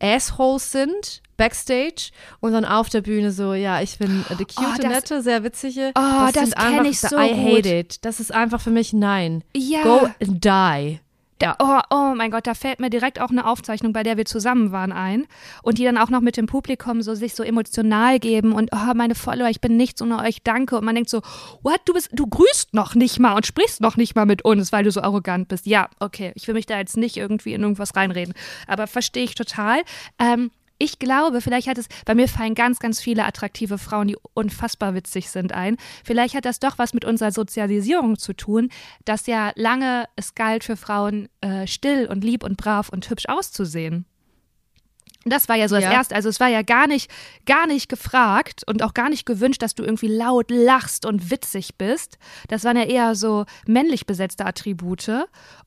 Assholes 0.00 0.72
sind 0.72 1.22
backstage 1.38 2.10
und 2.40 2.52
dann 2.52 2.64
auf 2.64 2.88
der 2.90 3.00
Bühne 3.00 3.32
so, 3.32 3.54
ja, 3.54 3.80
ich 3.80 3.96
bin 3.98 4.24
äh, 4.28 4.36
die 4.36 4.44
cute, 4.44 4.58
Oh, 4.58 4.82
das- 4.82 4.90
nette, 4.92 5.22
sehr 5.22 5.42
witzige. 5.42 5.92
Oh, 5.96 6.00
das 6.32 6.44
sind 6.50 6.56
kenn 6.56 6.64
einfach, 6.80 6.84
ich 6.84 7.00
so 7.00 7.16
I 7.16 7.30
hate 7.32 7.54
gut. 7.62 7.66
it. 7.66 8.04
Das 8.04 8.20
ist 8.20 8.32
einfach 8.32 8.60
für 8.60 8.70
mich 8.70 8.92
nein. 8.92 9.42
Ja. 9.56 9.82
Go 9.82 10.08
and 10.20 10.44
die. 10.44 11.00
Da, 11.44 11.56
oh, 11.58 11.80
oh 11.94 12.14
mein 12.14 12.30
Gott, 12.30 12.46
da 12.46 12.54
fällt 12.54 12.80
mir 12.80 12.90
direkt 12.90 13.20
auch 13.20 13.30
eine 13.30 13.46
Aufzeichnung, 13.46 13.92
bei 13.92 14.02
der 14.02 14.16
wir 14.16 14.24
zusammen 14.24 14.72
waren, 14.72 14.92
ein. 14.92 15.26
Und 15.62 15.78
die 15.78 15.84
dann 15.84 15.98
auch 15.98 16.10
noch 16.10 16.20
mit 16.20 16.36
dem 16.36 16.46
Publikum 16.46 17.02
so 17.02 17.14
sich 17.14 17.34
so 17.34 17.42
emotional 17.42 18.18
geben 18.18 18.52
und 18.52 18.70
oh, 18.72 18.94
meine 18.94 19.14
Follower, 19.14 19.48
ich 19.48 19.60
bin 19.60 19.76
nichts 19.76 20.00
ohne 20.02 20.18
euch, 20.20 20.42
danke. 20.42 20.78
Und 20.78 20.84
man 20.84 20.94
denkt 20.94 21.10
so, 21.10 21.22
what, 21.62 21.80
du 21.84 21.92
bist, 21.92 22.10
du 22.12 22.26
grüßt 22.26 22.74
noch 22.74 22.94
nicht 22.94 23.18
mal 23.18 23.34
und 23.34 23.46
sprichst 23.46 23.80
noch 23.80 23.96
nicht 23.96 24.14
mal 24.14 24.26
mit 24.26 24.44
uns, 24.44 24.72
weil 24.72 24.84
du 24.84 24.90
so 24.90 25.02
arrogant 25.02 25.48
bist. 25.48 25.66
Ja, 25.66 25.88
okay, 26.00 26.32
ich 26.34 26.46
will 26.46 26.54
mich 26.54 26.66
da 26.66 26.78
jetzt 26.78 26.96
nicht 26.96 27.16
irgendwie 27.16 27.54
in 27.54 27.62
irgendwas 27.62 27.94
reinreden. 27.94 28.34
Aber 28.66 28.86
verstehe 28.86 29.24
ich 29.24 29.34
total. 29.34 29.82
Ähm, 30.18 30.50
ich 30.78 30.98
glaube, 30.98 31.40
vielleicht 31.40 31.68
hat 31.68 31.78
es, 31.78 31.86
bei 32.04 32.14
mir 32.14 32.28
fallen 32.28 32.54
ganz, 32.54 32.78
ganz 32.78 33.00
viele 33.00 33.24
attraktive 33.24 33.78
Frauen, 33.78 34.08
die 34.08 34.16
unfassbar 34.34 34.94
witzig 34.94 35.30
sind 35.30 35.52
ein. 35.52 35.76
Vielleicht 36.04 36.34
hat 36.34 36.44
das 36.44 36.58
doch 36.58 36.78
was 36.78 36.94
mit 36.94 37.04
unserer 37.04 37.32
Sozialisierung 37.32 38.18
zu 38.18 38.32
tun, 38.32 38.70
dass 39.04 39.26
ja 39.26 39.52
lange 39.54 40.06
es 40.16 40.34
galt 40.34 40.64
für 40.64 40.76
Frauen, 40.76 41.28
äh, 41.40 41.66
still 41.66 42.06
und 42.06 42.24
lieb 42.24 42.42
und 42.42 42.56
brav 42.56 42.88
und 42.88 43.08
hübsch 43.08 43.26
auszusehen. 43.26 44.06
Das 45.24 45.48
war 45.48 45.56
ja 45.56 45.68
so 45.68 45.74
das 45.76 45.84
Ja. 45.84 45.92
Erste. 45.92 46.14
Also 46.14 46.28
es 46.28 46.40
war 46.40 46.48
ja 46.48 46.62
gar 46.62 46.86
nicht, 46.86 47.10
gar 47.46 47.66
nicht 47.66 47.88
gefragt 47.88 48.62
und 48.66 48.82
auch 48.82 48.94
gar 48.94 49.08
nicht 49.08 49.26
gewünscht, 49.26 49.62
dass 49.62 49.74
du 49.74 49.82
irgendwie 49.82 50.08
laut 50.08 50.50
lachst 50.50 51.06
und 51.06 51.30
witzig 51.30 51.76
bist. 51.76 52.18
Das 52.48 52.64
waren 52.64 52.76
ja 52.76 52.84
eher 52.84 53.14
so 53.14 53.46
männlich 53.66 54.06
besetzte 54.06 54.44
Attribute. 54.46 55.10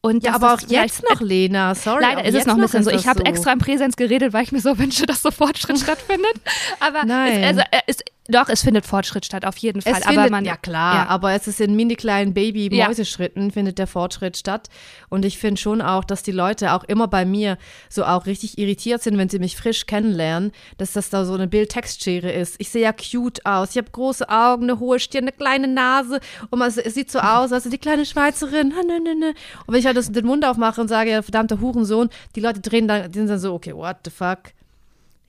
Und 0.01 0.23
Ja, 0.23 0.35
aber 0.35 0.53
auch 0.53 0.61
jetzt 0.67 1.03
noch, 1.09 1.21
Lena. 1.21 1.75
Sorry. 1.75 2.01
Leider 2.01 2.25
ist 2.25 2.35
es 2.35 2.45
noch 2.45 2.55
ein 2.55 2.61
bisschen 2.61 2.83
so. 2.83 2.91
Ich 2.91 3.07
habe 3.07 3.23
das 3.23 3.29
extra 3.29 3.51
im 3.51 3.59
Präsens 3.59 3.95
geredet, 3.95 4.33
weil 4.33 4.43
ich 4.43 4.51
mir 4.51 4.61
so 4.61 4.77
wünsche, 4.79 5.05
dass 5.05 5.21
so 5.21 5.31
Fortschritt 5.31 5.79
stattfindet. 5.79 6.33
Aber 6.79 7.03
Nein. 7.05 7.43
Es, 7.43 7.47
also, 7.47 7.61
äh, 7.71 7.81
es, 7.87 7.97
doch, 8.29 8.49
es 8.49 8.61
findet 8.61 8.85
Fortschritt 8.85 9.25
statt, 9.25 9.45
auf 9.45 9.57
jeden 9.57 9.81
Fall. 9.81 9.93
Es 9.93 10.03
aber 10.03 10.13
findet, 10.13 10.31
man, 10.31 10.45
ja 10.45 10.57
klar, 10.57 10.95
ja. 10.95 11.07
aber 11.07 11.33
es 11.33 11.47
ist 11.47 11.61
in 11.61 11.75
mini 11.75 11.95
kleinen 11.95 12.29
Ja. 12.29 12.33
Baby-Mäuseschritten 12.33 13.51
findet 13.51 13.79
der 13.79 13.87
Fortschritt 13.87 14.37
statt. 14.37 14.69
Und 15.09 15.25
ich 15.25 15.37
finde 15.37 15.59
schon 15.59 15.81
auch, 15.81 16.03
dass 16.03 16.23
die 16.23 16.31
Leute 16.31 16.73
auch 16.73 16.83
immer 16.83 17.07
bei 17.07 17.25
mir 17.25 17.57
so 17.89 18.03
auch 18.03 18.25
richtig 18.25 18.57
irritiert 18.57 19.01
sind, 19.01 19.17
wenn 19.17 19.29
sie 19.29 19.39
mich 19.39 19.55
frisch 19.55 19.85
kennenlernen, 19.85 20.51
dass 20.77 20.93
das 20.93 21.09
da 21.09 21.25
so 21.25 21.33
eine 21.33 21.47
Bild-Textschere 21.47 22.31
ist. 22.31 22.55
Ich 22.59 22.69
sehe 22.69 22.83
ja 22.83 22.93
cute 22.93 23.45
aus. 23.45 23.71
Ich 23.71 23.77
habe 23.77 23.89
große 23.91 24.27
Augen, 24.29 24.63
eine 24.63 24.79
hohe 24.79 24.99
Stirn, 24.99 25.23
eine 25.23 25.31
kleine 25.31 25.67
Nase. 25.67 26.19
Und 26.49 26.59
man, 26.59 26.67
es 26.67 26.93
sieht 26.93 27.11
so 27.11 27.19
aus, 27.19 27.51
als 27.51 27.63
die 27.63 27.77
kleine 27.77 28.05
Schweizerin. 28.05 28.69
Ne, 28.69 28.99
ne, 28.99 29.15
ne. 29.15 29.33
Und 29.65 29.73
wenn 29.73 29.79
ich 29.79 29.85
halt 29.85 29.97
das, 29.97 30.11
den 30.11 30.25
Mund 30.25 30.45
aufmache 30.45 30.81
und 30.81 30.87
sage, 30.87 31.11
ja, 31.11 31.21
verdammter 31.21 31.59
Hurensohn, 31.61 32.09
die 32.35 32.41
Leute 32.41 32.59
drehen 32.59 32.87
dann, 32.87 33.11
die 33.11 33.19
sind 33.19 33.29
dann 33.29 33.39
so, 33.39 33.53
okay, 33.53 33.73
what 33.73 33.97
the 34.03 34.11
fuck. 34.11 34.39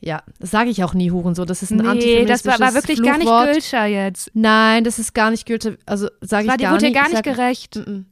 Ja, 0.00 0.22
das 0.38 0.50
sage 0.52 0.70
ich 0.70 0.84
auch 0.84 0.94
nie 0.94 1.10
Hurensohn. 1.10 1.46
Das 1.46 1.62
ist 1.62 1.70
ein 1.72 1.78
Nee, 1.78 2.24
das 2.24 2.44
war, 2.46 2.60
war 2.60 2.68
antifeministisches 2.68 2.74
wirklich 2.74 3.02
gar 3.02 3.18
nicht 3.18 3.26
Fluchwort. 3.28 3.52
Gülscher 3.52 3.86
jetzt. 3.86 4.30
Nein, 4.34 4.84
das 4.84 4.98
ist 4.98 5.12
gar 5.14 5.30
nicht 5.30 5.44
gültig. 5.46 5.78
Also 5.86 6.08
sage 6.20 6.44
ich 6.44 6.48
War, 6.50 6.56
gar 6.56 6.72
wurde 6.72 6.80
dir 6.84 6.90
nicht. 6.90 6.94
gar 6.96 7.06
Ich 7.08 7.12
nicht 7.14 7.24
gerecht. 7.24 7.76
Mm-mm. 7.76 8.04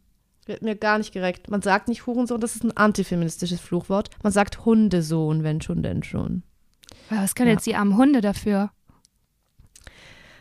Wird 0.46 0.62
mir 0.62 0.76
gar 0.76 0.98
nicht 0.98 1.12
gerecht. 1.12 1.48
Man 1.50 1.62
sagt 1.62 1.88
nicht 1.88 2.06
Hurensohn, 2.06 2.40
das 2.40 2.54
ist 2.56 2.64
ein 2.64 2.76
antifeministisches 2.76 3.60
Fluchwort. 3.60 4.10
Man 4.22 4.32
sagt 4.32 4.64
Hundesohn, 4.64 5.42
wenn 5.44 5.60
schon, 5.60 5.82
denn 5.82 6.02
schon. 6.02 6.42
Was 7.10 7.34
können 7.34 7.48
Ja. 7.48 7.54
jetzt 7.54 7.66
die 7.66 7.76
armen 7.76 7.96
Hunde 7.96 8.20
dafür? 8.20 8.70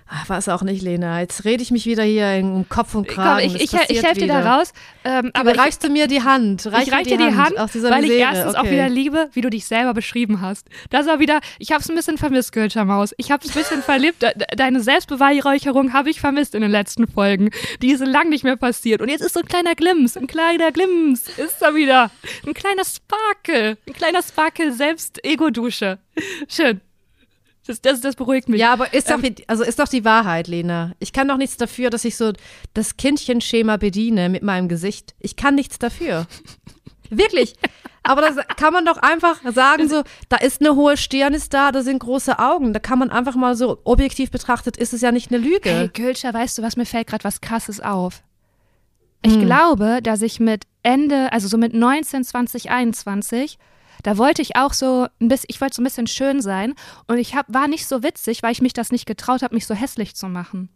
Ach, 0.07 0.29
weiß 0.29 0.49
auch 0.49 0.61
nicht, 0.61 0.83
Lena. 0.83 1.19
Jetzt 1.19 1.45
rede 1.45 1.63
ich 1.63 1.71
mich 1.71 1.87
wieder 1.87 2.03
hier 2.03 2.31
in 2.35 2.69
Kopf 2.69 2.93
und 2.93 3.07
Kragen. 3.07 3.39
Komm, 3.39 3.55
ich, 3.55 3.55
Es 3.55 3.61
ich, 3.61 3.71
passiert 3.71 3.89
ich 3.91 4.03
helfe 4.03 4.19
dir 4.19 4.27
da 4.27 4.55
raus. 4.57 4.71
Ähm, 5.03 5.31
Aber 5.33 5.51
ich, 5.53 5.57
reichst 5.57 5.83
du 5.83 5.89
mir 5.89 6.05
die 6.05 6.21
Hand? 6.21 6.63
Reich 6.67 6.83
ich 6.83 6.91
mir 6.91 6.97
reich 6.97 7.07
dir 7.07 7.17
die 7.17 7.35
Hand, 7.35 7.53
weil 7.57 8.03
ich 8.03 8.09
Misere. 8.11 8.19
erstens 8.19 8.55
okay. 8.55 8.67
auch 8.67 8.71
wieder 8.71 8.87
liebe, 8.87 9.29
wie 9.33 9.41
du 9.41 9.49
dich 9.49 9.65
selber 9.65 9.95
beschrieben 9.95 10.41
hast. 10.41 10.67
Das 10.91 11.07
war 11.07 11.19
wieder, 11.19 11.39
ich 11.57 11.71
hab's 11.71 11.89
ein 11.89 11.95
bisschen 11.95 12.19
vermisst, 12.19 12.51
Gülscher 12.51 12.85
Maus. 12.85 13.15
Ich 13.17 13.31
hab's 13.31 13.47
ein 13.47 13.53
bisschen 13.53 13.81
verliebt. 13.83 14.21
De- 14.21 14.33
de- 14.37 14.45
Deine 14.55 14.79
Selbstbeweihräucherung 14.81 15.91
habe 15.93 16.11
ich 16.11 16.19
vermisst 16.19 16.53
in 16.53 16.61
den 16.61 16.71
letzten 16.71 17.07
Folgen. 17.07 17.49
Die 17.81 17.89
ist 17.91 18.05
lang 18.05 18.29
nicht 18.29 18.43
mehr 18.43 18.57
passiert. 18.57 19.01
Und 19.01 19.09
jetzt 19.09 19.21
ist 19.21 19.33
so 19.33 19.39
ein 19.39 19.47
kleiner 19.47 19.73
Glimps, 19.73 20.17
ein 20.17 20.27
kleiner 20.27 20.71
Glimps 20.71 21.27
ist 21.37 21.59
da 21.61 21.73
wieder. 21.73 22.11
Ein 22.45 22.53
kleiner 22.53 22.83
Sparkle. 22.85 23.77
Ein 23.87 23.93
kleiner 23.93 24.21
Sparkle 24.21 24.71
Selbst-Ego-Dusche. 24.71 25.97
Schön. 26.47 26.81
Das, 27.67 27.81
das, 27.81 28.01
das 28.01 28.15
beruhigt 28.15 28.47
mich. 28.47 28.59
Ja, 28.61 28.73
aber 28.73 28.93
ist 28.93 29.09
doch, 29.09 29.21
Ähm, 29.23 29.35
also 29.47 29.63
ist 29.63 29.79
doch 29.79 29.87
die 29.87 30.05
Wahrheit, 30.05 30.47
Lena. 30.47 30.93
Ich 30.99 31.13
kann 31.13 31.27
doch 31.27 31.37
nichts 31.37 31.57
dafür, 31.57 31.89
dass 31.89 32.05
ich 32.05 32.15
so 32.15 32.31
das 32.73 32.97
Kindchenschema 32.97 33.77
bediene 33.77 34.29
mit 34.29 34.43
meinem 34.43 34.67
Gesicht. 34.67 35.15
Ich 35.19 35.35
kann 35.35 35.55
nichts 35.55 35.79
dafür. 35.79 36.27
Wirklich. 37.09 37.55
Aber 38.03 38.21
das 38.21 38.35
kann 38.57 38.71
man 38.71 38.85
doch 38.85 38.97
einfach 38.97 39.39
sagen, 39.51 39.89
so, 39.89 40.03
da 40.29 40.37
ist 40.37 40.61
eine 40.61 40.75
hohe 40.75 40.95
Stirn, 40.95 41.33
ist 41.33 41.53
da, 41.55 41.71
da 41.71 41.81
sind 41.81 41.99
große 41.99 42.37
Augen. 42.37 42.71
Da 42.71 42.79
kann 42.79 42.99
man 42.99 43.09
einfach 43.09 43.35
mal 43.35 43.55
so 43.55 43.79
objektiv 43.83 44.29
betrachtet, 44.29 44.77
ist 44.77 44.93
es 44.93 45.01
ja 45.01 45.11
nicht 45.11 45.31
eine 45.31 45.39
Lüge. 45.43 45.69
Hey, 45.71 45.87
Gülscher, 45.87 46.31
weißt 46.33 46.57
du 46.57 46.61
was, 46.61 46.77
mir 46.77 46.85
fällt 46.85 47.07
gerade 47.07 47.23
was 47.23 47.41
Krasses 47.41 47.81
auf. 47.81 48.21
Ich 49.23 49.33
Hm. 49.33 49.41
glaube, 49.45 50.01
dass 50.03 50.21
ich 50.21 50.39
mit 50.39 50.65
Ende, 50.83 51.31
also 51.31 51.47
so 51.47 51.57
mit 51.57 51.73
19, 51.73 52.23
20, 52.23 52.69
21, 52.69 53.57
da 54.05 54.19
wollte 54.19 54.43
ich 54.43 54.55
auch 54.55 54.73
so 54.73 55.07
ein 55.19 55.29
bisschen, 55.29 55.47
ich 55.49 55.59
wollte 55.59 55.75
so 55.77 55.81
ein 55.81 55.85
bisschen 55.85 56.05
schön 56.05 56.39
sein 56.39 56.75
und 57.07 57.17
ich 57.17 57.33
hab, 57.33 57.51
war 57.51 57.67
nicht 57.67 57.87
so 57.87 58.03
witzig, 58.03 58.43
weil 58.43 58.51
ich 58.51 58.61
mich 58.61 58.73
das 58.73 58.91
nicht 58.91 59.07
getraut 59.07 59.41
habe, 59.41 59.55
mich 59.55 59.65
so 59.65 59.73
hässlich 59.73 60.15
zu 60.15 60.27
machen. 60.27 60.69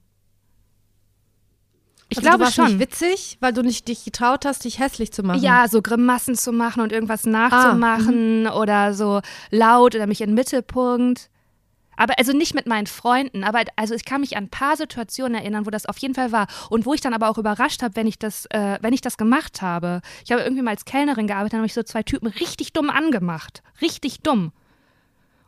Ich 2.10 2.18
also, 2.18 2.28
glaube 2.28 2.40
du 2.40 2.44
warst 2.46 2.56
schon. 2.56 2.66
nicht 2.66 2.80
witzig, 2.80 3.38
weil 3.40 3.54
du 3.54 3.62
nicht 3.62 3.88
dich 3.88 4.04
getraut 4.04 4.46
hast, 4.46 4.66
dich 4.66 4.80
hässlich 4.80 5.14
zu 5.14 5.22
machen. 5.22 5.44
Ja, 5.44 5.68
so 5.68 5.84
Grimassen 5.84 6.34
zu 6.34 6.52
machen 6.52 6.82
und 6.82 6.92
irgendwas 6.92 7.28
Ah, 7.28 7.30
nachzumachen 7.30 8.48
oder 8.48 8.96
so 8.96 9.22
laut 9.52 9.94
oder 9.94 10.08
mich 10.08 10.22
in 10.22 10.32
den 10.32 10.36
Mittelpunkt. 10.36 11.30
Aber 12.00 12.18
also 12.18 12.32
nicht 12.32 12.56
mit 12.56 12.66
meinen 12.66 12.88
Freunden, 12.88 13.44
aber 13.44 13.64
also 13.76 13.94
ich 13.94 14.06
kann 14.06 14.22
mich 14.22 14.38
an 14.38 14.46
ein 14.46 14.50
paar 14.50 14.78
Situationen 14.78 15.36
erinnern, 15.36 15.66
wo 15.66 15.70
das 15.70 15.86
auf 15.86 15.98
jeden 15.98 16.16
Fall 16.16 16.32
war 16.32 16.48
und 16.70 16.86
wo 16.86 16.94
ich 16.94 17.02
dann 17.02 17.14
aber 17.14 17.30
auch 17.30 17.38
überrascht 17.38 17.84
habe, 17.84 17.98
wenn 17.98 18.08
ich 18.08 18.18
das, 18.18 18.46
äh, 18.52 18.78
wenn 18.80 18.94
ich 18.94 19.02
das 19.02 19.18
gemacht 19.18 19.62
habe. 19.62 20.02
Ich 20.24 20.32
habe 20.32 20.42
irgendwie 20.42 20.62
mal 20.62 20.72
als 20.72 20.86
Kellnerin 20.86 21.28
gearbeitet, 21.28 21.54
dann 21.54 21.60
habe 21.60 21.68
ich 21.68 21.74
so 21.74 21.84
zwei 21.84 22.02
Typen 22.02 22.28
richtig 22.28 22.72
dumm 22.72 22.90
angemacht, 22.90 23.64
richtig 23.82 24.22
dumm. 24.22 24.54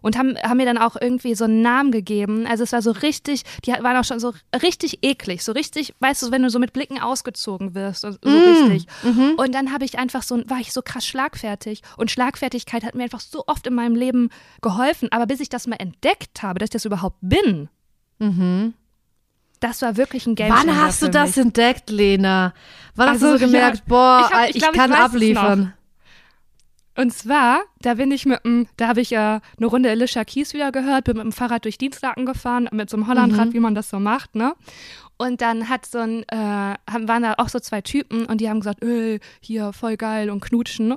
Und 0.02 0.18
haben, 0.18 0.36
haben 0.38 0.58
mir 0.58 0.66
dann 0.66 0.78
auch 0.80 0.96
irgendwie 1.00 1.36
so 1.36 1.44
einen 1.46 1.62
Namen 1.62 1.92
gegeben. 1.92 2.46
Also 2.48 2.64
es 2.64 2.72
war 2.72 2.82
so 2.82 2.92
richtig, 2.92 3.44
die 3.66 3.72
waren 3.72 3.96
auch 3.98 4.04
schon 4.04 4.20
so 4.20 4.34
richtig 4.62 5.00
eklig, 5.04 5.44
so 5.44 5.52
richtig, 5.52 5.94
weißt 6.00 6.24
du, 6.24 6.32
wenn 6.32 6.42
du 6.44 6.50
so 6.50 6.58
mit 6.60 6.74
Blicken 6.74 7.00
ausgezogen 7.00 7.76
wirst, 7.76 8.04
und 8.06 8.18
so 8.22 8.30
richtig. 8.30 8.88
Und 9.38 9.54
dann 9.54 9.72
habe 9.72 9.86
ich 9.86 10.00
einfach 10.00 10.24
so, 10.24 10.38
war 10.50 10.60
ich 10.60 10.74
so 10.74 10.82
krass 10.82 11.06
schlagfertig. 11.06 11.82
Und 11.98 12.10
Schlagfertigkeit 12.12 12.84
hat 12.84 12.96
mir 12.96 13.04
einfach 13.04 13.20
so 13.20 13.44
oft 13.48 13.68
in 13.68 13.74
meinem 13.76 13.96
Leben 13.96 14.30
geholfen. 14.62 15.10
Aber 15.12 15.26
bis 15.28 15.40
ich 15.40 15.50
das 15.50 15.68
mal 15.68 15.76
entdeckt 15.78 16.42
habe, 16.42 16.60
dass 16.60 16.68
ich 16.68 16.72
das 16.72 16.86
überhaupt 16.86 17.18
bin, 17.22 17.70
das 19.60 19.82
war 19.82 19.98
wirklich 19.98 20.26
ein 20.26 20.36
Game 20.36 20.50
Wann 20.50 20.76
hast 20.80 21.02
du 21.02 21.10
das 21.10 21.38
entdeckt, 21.38 21.90
Lena? 21.90 22.54
Wann 22.96 23.10
hast 23.10 23.24
Also, 23.24 23.34
du 23.34 23.40
so 23.40 23.46
gemerkt, 23.46 23.78
ja, 23.78 23.84
boah, 23.88 24.26
ich 24.28 24.34
hab- 24.36 24.50
ich, 24.50 24.56
ich 24.56 24.62
glaub, 24.62 24.72
ich 24.74 24.78
kann 24.80 24.92
es 24.92 24.98
abliefern? 25.00 25.74
Und 26.96 27.14
zwar, 27.14 27.62
da 27.82 27.94
bin 27.94 28.12
ich 28.12 28.26
mit 28.26 28.44
dem, 28.44 28.68
da 28.76 28.88
habe 28.90 29.00
ich 29.02 29.12
ja 29.12 29.40
eine 29.58 29.68
Runde 29.68 29.90
Alicia 29.90 30.26
Keys 30.26 30.54
wieder 30.54 30.72
gehört, 30.74 31.06
bin 31.06 31.16
mit 31.18 31.24
dem 31.24 31.32
Fahrrad 31.32 31.64
durch 31.64 31.78
Dienstlaken 31.78 32.26
gefahren, 32.26 32.68
mit 32.74 32.90
so 32.90 32.98
einem 32.98 33.08
Hollandrad, 33.08 33.54
wie 33.54 33.60
man 33.62 33.76
das 33.76 33.90
so 33.90 34.00
macht, 34.00 34.36
ne? 34.36 34.54
Und 35.18 35.40
dann 35.42 35.70
hat 35.70 35.86
so 35.86 36.00
ein, 36.00 36.24
äh, 36.30 36.36
haben, 36.36 37.08
waren 37.08 37.22
da 37.24 37.36
auch 37.38 37.48
so 37.50 37.60
zwei 37.60 37.82
Typen 37.82 38.26
und 38.26 38.42
die 38.42 38.50
haben 38.50 38.60
gesagt, 38.60 38.84
ey, 38.84 39.20
hier 39.40 39.72
voll 39.72 39.96
geil 39.96 40.30
und 40.30 40.42
knutschen. 40.42 40.96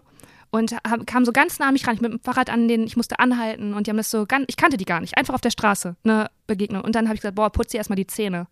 und 0.50 0.72
hab, 0.88 1.06
kam 1.06 1.24
so 1.24 1.32
ganz 1.32 1.58
nah 1.58 1.66
an 1.66 1.72
mich 1.74 1.86
ran. 1.86 1.94
Ich 1.96 2.00
mit 2.00 2.12
dem 2.12 2.20
Fahrrad 2.20 2.48
an 2.48 2.68
den, 2.68 2.84
ich 2.84 2.96
musste 2.96 3.18
anhalten 3.18 3.74
und 3.74 3.86
die 3.86 3.90
haben 3.90 3.96
das 3.96 4.10
so 4.10 4.24
ganz, 4.26 4.44
ich 4.48 4.56
kannte 4.56 4.76
die 4.76 4.84
gar 4.84 5.00
nicht, 5.00 5.16
einfach 5.18 5.34
auf 5.34 5.40
der 5.40 5.50
Straße, 5.50 5.96
eine 6.04 6.30
Begegnung. 6.46 6.82
Und 6.82 6.94
dann 6.94 7.06
habe 7.06 7.16
ich 7.16 7.20
gesagt, 7.20 7.34
boah, 7.36 7.50
putz 7.50 7.72
dir 7.72 7.78
erstmal 7.78 7.96
die 7.96 8.06
Zähne. 8.06 8.46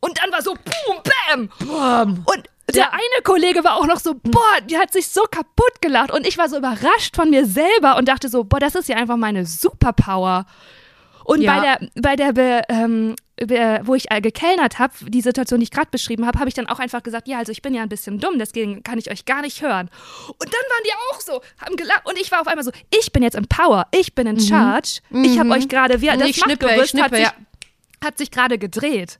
Und 0.00 0.18
dann 0.22 0.32
war 0.32 0.42
so, 0.42 0.54
boom, 0.54 1.02
bam. 1.28 1.50
Bam. 1.66 2.24
Und 2.26 2.48
der 2.74 2.92
eine 2.92 3.22
Kollege 3.22 3.62
war 3.62 3.76
auch 3.76 3.86
noch 3.86 4.00
so, 4.00 4.14
boah, 4.14 4.60
die 4.68 4.78
hat 4.78 4.92
sich 4.92 5.08
so 5.08 5.22
kaputt 5.30 5.80
gelacht. 5.80 6.10
Und 6.10 6.26
ich 6.26 6.38
war 6.38 6.48
so 6.48 6.56
überrascht 6.56 7.14
von 7.14 7.30
mir 7.30 7.46
selber 7.46 7.96
und 7.96 8.08
dachte 8.08 8.28
so, 8.28 8.44
boah, 8.44 8.58
das 8.58 8.74
ist 8.74 8.88
ja 8.88 8.96
einfach 8.96 9.16
meine 9.16 9.44
Superpower. 9.46 10.46
Und 11.24 11.40
Ja. 11.42 11.54
bei 11.54 11.60
der, 12.16 12.32
bei 12.34 12.34
der, 12.34 12.70
ähm, 12.70 13.16
wo 13.82 13.94
ich 13.94 14.10
äh, 14.10 14.20
gekellnert 14.20 14.78
habe, 14.78 14.92
die 15.08 15.20
Situation, 15.20 15.58
die 15.58 15.64
ich 15.64 15.70
gerade 15.70 15.88
beschrieben 15.90 16.26
habe, 16.26 16.38
habe 16.38 16.48
ich 16.48 16.54
dann 16.54 16.66
auch 16.68 16.78
einfach 16.78 17.02
gesagt, 17.02 17.26
ja, 17.26 17.38
also 17.38 17.50
ich 17.50 17.62
bin 17.62 17.74
ja 17.74 17.82
ein 17.82 17.88
bisschen 17.88 18.18
dumm, 18.20 18.38
deswegen 18.38 18.82
kann 18.82 18.98
ich 18.98 19.10
euch 19.10 19.24
gar 19.24 19.40
nicht 19.42 19.60
hören. 19.60 19.90
Und 20.28 20.44
dann 20.44 20.52
waren 20.52 20.84
die 20.84 20.92
auch 21.10 21.20
so, 21.20 21.40
haben 21.64 21.76
gelacht 21.76 22.06
und 22.06 22.18
ich 22.18 22.30
war 22.30 22.40
auf 22.42 22.46
einmal 22.46 22.64
so, 22.64 22.70
ich 22.96 23.12
bin 23.12 23.22
jetzt 23.22 23.34
in 23.34 23.46
Power, 23.48 23.86
ich 23.90 24.14
bin 24.14 24.26
in 24.26 24.38
Charge, 24.38 25.00
ich 25.10 25.38
habe 25.38 25.50
euch 25.50 25.68
gerade, 25.68 25.98
das 25.98 26.36
schnippe, 26.36 26.66
Machtgerüst 26.66 26.90
schnippe, 26.90 27.04
hat 27.04 27.14
sich, 27.14 27.24
ja. 27.24 27.32
hat 28.04 28.18
sich 28.18 28.30
gerade 28.30 28.58
gedreht. 28.58 29.18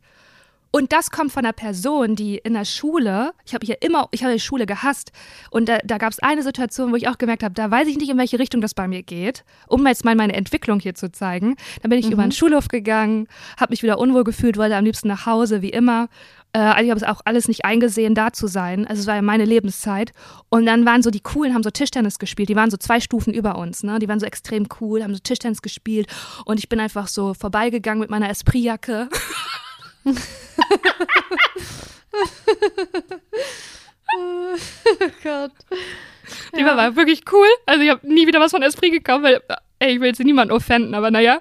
Und 0.74 0.92
das 0.92 1.12
kommt 1.12 1.30
von 1.30 1.44
einer 1.44 1.52
Person, 1.52 2.16
die 2.16 2.36
in 2.38 2.54
der 2.54 2.64
Schule, 2.64 3.32
ich 3.46 3.54
habe 3.54 3.64
hier 3.64 3.80
immer, 3.80 4.08
ich 4.10 4.24
habe 4.24 4.32
die 4.32 4.40
Schule 4.40 4.66
gehasst. 4.66 5.12
Und 5.52 5.68
da, 5.68 5.78
da 5.84 5.98
gab 5.98 6.10
es 6.10 6.18
eine 6.18 6.42
Situation, 6.42 6.90
wo 6.90 6.96
ich 6.96 7.06
auch 7.06 7.16
gemerkt 7.16 7.44
habe, 7.44 7.54
da 7.54 7.70
weiß 7.70 7.86
ich 7.86 7.96
nicht, 7.96 8.10
in 8.10 8.18
welche 8.18 8.40
Richtung 8.40 8.60
das 8.60 8.74
bei 8.74 8.88
mir 8.88 9.04
geht, 9.04 9.44
um 9.68 9.86
jetzt 9.86 10.04
mal 10.04 10.16
meine 10.16 10.32
Entwicklung 10.32 10.80
hier 10.80 10.96
zu 10.96 11.12
zeigen. 11.12 11.54
Dann 11.80 11.90
bin 11.90 12.00
ich 12.00 12.10
über 12.10 12.24
den 12.24 12.32
Schulhof 12.32 12.66
gegangen, 12.66 13.28
habe 13.56 13.70
mich 13.70 13.84
wieder 13.84 14.00
unwohl 14.00 14.24
gefühlt, 14.24 14.56
wollte 14.56 14.74
am 14.74 14.84
liebsten 14.84 15.06
nach 15.06 15.26
Hause, 15.26 15.62
wie 15.62 15.68
immer. 15.68 16.08
Äh, 16.52 16.58
also 16.58 16.82
ich 16.82 16.90
habe 16.90 16.98
es 16.98 17.06
auch 17.06 17.20
alles 17.24 17.46
nicht 17.46 17.64
eingesehen, 17.64 18.16
da 18.16 18.32
zu 18.32 18.48
sein. 18.48 18.84
Also 18.84 19.02
es 19.02 19.06
war 19.06 19.14
ja 19.14 19.22
meine 19.22 19.44
Lebenszeit. 19.44 20.10
Und 20.48 20.66
dann 20.66 20.84
waren 20.84 21.04
so 21.04 21.12
die 21.12 21.20
Coolen, 21.20 21.54
haben 21.54 21.62
so 21.62 21.70
Tischtennis 21.70 22.18
gespielt. 22.18 22.48
Die 22.48 22.56
waren 22.56 22.72
so 22.72 22.78
zwei 22.78 22.98
Stufen 22.98 23.32
über 23.32 23.58
uns. 23.58 23.84
Ne? 23.84 24.00
Die 24.00 24.08
waren 24.08 24.18
so 24.18 24.26
extrem 24.26 24.66
cool, 24.80 25.04
haben 25.04 25.14
so 25.14 25.20
Tischtennis 25.20 25.62
gespielt. 25.62 26.08
Und 26.44 26.58
ich 26.58 26.68
bin 26.68 26.80
einfach 26.80 27.06
so 27.06 27.32
vorbeigegangen 27.32 28.00
mit 28.00 28.10
meiner 28.10 28.28
Esprit-Jacke. 28.28 29.08
Oh 34.16 34.56
Gott. 35.22 35.52
Die 36.56 36.64
war, 36.64 36.76
war 36.76 36.96
wirklich 36.96 37.22
cool. 37.32 37.46
Also 37.66 37.82
ich 37.82 37.90
habe 37.90 38.06
nie 38.06 38.26
wieder 38.26 38.40
was 38.40 38.52
von 38.52 38.62
Esprit 38.62 38.92
gekauft, 38.92 39.24
weil, 39.24 39.40
ey, 39.78 39.94
ich 39.94 40.00
will 40.00 40.08
jetzt 40.08 40.20
niemanden 40.20 40.52
offenden, 40.52 40.94
aber 40.94 41.10
naja. 41.10 41.40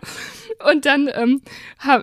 Und 0.69 0.85
dann, 0.85 1.09
ähm, 1.13 1.41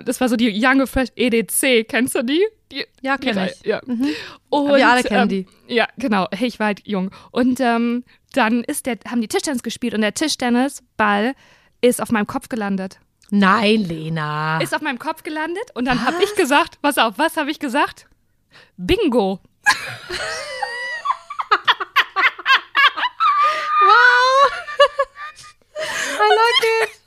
das 0.05 0.21
war 0.21 0.29
so 0.29 0.37
die 0.37 0.53
Young 0.55 0.87
Fresh 0.87 1.11
EDC, 1.17 1.89
kennst 1.89 2.15
du 2.15 2.23
die? 2.23 2.45
die 2.71 2.85
Ja, 3.03 3.17
die 3.17 3.27
kenn 3.27 3.39
Reihe, 3.39 3.53
ich. 3.53 3.67
Ja. 3.67 3.81
Mhm. 3.85 4.09
Und, 4.49 4.75
Wir 4.75 4.89
alle 4.89 5.03
kennen 5.03 5.23
ähm, 5.23 5.29
die. 5.29 5.47
Ja, 5.67 5.89
genau. 5.99 6.27
Hey, 6.33 6.49
ich 6.49 6.59
war 6.59 6.69
halt 6.69 6.87
jung. 6.87 7.11
Und 7.33 7.61
ähm, 7.61 8.05
dann 8.33 8.65
ist 8.65 8.87
der, 8.87 8.99
haben 9.09 9.21
die 9.21 9.29
Tischtennis 9.29 9.63
gespielt 9.63 9.95
und 9.95 10.03
der 10.03 10.15
Tischtennisball 10.15 11.35
ist 11.81 12.01
auf 12.01 12.11
meinem 12.11 12.27
Kopf 12.27 12.49
gelandet. 12.49 13.01
Nein, 13.31 13.85
Lena. 13.85 14.61
Ist 14.61 14.75
auf 14.75 14.83
meinem 14.83 14.99
Kopf 14.99 15.23
gelandet 15.23 15.71
und 15.75 15.85
dann 15.85 16.05
habe 16.05 16.23
ich 16.23 16.35
gesagt, 16.35 16.81
pass 16.83 16.99
auf, 16.99 17.15
was 17.17 17.37
habe 17.37 17.51
ich 17.51 17.59
gesagt? 17.59 18.07
Bingo. 18.77 19.41
I 26.03 26.29
like 26.29 26.65
it. 26.83 27.01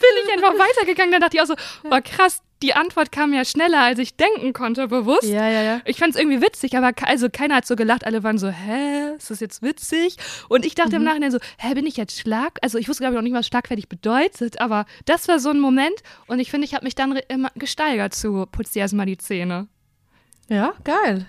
bin 0.00 0.10
ich 0.24 0.32
einfach 0.32 0.58
weitergegangen. 0.58 1.12
Dann 1.12 1.20
dachte 1.20 1.36
ich 1.36 1.42
auch 1.42 1.46
so, 1.46 1.56
war 1.88 2.02
krass, 2.02 2.42
die 2.62 2.72
Antwort 2.74 3.12
kam 3.12 3.32
ja 3.34 3.44
schneller, 3.44 3.80
als 3.82 3.98
ich 3.98 4.16
denken 4.16 4.52
konnte, 4.52 4.88
bewusst. 4.88 5.24
Ja, 5.24 5.48
ja, 5.48 5.62
ja. 5.62 5.80
Ich 5.84 5.98
fand 5.98 6.14
es 6.14 6.20
irgendwie 6.20 6.40
witzig, 6.40 6.76
aber 6.76 6.92
also 7.02 7.28
keiner 7.30 7.56
hat 7.56 7.66
so 7.66 7.76
gelacht. 7.76 8.06
Alle 8.06 8.22
waren 8.22 8.38
so, 8.38 8.48
hä, 8.48 9.14
ist 9.16 9.30
das 9.30 9.40
jetzt 9.40 9.62
witzig? 9.62 10.16
Und 10.48 10.64
ich 10.64 10.74
dachte 10.74 10.96
im 10.96 11.02
Mhm. 11.02 11.08
Nachhinein 11.08 11.30
so, 11.32 11.38
hä, 11.58 11.74
bin 11.74 11.86
ich 11.86 11.96
jetzt 11.98 12.18
schlag? 12.18 12.58
Also 12.62 12.78
ich 12.78 12.88
wusste, 12.88 13.02
glaube 13.02 13.14
ich, 13.14 13.16
noch 13.16 13.22
nicht 13.22 13.32
mal, 13.32 13.40
was 13.40 13.46
schlagfertig 13.46 13.88
bedeutet, 13.88 14.60
aber 14.60 14.86
das 15.04 15.28
war 15.28 15.38
so 15.38 15.50
ein 15.50 15.60
Moment 15.60 15.94
und 16.28 16.38
ich 16.38 16.50
finde, 16.50 16.64
ich 16.66 16.74
habe 16.74 16.84
mich 16.84 16.94
dann 16.94 17.12
immer 17.28 17.50
gesteigert 17.56 18.14
zu 18.14 18.46
putz 18.50 18.70
dir 18.72 18.80
erstmal 18.80 19.06
die 19.06 19.18
Zähne. 19.18 19.68
Ja, 20.48 20.72
geil. 20.84 21.26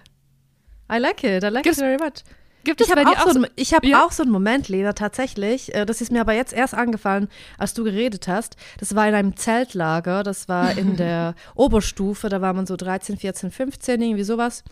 I 0.91 0.97
like 0.97 1.23
it. 1.23 1.43
I 1.43 1.47
like 1.47 1.63
Gibt's- 1.65 1.79
it 1.79 1.83
very 1.83 1.97
much. 1.97 2.23
Gibt 2.63 2.81
es 2.81 2.87
Ich 2.87 2.91
habe 2.95 3.05
dir 3.05 3.11
auch, 3.23 3.31
so, 3.31 3.39
ein- 3.39 3.47
ich 3.55 3.73
hab 3.73 3.85
Ja. 3.85 4.05
auch 4.05 4.11
so 4.11 4.23
einen 4.23 4.31
Moment, 4.31 4.67
Lena, 4.67 4.91
tatsächlich. 4.93 5.73
Äh, 5.73 5.85
Das 5.85 6.01
ist 6.01 6.11
mir 6.11 6.19
aber 6.21 6.33
jetzt 6.33 6.51
erst 6.51 6.73
angefallen, 6.73 7.29
als 7.57 7.73
du 7.73 7.83
geredet 7.85 8.27
hast. 8.27 8.57
Das 8.79 8.93
war 8.93 9.07
in 9.07 9.15
einem 9.15 9.37
Zeltlager. 9.37 10.23
Das 10.23 10.49
war 10.49 10.77
in 10.77 10.95
der 10.97 11.33
Oberstufe. 11.55 12.27
Da 12.29 12.41
war 12.41 12.53
man 12.53 12.65
so 12.65 12.75
13, 12.75 13.17
14, 13.17 13.51
15, 13.51 14.01
irgendwie 14.01 14.23
sowas. 14.23 14.63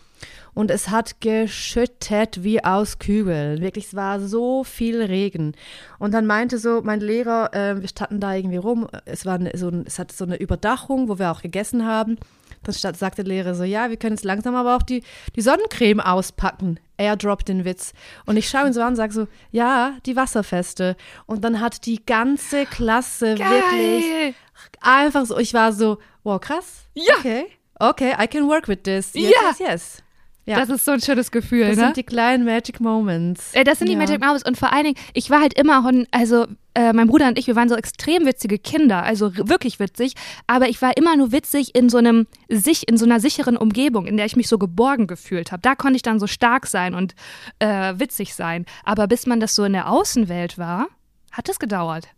Und 0.52 0.70
es 0.70 0.90
hat 0.90 1.20
geschüttet 1.20 2.42
wie 2.42 2.62
aus 2.64 2.98
Kübeln. 2.98 3.60
Wirklich, 3.60 3.86
es 3.86 3.94
war 3.94 4.20
so 4.20 4.64
viel 4.64 5.02
Regen. 5.02 5.52
Und 5.98 6.12
dann 6.12 6.26
meinte 6.26 6.58
so 6.58 6.80
mein 6.82 7.00
Lehrer, 7.00 7.54
äh, 7.54 7.80
wir 7.80 7.88
standen 7.88 8.20
da 8.20 8.34
irgendwie 8.34 8.56
rum. 8.56 8.86
Es, 9.04 9.24
war 9.26 9.34
eine, 9.34 9.52
so 9.56 9.68
ein, 9.68 9.84
es 9.86 9.98
hatte 9.98 10.14
so 10.14 10.24
eine 10.24 10.36
Überdachung, 10.36 11.08
wo 11.08 11.18
wir 11.18 11.30
auch 11.30 11.42
gegessen 11.42 11.86
haben. 11.86 12.18
Dann 12.62 12.74
statt, 12.74 12.96
sagte 12.96 13.22
der 13.24 13.32
Lehrer 13.34 13.54
so, 13.54 13.64
ja, 13.64 13.90
wir 13.90 13.96
können 13.96 14.14
jetzt 14.16 14.24
langsam 14.24 14.54
aber 14.54 14.76
auch 14.76 14.82
die, 14.82 15.02
die 15.34 15.40
Sonnencreme 15.40 16.00
auspacken. 16.00 16.80
Er 16.96 17.16
droppt 17.16 17.48
den 17.48 17.64
Witz. 17.64 17.92
Und 18.24 18.36
ich 18.36 18.48
schaue 18.48 18.66
ihn 18.68 18.72
so 18.72 18.80
an 18.80 18.88
und 18.88 18.96
sage 18.96 19.12
so, 19.12 19.28
ja, 19.50 19.96
die 20.06 20.16
Wasserfeste. 20.16 20.96
Und 21.26 21.44
dann 21.44 21.60
hat 21.60 21.84
die 21.86 22.04
ganze 22.04 22.64
Klasse 22.66 23.38
wirklich 23.38 24.04
Geil. 24.10 24.34
einfach 24.80 25.26
so, 25.26 25.38
ich 25.38 25.52
war 25.54 25.72
so, 25.72 25.98
wow, 26.24 26.40
krass. 26.40 26.86
Ja. 26.94 27.14
Okay, 27.18 27.46
okay, 27.78 28.14
I 28.18 28.26
can 28.26 28.48
work 28.48 28.66
with 28.68 28.78
this. 28.84 29.12
Yes, 29.14 29.32
Ja. 29.32 29.48
yes, 29.48 29.58
yes. 29.58 30.02
Ja, 30.46 30.60
Das 30.60 30.70
ist 30.70 30.84
so 30.84 30.92
ein 30.92 31.00
schönes 31.00 31.32
Gefühl, 31.32 31.66
das 31.66 31.76
ne? 31.76 31.84
sind 31.86 31.96
die 31.96 32.04
kleinen 32.04 32.44
Magic 32.44 32.80
Moments. 32.80 33.52
Äh, 33.52 33.64
Das 33.64 33.78
sind 33.78 33.88
die 33.88 33.94
ja. 33.94 33.98
Magic 33.98 34.20
Moments 34.20 34.46
und 34.46 34.56
vor 34.56 34.72
allen 34.72 34.84
Dingen, 34.84 34.96
ich 35.12 35.28
war 35.28 35.40
halt 35.40 35.58
immer, 35.58 35.90
also 36.12 36.46
äh, 36.74 36.92
mein 36.92 37.08
Bruder 37.08 37.26
und 37.26 37.36
ich, 37.38 37.48
wir 37.48 37.56
waren 37.56 37.68
so 37.68 37.74
extrem 37.74 38.26
witzige 38.26 38.58
Kinder, 38.58 39.02
also 39.02 39.36
wirklich 39.36 39.80
witzig, 39.80 40.14
aber 40.46 40.68
ich 40.68 40.80
war 40.80 40.96
immer 40.96 41.16
nur 41.16 41.32
witzig 41.32 41.74
in 41.74 41.88
so 41.88 41.98
einem 41.98 42.28
sich 42.48 42.88
in 42.88 42.96
so 42.96 43.04
einer 43.04 43.18
sicheren 43.18 43.56
Umgebung, 43.56 44.06
in 44.06 44.16
der 44.16 44.26
ich 44.26 44.36
mich 44.36 44.46
so 44.46 44.56
geborgen 44.56 45.08
gefühlt 45.08 45.50
habe. 45.50 45.62
Da 45.62 45.74
konnte 45.74 45.96
ich 45.96 46.02
dann 46.02 46.20
so 46.20 46.28
stark 46.28 46.68
sein 46.68 46.94
und 46.94 47.16
äh, 47.58 47.94
witzig 47.96 48.34
sein, 48.34 48.66
aber 48.84 49.08
bis 49.08 49.26
man 49.26 49.40
das 49.40 49.54
so 49.56 49.64
in 49.64 49.72
der 49.72 49.90
Außenwelt 49.90 50.58
war, 50.58 50.86
hat 51.32 51.48
es 51.48 51.58
gedauert. 51.58 52.08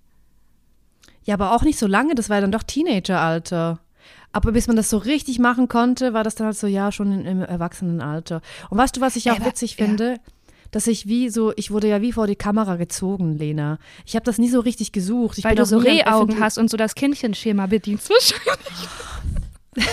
Ja, 1.25 1.35
aber 1.35 1.53
auch 1.53 1.63
nicht 1.63 1.79
so 1.79 1.87
lange, 1.87 2.15
das 2.15 2.29
war 2.29 2.37
ja 2.37 2.41
dann 2.43 2.53
doch 2.53 2.63
Teenageralter. 2.63 3.81
Aber 4.39 4.53
bis 4.53 4.69
man 4.69 4.77
das 4.77 4.89
so 4.89 4.99
richtig 4.99 5.41
machen 5.41 5.67
konnte, 5.67 6.13
war 6.15 6.23
das 6.23 6.37
dann 6.37 6.47
halt 6.47 6.57
so, 6.57 6.69
ja, 6.69 6.93
schon 6.93 7.11
in, 7.11 7.25
im 7.27 7.43
Erwachsenenalter. 7.43 8.41
Und 8.71 8.79
weißt 8.79 8.97
du, 8.97 9.01
was 9.01 9.17
ich 9.17 9.31
auch 9.33 9.37
Aber- 9.37 9.47
witzig 9.47 9.77
ja. 9.77 9.85
finde? 9.85 10.21
Dass 10.71 10.87
ich 10.87 11.09
wie 11.09 11.29
so, 11.29 11.53
ich 11.57 11.71
wurde 11.73 11.89
ja 11.89 12.01
wie 12.03 12.13
vor 12.13 12.27
die 12.29 12.37
Kamera 12.37 12.77
gezogen, 12.77 13.37
Lena. 13.37 13.79
Ich 14.07 14.15
habe 14.15 14.25
das 14.25 14.39
nie 14.39 14.49
so 14.49 14.61
richtig 14.61 14.93
gesucht. 14.93 15.39
Ich 15.39 15.45
Weil 15.45 15.57
du 15.57 15.65
so 15.65 15.79
Rehaugen 15.79 16.39
hast 16.39 16.57
und 16.59 16.71
so 16.71 16.77
das 16.77 16.95
Kindchenschema 16.95 17.67
bedienst 17.67 18.09
wahrscheinlich. 18.11 18.89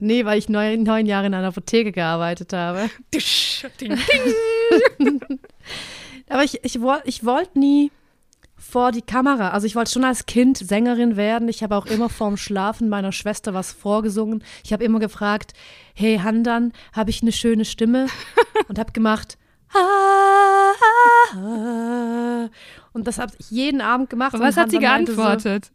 Nee, 0.00 0.24
weil 0.24 0.38
ich 0.38 0.48
neun, 0.48 0.82
neun 0.82 1.06
Jahre 1.06 1.26
in 1.26 1.34
einer 1.34 1.48
Apotheke 1.48 1.92
gearbeitet 1.92 2.52
habe. 2.52 2.90
Dusch, 3.12 3.66
ding, 3.80 3.96
ding. 4.98 5.20
Aber 6.28 6.42
ich, 6.44 6.64
ich, 6.64 6.78
ich 7.04 7.24
wollte 7.24 7.58
nie 7.58 7.92
vor 8.56 8.90
die 8.92 9.02
Kamera. 9.02 9.50
Also 9.50 9.66
ich 9.66 9.76
wollte 9.76 9.92
schon 9.92 10.04
als 10.04 10.26
Kind 10.26 10.58
Sängerin 10.58 11.16
werden. 11.16 11.48
Ich 11.48 11.62
habe 11.62 11.76
auch 11.76 11.86
immer 11.86 12.08
vorm 12.08 12.36
Schlafen 12.36 12.88
meiner 12.88 13.12
Schwester 13.12 13.54
was 13.54 13.72
vorgesungen. 13.72 14.42
Ich 14.64 14.72
habe 14.72 14.84
immer 14.84 14.98
gefragt, 14.98 15.52
hey 15.94 16.18
Handan, 16.18 16.72
habe 16.92 17.10
ich 17.10 17.22
eine 17.22 17.32
schöne 17.32 17.64
Stimme? 17.64 18.06
Und 18.68 18.78
habe 18.78 18.92
gemacht, 18.92 19.38
"Ah, 19.74 20.72
ah, 21.34 21.36
ah." 21.36 22.50
und 22.92 23.06
das 23.06 23.18
habe 23.18 23.32
ich 23.38 23.50
jeden 23.50 23.80
Abend 23.82 24.08
gemacht. 24.08 24.34
Und 24.34 24.40
Was 24.40 24.56
hat 24.56 24.70
sie 24.70 24.76
so, 24.76 24.80
geantwortet? 24.80 25.70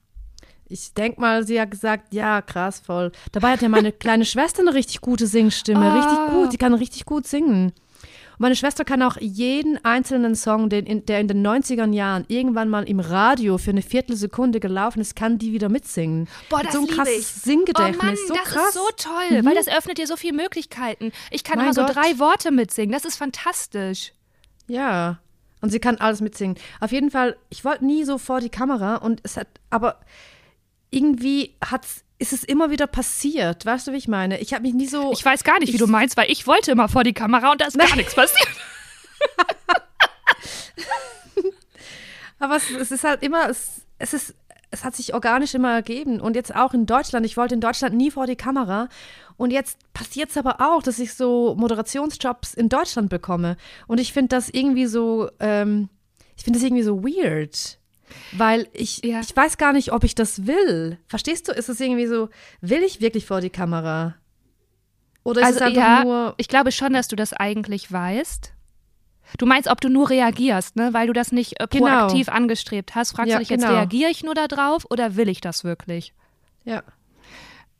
ich 0.71 0.93
denke 0.93 1.19
mal, 1.19 1.45
sie 1.45 1.59
hat 1.59 1.69
gesagt, 1.69 2.13
ja, 2.13 2.41
krass, 2.41 2.79
voll. 2.79 3.11
Dabei 3.31 3.51
hat 3.51 3.61
ja 3.61 3.69
meine 3.69 3.91
kleine 3.91 4.25
Schwester 4.25 4.61
eine 4.61 4.73
richtig 4.73 5.01
gute 5.01 5.27
Singstimme. 5.27 5.85
Ah. 5.85 5.95
Richtig 5.95 6.33
gut. 6.33 6.53
Die 6.53 6.57
kann 6.57 6.73
richtig 6.73 7.05
gut 7.05 7.27
singen. 7.27 7.73
Meine 8.41 8.55
Schwester 8.55 8.83
kann 8.83 9.03
auch 9.03 9.17
jeden 9.19 9.77
einzelnen 9.85 10.33
Song, 10.35 10.69
den 10.69 10.87
in, 10.87 11.05
der 11.05 11.19
in 11.19 11.27
den 11.27 11.45
90er 11.45 11.93
Jahren 11.93 12.25
irgendwann 12.27 12.69
mal 12.69 12.89
im 12.89 12.99
Radio 12.99 13.59
für 13.59 13.69
eine 13.69 13.83
Viertelsekunde 13.83 14.59
gelaufen 14.59 14.99
ist, 14.99 15.15
kann 15.15 15.37
die 15.37 15.53
wieder 15.53 15.69
mitsingen. 15.69 16.27
Boah, 16.49 16.57
Hat 16.57 16.65
das 16.65 16.73
so 16.73 16.79
ein 16.81 16.87
krasses 16.87 17.19
ich. 17.19 17.27
Singgedächtnis. 17.27 17.99
Oh 18.01 18.03
Mann, 18.03 18.17
so 18.27 18.33
das 18.33 18.43
krass. 18.45 18.67
ist 18.69 18.73
so 18.73 18.87
toll, 18.97 19.45
weil 19.45 19.53
das 19.53 19.67
eröffnet 19.67 19.99
dir 19.99 20.07
so 20.07 20.15
viele 20.15 20.33
Möglichkeiten. 20.33 21.11
Ich 21.29 21.43
kann 21.43 21.57
Mein 21.57 21.67
immer 21.67 21.75
so 21.75 21.83
Gott. 21.83 21.95
drei 21.95 22.17
Worte 22.17 22.49
mitsingen. 22.49 22.91
Das 22.91 23.05
ist 23.05 23.17
fantastisch. 23.17 24.11
Ja. 24.65 25.19
Und 25.61 25.69
sie 25.69 25.79
kann 25.79 25.97
alles 25.97 26.19
mitsingen. 26.19 26.57
Auf 26.79 26.91
jeden 26.91 27.11
Fall, 27.11 27.37
ich 27.51 27.63
wollte 27.63 27.85
nie 27.85 28.05
so 28.05 28.17
vor 28.17 28.39
die 28.39 28.49
Kamera 28.49 28.95
und 28.95 29.19
es 29.21 29.37
hat, 29.37 29.49
aber 29.69 29.99
irgendwie 30.89 31.53
hat's, 31.63 32.03
ist 32.21 32.33
es 32.33 32.43
immer 32.43 32.69
wieder 32.69 32.85
passiert. 32.85 33.65
Weißt 33.65 33.87
du, 33.87 33.93
wie 33.93 33.97
ich 33.97 34.07
meine? 34.07 34.39
Ich 34.39 34.53
habe 34.53 34.61
mich 34.61 34.75
nie 34.75 34.85
so. 34.85 35.11
Ich 35.11 35.25
weiß 35.25 35.43
gar 35.43 35.57
nicht, 35.57 35.73
wie 35.73 35.77
du 35.77 35.87
meinst, 35.87 36.15
weil 36.17 36.29
ich 36.29 36.45
wollte 36.45 36.71
immer 36.71 36.87
vor 36.87 37.03
die 37.03 37.13
Kamera 37.13 37.51
und 37.51 37.59
da 37.59 37.65
ist 37.65 37.79
gar 37.79 37.95
nichts 37.95 38.13
passiert. 38.13 38.47
Aber 42.39 42.57
es, 42.57 42.69
es 42.69 42.91
ist 42.91 43.03
halt 43.03 43.23
immer, 43.23 43.49
es, 43.49 43.87
es 43.97 44.13
ist, 44.13 44.35
es 44.69 44.83
hat 44.83 44.95
sich 44.95 45.15
organisch 45.15 45.55
immer 45.55 45.73
ergeben. 45.73 46.21
Und 46.21 46.35
jetzt 46.35 46.55
auch 46.55 46.75
in 46.75 46.85
Deutschland. 46.85 47.25
Ich 47.25 47.37
wollte 47.37 47.55
in 47.55 47.61
Deutschland 47.61 47.95
nie 47.95 48.11
vor 48.11 48.27
die 48.27 48.35
Kamera. 48.35 48.87
Und 49.35 49.49
jetzt 49.49 49.79
passiert 49.93 50.29
es 50.29 50.37
aber 50.37 50.61
auch, 50.61 50.83
dass 50.83 50.99
ich 50.99 51.15
so 51.15 51.55
Moderationsjobs 51.55 52.53
in 52.53 52.69
Deutschland 52.69 53.09
bekomme. 53.09 53.57
Und 53.87 53.99
ich 53.99 54.13
finde 54.13 54.35
das 54.35 54.47
irgendwie 54.47 54.85
so, 54.85 55.31
ähm, 55.39 55.89
ich 56.37 56.43
finde 56.43 56.59
das 56.59 56.67
irgendwie 56.67 56.83
so 56.83 57.03
weird. 57.03 57.79
Weil 58.33 58.67
ich, 58.73 59.03
Ja. 59.03 59.19
ich 59.21 59.35
weiß 59.35 59.57
gar 59.57 59.73
nicht, 59.73 59.91
ob 59.91 60.03
ich 60.03 60.15
das 60.15 60.45
will. 60.47 60.97
Verstehst 61.07 61.47
du? 61.47 61.51
Ist 61.51 61.69
es 61.69 61.79
irgendwie 61.79 62.07
so, 62.07 62.29
will 62.61 62.83
ich 62.83 63.01
wirklich 63.01 63.25
vor 63.25 63.41
die 63.41 63.49
Kamera? 63.49 64.15
Oder 65.23 65.41
ist 65.41 65.47
Also 65.47 65.57
es 65.59 65.61
einfach 65.67 65.81
ja, 65.81 66.03
nur. 66.03 66.33
ich 66.37 66.47
glaube 66.47 66.71
schon, 66.71 66.93
dass 66.93 67.07
du 67.07 67.15
das 67.15 67.33
eigentlich 67.33 67.91
weißt. 67.91 68.53
Du 69.37 69.45
meinst, 69.45 69.69
ob 69.69 69.79
du 69.79 69.87
nur 69.89 70.09
reagierst, 70.09 70.75
ne? 70.75 70.93
weil 70.93 71.07
du 71.07 71.13
das 71.13 71.31
nicht 71.31 71.59
äh, 71.61 71.67
Genau. 71.69 71.85
proaktiv 71.85 72.27
angestrebt 72.27 72.95
hast. 72.95 73.11
Fragst 73.11 73.29
Ja, 73.29 73.35
du 73.37 73.39
dich 73.39 73.49
jetzt, 73.49 73.61
genau. 73.63 73.73
reagiere 73.75 74.09
ich 74.09 74.23
nur 74.23 74.33
darauf 74.35 74.85
oder 74.89 75.15
will 75.15 75.29
ich 75.29 75.39
das 75.41 75.63
wirklich? 75.63 76.13
Ja. 76.65 76.83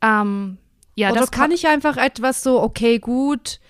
Ähm, 0.00 0.58
ja, 0.94 1.10
Oder 1.10 1.20
das 1.20 1.30
kann 1.30 1.50
ich 1.50 1.66
einfach 1.68 1.96
etwas 1.96 2.42
so, 2.42 2.60
okay, 2.62 2.98
gut. 2.98 3.60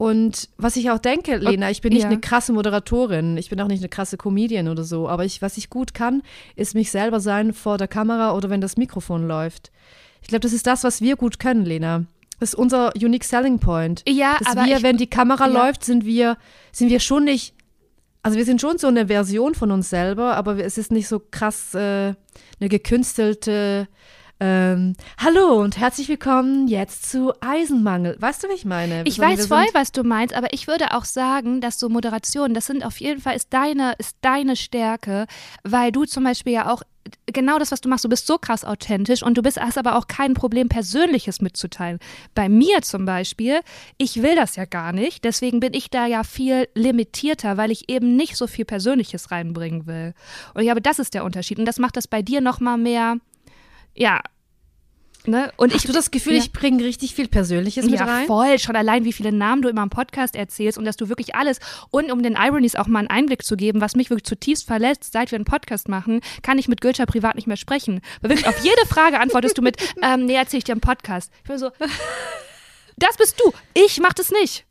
Und 0.00 0.48
was 0.56 0.76
ich 0.76 0.90
auch 0.90 0.98
denke, 0.98 1.36
Lena, 1.36 1.70
ich 1.70 1.82
bin 1.82 1.92
nicht 1.92 2.04
ja. 2.04 2.08
eine 2.08 2.18
krasse 2.18 2.54
Moderatorin, 2.54 3.36
ich 3.36 3.50
bin 3.50 3.60
auch 3.60 3.66
nicht 3.66 3.82
eine 3.82 3.90
krasse 3.90 4.16
Comedian 4.16 4.68
oder 4.68 4.82
so, 4.82 5.10
aber 5.10 5.26
ich, 5.26 5.42
was 5.42 5.58
ich 5.58 5.68
gut 5.68 5.92
kann, 5.92 6.22
ist 6.56 6.74
mich 6.74 6.90
selber 6.90 7.20
sein 7.20 7.52
vor 7.52 7.76
der 7.76 7.86
Kamera 7.86 8.34
oder 8.34 8.48
wenn 8.48 8.62
das 8.62 8.78
Mikrofon 8.78 9.28
läuft. 9.28 9.70
Ich 10.22 10.28
glaube, 10.28 10.40
das 10.40 10.54
ist 10.54 10.66
das, 10.66 10.84
was 10.84 11.02
wir 11.02 11.16
gut 11.16 11.38
können, 11.38 11.66
Lena. 11.66 12.06
Das 12.38 12.54
ist 12.54 12.54
unser 12.54 12.94
unique 12.96 13.24
selling 13.24 13.58
point. 13.58 14.02
Ja, 14.08 14.36
dass 14.38 14.56
aber 14.56 14.64
wir, 14.64 14.78
ich- 14.78 14.82
wenn 14.82 14.96
die 14.96 15.10
Kamera 15.10 15.48
ja. 15.48 15.66
läuft, 15.66 15.84
sind 15.84 16.06
wir, 16.06 16.38
sind 16.72 16.88
wir 16.88 17.00
schon 17.00 17.24
nicht, 17.24 17.52
also 18.22 18.38
wir 18.38 18.46
sind 18.46 18.62
schon 18.62 18.78
so 18.78 18.86
eine 18.86 19.08
Version 19.08 19.54
von 19.54 19.70
uns 19.70 19.90
selber, 19.90 20.34
aber 20.34 20.64
es 20.64 20.78
ist 20.78 20.92
nicht 20.92 21.08
so 21.08 21.20
krass 21.30 21.74
äh, 21.74 22.14
eine 22.58 22.68
gekünstelte 22.70 23.86
ähm, 24.40 24.94
Hallo 25.18 25.60
und 25.60 25.76
herzlich 25.78 26.08
willkommen 26.08 26.66
jetzt 26.66 27.10
zu 27.10 27.32
Eisenmangel. 27.40 28.16
Weißt 28.18 28.42
du, 28.42 28.48
wie 28.48 28.54
ich 28.54 28.64
meine? 28.64 29.02
Ich 29.04 29.16
Sondern 29.16 29.38
weiß 29.38 29.46
voll, 29.46 29.66
was 29.74 29.92
du 29.92 30.02
meinst, 30.02 30.34
aber 30.34 30.52
ich 30.52 30.66
würde 30.66 30.94
auch 30.94 31.04
sagen, 31.04 31.60
dass 31.60 31.78
so 31.78 31.88
Moderation, 31.88 32.54
das 32.54 32.66
sind 32.66 32.84
auf 32.84 33.00
jeden 33.00 33.20
Fall, 33.20 33.36
ist 33.36 33.52
deine, 33.52 33.94
ist 33.98 34.16
deine 34.22 34.56
Stärke, 34.56 35.26
weil 35.62 35.92
du 35.92 36.06
zum 36.06 36.24
Beispiel 36.24 36.54
ja 36.54 36.72
auch 36.72 36.82
genau 37.26 37.58
das, 37.58 37.72
was 37.72 37.80
du 37.80 37.88
machst, 37.88 38.04
du 38.04 38.08
bist 38.08 38.26
so 38.26 38.38
krass 38.38 38.64
authentisch 38.64 39.22
und 39.22 39.36
du 39.36 39.42
bist, 39.42 39.60
hast 39.60 39.78
aber 39.78 39.96
auch 39.96 40.06
kein 40.06 40.34
Problem, 40.34 40.68
Persönliches 40.68 41.40
mitzuteilen. 41.40 41.98
Bei 42.34 42.48
mir 42.48 42.82
zum 42.82 43.04
Beispiel, 43.04 43.60
ich 43.98 44.22
will 44.22 44.36
das 44.36 44.56
ja 44.56 44.64
gar 44.64 44.92
nicht, 44.92 45.24
deswegen 45.24 45.60
bin 45.60 45.74
ich 45.74 45.90
da 45.90 46.06
ja 46.06 46.24
viel 46.24 46.68
limitierter, 46.74 47.56
weil 47.56 47.70
ich 47.70 47.88
eben 47.88 48.16
nicht 48.16 48.36
so 48.36 48.46
viel 48.46 48.64
Persönliches 48.64 49.30
reinbringen 49.30 49.86
will. 49.86 50.14
Und 50.54 50.62
ich 50.62 50.66
glaube, 50.66 50.82
das 50.82 50.98
ist 50.98 51.14
der 51.14 51.24
Unterschied 51.24 51.58
und 51.58 51.66
das 51.66 51.78
macht 51.78 51.96
das 51.96 52.08
bei 52.08 52.22
dir 52.22 52.40
nochmal 52.40 52.78
mehr, 52.78 53.16
ja, 53.94 54.20
ne? 55.26 55.52
Und 55.56 55.72
Hast 55.72 55.84
ich 55.84 55.86
du 55.86 55.92
das 55.92 56.10
Gefühl, 56.10 56.34
ja. 56.34 56.38
ich 56.38 56.52
bringe 56.52 56.84
richtig 56.84 57.14
viel 57.14 57.28
Persönliches 57.28 57.84
mit 57.84 58.00
ja, 58.00 58.04
rein? 58.04 58.26
voll. 58.26 58.58
Schon 58.58 58.76
allein, 58.76 59.04
wie 59.04 59.12
viele 59.12 59.32
Namen 59.32 59.62
du 59.62 59.68
immer 59.68 59.82
im 59.82 59.90
Podcast 59.90 60.36
erzählst 60.36 60.78
und 60.78 60.84
dass 60.84 60.96
du 60.96 61.08
wirklich 61.08 61.34
alles, 61.34 61.58
und 61.90 62.10
um 62.10 62.22
den 62.22 62.34
Ironies 62.34 62.76
auch 62.76 62.86
mal 62.86 63.00
einen 63.00 63.08
Einblick 63.08 63.44
zu 63.44 63.56
geben, 63.56 63.80
was 63.80 63.96
mich 63.96 64.10
wirklich 64.10 64.24
zutiefst 64.24 64.66
verletzt, 64.66 65.12
seit 65.12 65.30
wir 65.30 65.36
einen 65.36 65.44
Podcast 65.44 65.88
machen, 65.88 66.20
kann 66.42 66.58
ich 66.58 66.68
mit 66.68 66.80
Gülscha 66.80 67.06
privat 67.06 67.36
nicht 67.36 67.46
mehr 67.46 67.56
sprechen. 67.56 68.00
Weil 68.20 68.30
wirklich 68.30 68.48
auf 68.48 68.62
jede 68.64 68.86
Frage 68.86 69.20
antwortest 69.20 69.58
du 69.58 69.62
mit, 69.62 69.76
ähm, 70.02 70.26
nee, 70.26 70.34
erzähl 70.34 70.58
ich 70.58 70.64
dir 70.64 70.72
im 70.72 70.80
Podcast. 70.80 71.32
Ich 71.42 71.48
bin 71.48 71.58
so, 71.58 71.70
das 72.96 73.16
bist 73.16 73.40
du. 73.40 73.52
Ich 73.74 74.00
mach 74.00 74.12
das 74.12 74.30
nicht. 74.30 74.66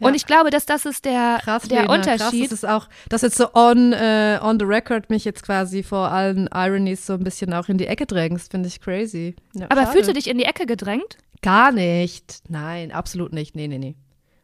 Und 0.00 0.14
ich 0.14 0.26
glaube, 0.26 0.50
dass 0.50 0.66
das 0.66 0.86
ist 0.86 1.04
der, 1.04 1.38
Krass, 1.42 1.62
der 1.64 1.82
Lena, 1.82 1.98
Krass, 1.98 2.06
Unterschied. 2.16 2.44
das 2.46 2.52
ist 2.52 2.66
auch, 2.66 2.88
das 3.08 3.22
jetzt 3.22 3.36
so 3.36 3.52
on, 3.54 3.92
äh, 3.92 4.38
on 4.42 4.58
the 4.58 4.64
record 4.64 5.10
mich 5.10 5.24
jetzt 5.24 5.42
quasi 5.44 5.82
vor 5.82 6.10
allen 6.10 6.48
Ironies 6.52 7.06
so 7.06 7.12
ein 7.14 7.24
bisschen 7.24 7.52
auch 7.52 7.68
in 7.68 7.78
die 7.78 7.86
Ecke 7.86 8.06
drängst, 8.06 8.50
finde 8.50 8.68
ich 8.68 8.80
crazy. 8.80 9.36
Ja, 9.54 9.66
Aber 9.68 9.82
schade. 9.82 9.92
fühlst 9.92 10.08
du 10.08 10.14
dich 10.14 10.28
in 10.28 10.38
die 10.38 10.44
Ecke 10.44 10.66
gedrängt? 10.66 11.18
Gar 11.42 11.72
nicht. 11.72 12.42
Nein, 12.48 12.92
absolut 12.92 13.32
nicht. 13.32 13.54
Nee, 13.56 13.68
nee, 13.68 13.78
nee. 13.78 13.94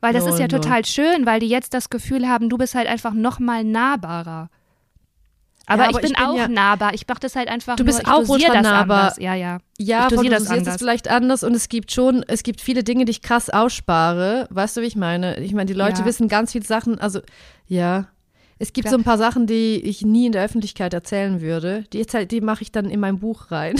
Weil 0.00 0.12
das 0.12 0.24
Null, 0.24 0.34
ist 0.34 0.38
ja 0.38 0.46
null. 0.48 0.60
total 0.60 0.84
schön, 0.84 1.26
weil 1.26 1.40
die 1.40 1.48
jetzt 1.48 1.74
das 1.74 1.90
Gefühl 1.90 2.28
haben, 2.28 2.48
du 2.48 2.58
bist 2.58 2.74
halt 2.74 2.86
einfach 2.86 3.12
noch 3.12 3.38
mal 3.38 3.64
nahbarer. 3.64 4.50
Aber, 5.68 5.82
Ja, 5.84 5.90
ich, 5.90 5.94
aber 5.96 6.00
bin 6.02 6.10
ich 6.12 6.16
bin 6.16 6.26
auch 6.26 6.36
ja- 6.36 6.48
nahbar. 6.48 6.94
Ich 6.94 7.06
mache 7.08 7.18
das 7.20 7.34
halt 7.34 7.48
einfach 7.48 7.74
Du 7.76 7.84
bist 7.84 8.06
nur, 8.06 8.20
ich 8.22 8.24
auch 8.24 8.28
ultra 8.28 8.60
nahbar. 8.62 8.98
anders. 9.02 9.18
Ja, 9.18 9.34
ja. 9.34 9.58
Ja, 9.78 10.04
ich 10.08 10.14
dosiere 10.14 10.34
du 10.36 10.40
das 10.40 10.48
anders. 10.50 10.74
es 10.74 10.76
vielleicht 10.78 11.08
anders 11.08 11.42
und 11.42 11.54
es 11.54 11.68
gibt 11.68 11.90
schon, 11.90 12.22
es 12.28 12.42
gibt 12.44 12.60
viele 12.60 12.84
Dinge, 12.84 13.04
die 13.04 13.10
ich 13.10 13.20
krass 13.22 13.50
ausspare. 13.50 14.46
Weißt 14.50 14.76
du, 14.76 14.82
wie 14.82 14.86
ich 14.86 14.94
meine? 14.96 15.40
Ich 15.40 15.52
meine, 15.54 15.66
die 15.66 15.72
Leute 15.74 16.00
Ja. 16.00 16.04
wissen 16.04 16.28
ganz 16.28 16.52
viele 16.52 16.64
Sachen, 16.64 16.98
also 17.00 17.20
ja. 17.66 18.06
Es 18.58 18.72
gibt 18.72 18.86
Klar. 18.86 18.92
so 18.92 18.98
ein 18.98 19.04
paar 19.04 19.18
Sachen, 19.18 19.46
die 19.46 19.76
ich 19.82 20.00
nie 20.02 20.26
in 20.26 20.32
der 20.32 20.42
Öffentlichkeit 20.44 20.94
erzählen 20.94 21.40
würde. 21.42 21.84
Die, 21.92 21.98
erzähl- 22.00 22.26
die 22.26 22.40
mache 22.40 22.62
ich 22.62 22.70
dann 22.72 22.88
in 22.88 23.00
mein 23.00 23.18
Buch 23.18 23.50
rein. 23.50 23.74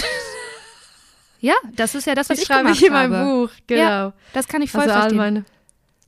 Ja, 1.41 1.55
das 1.77 1.95
ist 1.95 2.07
ja 2.07 2.15
das, 2.15 2.29
was 2.31 2.37
Die 2.39 2.43
ich 2.43 2.49
schreibe 2.49 2.71
ich 2.71 2.85
in 2.85 2.93
mein 2.93 3.13
habe. 3.13 3.25
Buch, 3.47 3.51
genau. 3.67 4.13
Das 4.33 4.49
kann 4.49 4.63
ich 4.63 4.71
voll 4.71 4.83
also 4.83 4.93
all 4.95 5.01
verstehen. 5.03 5.19
meine, 5.19 5.45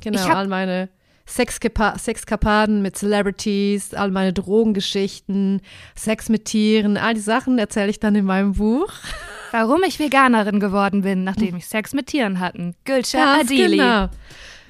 genau, 0.01 0.19
Ich 0.21 0.29
hab- 0.29 0.37
all 0.37 0.49
meine 0.49 0.89
Sexkapa 1.29 1.99
Sexkapaden 1.99 2.81
mit 2.83 2.97
Celebrities, 2.97 3.93
all 3.95 4.11
meine 4.11 4.33
Drogengeschichten, 4.33 5.61
Sex 5.95 6.29
mit 6.29 6.47
Tieren, 6.47 6.97
all 6.97 7.15
die 7.15 7.21
Sachen 7.21 7.59
erzähle 7.59 7.91
ich 7.91 8.01
dann 8.01 8.15
in 8.15 8.25
meinem 8.25 8.55
Buch. 8.55 8.91
Warum 9.53 9.83
ich 9.83 9.99
Veganerin 9.99 10.61
geworden 10.61 11.03
bin, 11.03 11.25
nachdem 11.25 11.57
ich 11.57 11.67
Sex 11.67 11.93
mit 11.95 12.07
Tieren 12.09 12.41
hatten. 12.41 12.75
Gülscha 12.85 13.41
Adili. 13.41 13.77
genau. 13.77 14.09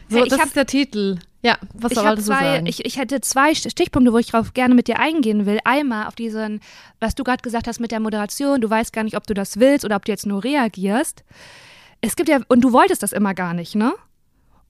So, 0.08 0.16
Hey, 0.18 0.24
ich 0.24 0.30
das 0.30 0.38
hab- 0.40 0.46
ist 0.46 0.56
der 0.56 0.66
Titel. 0.66 1.18
Ja, 1.42 1.56
was 1.72 1.92
soll 1.92 2.16
so 2.16 2.32
zwei, 2.32 2.54
sagen? 2.54 2.66
ich, 2.66 2.84
ich 2.84 2.98
hätte 2.98 3.20
zwei 3.20 3.54
Stichpunkte, 3.54 4.12
wo 4.12 4.18
ich 4.18 4.26
drauf 4.26 4.54
gerne 4.54 4.74
mit 4.74 4.88
dir 4.88 4.98
eingehen 4.98 5.46
will. 5.46 5.60
Einmal 5.64 6.08
auf 6.08 6.16
diesen, 6.16 6.60
was 6.98 7.14
du 7.14 7.22
gerade 7.22 7.42
gesagt 7.42 7.68
hast 7.68 7.78
mit 7.78 7.92
der 7.92 8.00
Moderation. 8.00 8.60
Du 8.60 8.68
weißt 8.68 8.92
gar 8.92 9.04
nicht, 9.04 9.16
ob 9.16 9.24
du 9.26 9.34
das 9.34 9.60
willst 9.60 9.84
oder 9.84 9.94
ob 9.94 10.04
du 10.04 10.10
jetzt 10.10 10.26
nur 10.26 10.42
reagierst. 10.42 11.22
Es 12.00 12.16
gibt 12.16 12.28
ja, 12.28 12.40
und 12.48 12.62
du 12.62 12.72
wolltest 12.72 13.04
das 13.04 13.12
immer 13.12 13.34
gar 13.34 13.54
nicht, 13.54 13.76
ne? 13.76 13.92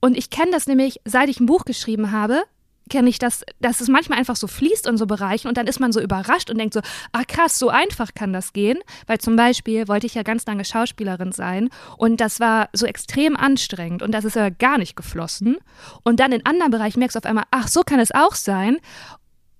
Und 0.01 0.17
ich 0.17 0.29
kenne 0.29 0.51
das 0.51 0.67
nämlich, 0.67 0.99
seit 1.05 1.29
ich 1.29 1.39
ein 1.39 1.45
Buch 1.45 1.65
geschrieben 1.65 2.11
habe, 2.11 2.43
kenne 2.89 3.09
ich 3.09 3.19
das, 3.19 3.45
dass 3.61 3.81
es 3.81 3.87
manchmal 3.87 4.17
einfach 4.17 4.35
so 4.35 4.47
fließt 4.47 4.87
in 4.87 4.97
so 4.97 5.05
Bereichen 5.05 5.47
und 5.47 5.57
dann 5.57 5.67
ist 5.67 5.79
man 5.79 5.91
so 5.91 6.01
überrascht 6.01 6.49
und 6.49 6.57
denkt 6.57 6.73
so, 6.73 6.81
ah 7.11 7.23
krass, 7.25 7.57
so 7.57 7.69
einfach 7.69 8.13
kann 8.13 8.33
das 8.33 8.51
gehen. 8.51 8.79
Weil 9.07 9.19
zum 9.19 9.35
Beispiel 9.35 9.87
wollte 9.87 10.07
ich 10.07 10.15
ja 10.15 10.23
ganz 10.23 10.45
lange 10.45 10.65
Schauspielerin 10.65 11.31
sein 11.31 11.69
und 11.97 12.19
das 12.19 12.39
war 12.39 12.69
so 12.73 12.85
extrem 12.85 13.37
anstrengend 13.37 14.01
und 14.01 14.11
das 14.11 14.25
ist 14.25 14.35
ja 14.35 14.49
gar 14.49 14.77
nicht 14.77 14.95
geflossen. 14.95 15.57
Und 16.03 16.19
dann 16.19 16.31
in 16.31 16.45
anderen 16.45 16.71
Bereichen 16.71 16.99
merkst 16.99 17.15
du 17.15 17.19
auf 17.19 17.25
einmal, 17.25 17.45
ach, 17.51 17.67
so 17.67 17.81
kann 17.81 17.99
es 17.99 18.11
auch 18.11 18.35
sein. 18.35 18.77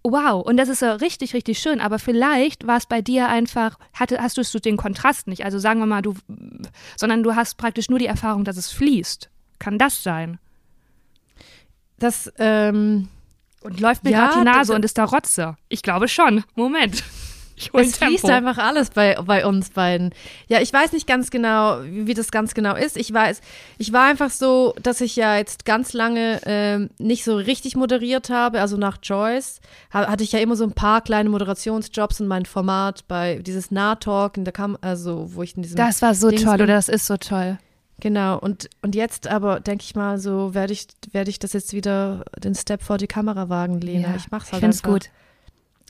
Wow, 0.04 0.46
und 0.46 0.58
das 0.58 0.70
ist 0.70 0.82
ja 0.82 0.94
richtig, 0.94 1.34
richtig 1.34 1.60
schön. 1.60 1.82
Aber 1.82 2.00
vielleicht 2.00 2.66
war 2.66 2.78
es 2.78 2.86
bei 2.86 3.02
dir 3.02 3.28
einfach, 3.28 3.78
hatte, 3.94 4.20
hast 4.20 4.38
du 4.38 4.60
den 4.60 4.78
Kontrast 4.78 5.28
nicht. 5.28 5.44
Also 5.44 5.60
sagen 5.60 5.80
wir 5.80 5.86
mal, 5.86 6.02
du, 6.02 6.16
sondern 6.96 7.22
du 7.22 7.36
hast 7.36 7.58
praktisch 7.58 7.90
nur 7.90 8.00
die 8.00 8.06
Erfahrung, 8.06 8.46
dass 8.46 8.58
es 8.58 8.72
fließt. 8.72 9.30
Kann 9.60 9.78
das 9.78 10.02
sein? 10.04 10.40
das, 11.98 12.32
ähm, 12.38 13.10
Und 13.62 13.80
läuft 13.82 14.06
mir 14.06 14.12
Ja, 14.12 14.28
gerade 14.28 14.40
die 14.40 14.46
Nase 14.46 14.60
das- 14.72 14.76
und 14.78 14.86
ist 14.86 14.98
da 14.98 15.04
Rotze. 15.04 15.58
Ich 15.68 15.82
glaube 15.84 16.08
schon. 16.08 16.44
Moment. 16.56 17.04
Ich 17.58 17.72
es 17.74 17.98
fließt 17.98 18.30
einfach 18.30 18.58
alles 18.58 18.90
bei, 18.92 19.16
bei 19.22 19.46
uns 19.46 19.72
beiden. 19.72 20.14
Ja, 20.48 20.62
ich 20.62 20.72
weiß 20.72 20.94
nicht 20.94 21.08
ganz 21.08 21.30
genau, 21.30 21.84
wie, 21.84 22.08
wie 22.08 22.14
das 22.14 22.32
ganz 22.32 22.54
genau 22.54 22.74
ist. 22.74 22.96
Ich 22.96 23.14
weiß, 23.14 23.42
ich 23.78 23.92
war 23.92 24.06
einfach 24.06 24.30
so, 24.30 24.74
dass 24.82 25.02
ich 25.02 25.18
ja 25.18 25.36
jetzt 25.36 25.66
ganz 25.66 25.92
lange 25.92 26.40
ähm, 26.46 26.90
nicht 27.00 27.26
so 27.26 27.36
richtig 27.36 27.76
moderiert 27.76 28.30
habe. 28.30 28.62
Also 28.62 28.78
nach 28.78 29.00
Joyce 29.04 29.60
ha 29.94 30.08
hatte 30.08 30.24
ich 30.24 30.32
ja 30.32 30.40
immer 30.40 30.56
so 30.56 30.64
ein 30.64 30.72
paar 30.72 31.02
kleine 31.02 31.28
Moderationsjobs 31.28 32.22
in 32.22 32.28
meinem 32.28 32.46
Format 32.46 33.06
bei 33.10 33.40
dieses 33.40 33.72
Nah-Talk 33.72 34.38
in 34.38 34.46
der 34.46 34.54
Kam 34.54 34.78
also 34.80 35.36
wo 35.36 35.44
ich 35.44 35.58
in 35.58 35.64
diesem 35.64 35.76
Das 35.76 36.02
war 36.02 36.16
so 36.16 36.30
Dings 36.30 36.44
toll 36.44 36.54
bin. 36.56 36.64
oder 36.64 36.76
das 36.76 36.88
ist 36.88 37.08
so 37.08 37.18
toll. 37.18 37.58
Genau, 38.00 38.40
und, 38.40 38.70
und 38.82 38.96
jetzt 38.96 39.28
aber 39.28 39.60
denke 39.60 39.84
ich 39.84 39.96
mal 39.96 40.20
so, 40.20 40.54
werde 40.54 40.74
ich, 40.74 40.88
werde 41.12 41.30
ich 41.30 41.40
das 41.40 41.54
jetzt 41.54 41.74
wieder 41.74 42.24
den 42.38 42.56
Step 42.56 42.82
vor 42.82 42.98
die 42.98 43.08
Kamera 43.08 43.50
wagen, 43.50 43.82
Lena. 43.82 44.16
ich 44.16 44.32
mach's 44.32 44.52
halt 44.52 44.56
Ich 44.56 44.60
find's 44.60 44.84
einfach. 44.84 44.92
gut. 44.92 45.10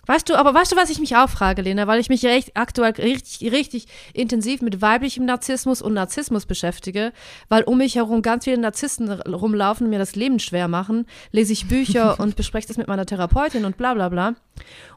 Weißt 0.10 0.28
du, 0.28 0.34
aber 0.34 0.55
weißt 0.55 0.72
du, 0.72 0.76
was 0.76 0.89
ich 0.89 0.97
mich 0.97 1.16
auch 1.18 1.30
frage, 1.30 1.62
Lena, 1.62 1.86
weil 1.86 1.99
ich 1.99 2.10
mich 2.10 2.26
recht, 2.26 2.57
aktuell 2.57 2.93
richtig, 2.93 3.51
richtig 3.51 3.86
intensiv 4.12 4.64
mit 4.64 4.82
weiblichem 4.82 5.24
Narzissmus 5.24 5.84
und 5.84 5.93
Narzissmus 5.93 6.47
beschäftige, 6.47 7.14
weil 7.47 7.62
um 7.62 7.78
mich 7.78 7.93
herum 7.93 8.24
ganz 8.24 8.45
viele 8.45 8.57
Narzissten 8.57 9.12
rumlaufen 9.12 9.86
und 9.86 9.91
mir 9.91 9.99
das 9.99 10.16
Leben 10.16 10.39
schwer 10.39 10.68
machen, 10.68 11.05
lese 11.32 11.53
ich 11.53 11.68
Bücher 11.68 12.20
und 12.20 12.36
bespreche 12.36 12.68
das 12.68 12.78
mit 12.78 12.88
meiner 12.88 13.05
Therapeutin 13.05 13.66
und 13.66 13.78
bla 13.78 13.93
bla 13.93 14.10
bla. 14.10 14.34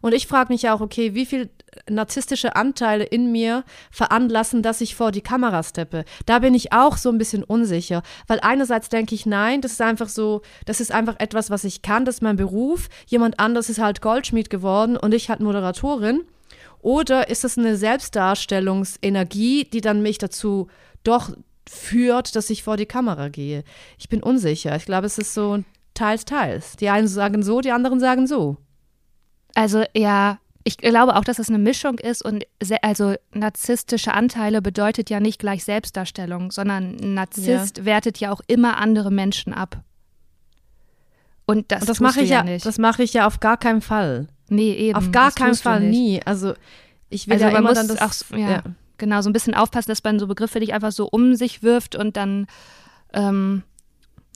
Und 0.01 0.15
ich 0.15 0.27
frage 0.27 0.51
mich 0.51 0.71
auch, 0.71 0.81
okay, 0.81 1.15
wie 1.15 1.27
viel 1.27 1.51
narzisstische 1.89 2.57
Anteile 2.57 3.05
in 3.05 3.33
mir 3.33 3.65
veranlassen, 3.91 4.63
dass 4.63 4.81
ich 4.81 4.95
vor 4.95 5.13
die 5.13 5.21
Kamera 5.21 5.63
steppe. 5.63 6.05
Da 6.27 6.41
bin 6.41 6.55
ich 6.55 6.73
auch 6.73 6.97
so 6.97 7.09
ein 7.11 7.19
bisschen 7.19 7.45
unsicher, 7.45 8.03
weil 8.27 8.41
einerseits 8.41 8.89
denke 8.89 9.15
ich, 9.15 9.27
nein, 9.27 9.61
das 9.61 9.73
ist 9.73 9.83
einfach 9.83 10.09
so, 10.09 10.43
das 10.67 10.81
ist 10.81 10.93
einfach 10.93 11.17
etwas, 11.19 11.51
was 11.51 11.65
ich 11.65 11.83
kann, 11.83 12.05
das 12.05 12.17
ist 12.17 12.23
mein 12.23 12.37
Beruf. 12.37 12.89
Jemand 13.07 13.41
anders 13.41 13.69
ist 13.69 13.81
halt 13.81 14.01
Goldschmied 14.01 14.51
geworden 14.51 14.97
und 14.97 15.15
ich 15.15 15.31
halt 15.31 15.41
Moderatorin. 15.41 16.23
Oder 16.81 17.29
ist 17.29 17.45
es 17.45 17.57
eine 17.57 17.77
Selbstdarstellungsenergie, 17.77 19.65
die 19.65 19.81
dann 19.81 20.03
mich 20.03 20.19
dazu 20.19 20.69
doch 21.05 21.31
führt, 21.69 22.35
dass 22.35 22.51
ich 22.51 22.65
vor 22.65 22.77
die 22.77 22.87
Kamera 22.87 23.29
gehe? 23.29 23.63
Ich 23.99 24.09
bin 24.09 24.23
unsicher. 24.23 24.75
Ich 24.77 24.85
glaube, 24.85 25.07
es 25.07 25.17
ist 25.17 25.33
so 25.33 25.63
teils, 25.95 26.25
teils. 26.25 26.77
Die 26.77 26.89
einen 26.89 27.07
sagen 27.07 27.43
so, 27.43 27.61
die 27.61 27.71
anderen 27.71 28.01
sagen 28.01 28.27
so. 28.27 28.57
Also 29.55 29.85
ja, 29.95 30.39
ich 30.65 30.77
glaube 30.77 31.17
auch, 31.17 31.25
dass 31.25 31.39
es 31.39 31.49
eine 31.49 31.59
Mischung 31.59 31.99
ist 31.99 32.25
und 32.25 32.45
also 32.83 33.15
narzisstische 33.33 34.15
Anteile 34.15 34.63
bedeutet 34.63 35.11
ja 35.11 35.21
nicht 35.21 35.39
gleich 35.39 35.65
Selbstdarstellung, 35.65 36.51
sondern 36.53 36.97
ein 37.01 37.15
Narzisst 37.15 37.85
wertet 37.85 38.19
ja 38.19 38.31
auch 38.33 38.41
immer 38.47 38.77
andere 38.79 39.11
Menschen 39.11 39.53
ab. 39.53 39.83
Und 41.47 41.73
das, 41.73 41.81
Und 41.83 41.89
das 41.89 42.01
mache 42.01 42.21
ich 42.23 42.31
ja, 42.31 42.37
ja, 42.39 42.43
nicht. 42.45 42.65
das 42.65 42.79
mache 42.79 43.03
ich 43.03 43.13
ja 43.13 43.27
auf 43.27 43.41
gar 43.41 43.57
keinen 43.57 43.81
Fall. 43.81 44.29
Nee, 44.49 44.73
eben. 44.75 44.97
Auf 44.97 45.11
gar 45.11 45.27
das 45.27 45.35
keinen 45.35 45.55
Fall 45.55 45.81
nie. 45.81 46.21
Also 46.25 46.55
ich 47.11 47.27
will 47.27 47.35
Also 47.35 47.47
ja 47.47 47.51
immer 47.59 47.69
muss 47.71 47.75
dann 47.75 47.89
das. 47.89 48.01
auch, 48.01 48.13
so- 48.13 48.37
ja, 48.37 48.63
genau, 48.99 49.21
so 49.23 49.29
ein 49.31 49.33
bisschen 49.33 49.55
aufpassen, 49.55 49.91
dass 49.91 50.05
man 50.05 50.19
so 50.19 50.27
Begriffe 50.27 50.61
nicht 50.61 50.73
einfach 50.73 50.93
so 50.93 51.09
um 51.11 51.35
sich 51.35 51.63
wirft 51.63 51.97
und 51.97 52.17
dann 52.17 52.47
ähm, 53.13 53.63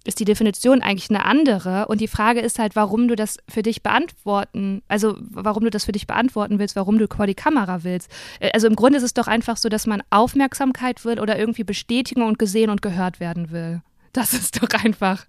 ist 0.07 0.21
die 0.21 0.25
Definition 0.25 0.83
eigentlich 0.83 1.11
eine 1.11 1.25
andere. 1.25 1.87
Und 1.87 2.01
die 2.01 2.09
Frage 2.09 2.41
ist 2.41 2.59
halt, 2.59 2.77
warum 2.77 3.09
du 3.09 3.17
das 3.17 3.39
für 3.49 3.63
dich 3.63 3.83
beantworten, 3.83 4.83
also 4.89 5.17
warum 5.21 5.65
du 5.65 5.71
das 5.71 5.85
für 5.85 5.93
dich 5.93 6.07
beantworten 6.07 6.59
willst, 6.59 6.77
warum 6.77 6.99
du 6.99 7.07
vor 7.09 7.27
die 7.27 7.35
Kamera 7.35 7.85
willst. 7.85 8.11
Äh, 8.41 8.51
Also 8.53 8.67
im 8.67 8.77
Grunde 8.77 8.99
ist 8.99 9.05
es 9.05 9.15
doch 9.15 9.27
einfach 9.27 9.57
so, 9.57 9.69
dass 9.69 9.87
man 9.87 10.03
Aufmerksamkeit 10.11 11.05
will 11.05 11.21
oder 11.21 11.39
irgendwie 11.39 11.65
Bestätigung 11.65 12.27
und 12.27 12.39
gesehen 12.39 12.71
und 12.71 12.83
gehört 12.83 13.21
werden 13.21 13.51
will. 13.51 13.83
Das 14.13 14.33
ist 14.33 14.63
doch 14.63 14.69
einfach 14.83 15.27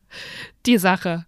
die 0.66 0.78
Sache. 0.78 1.26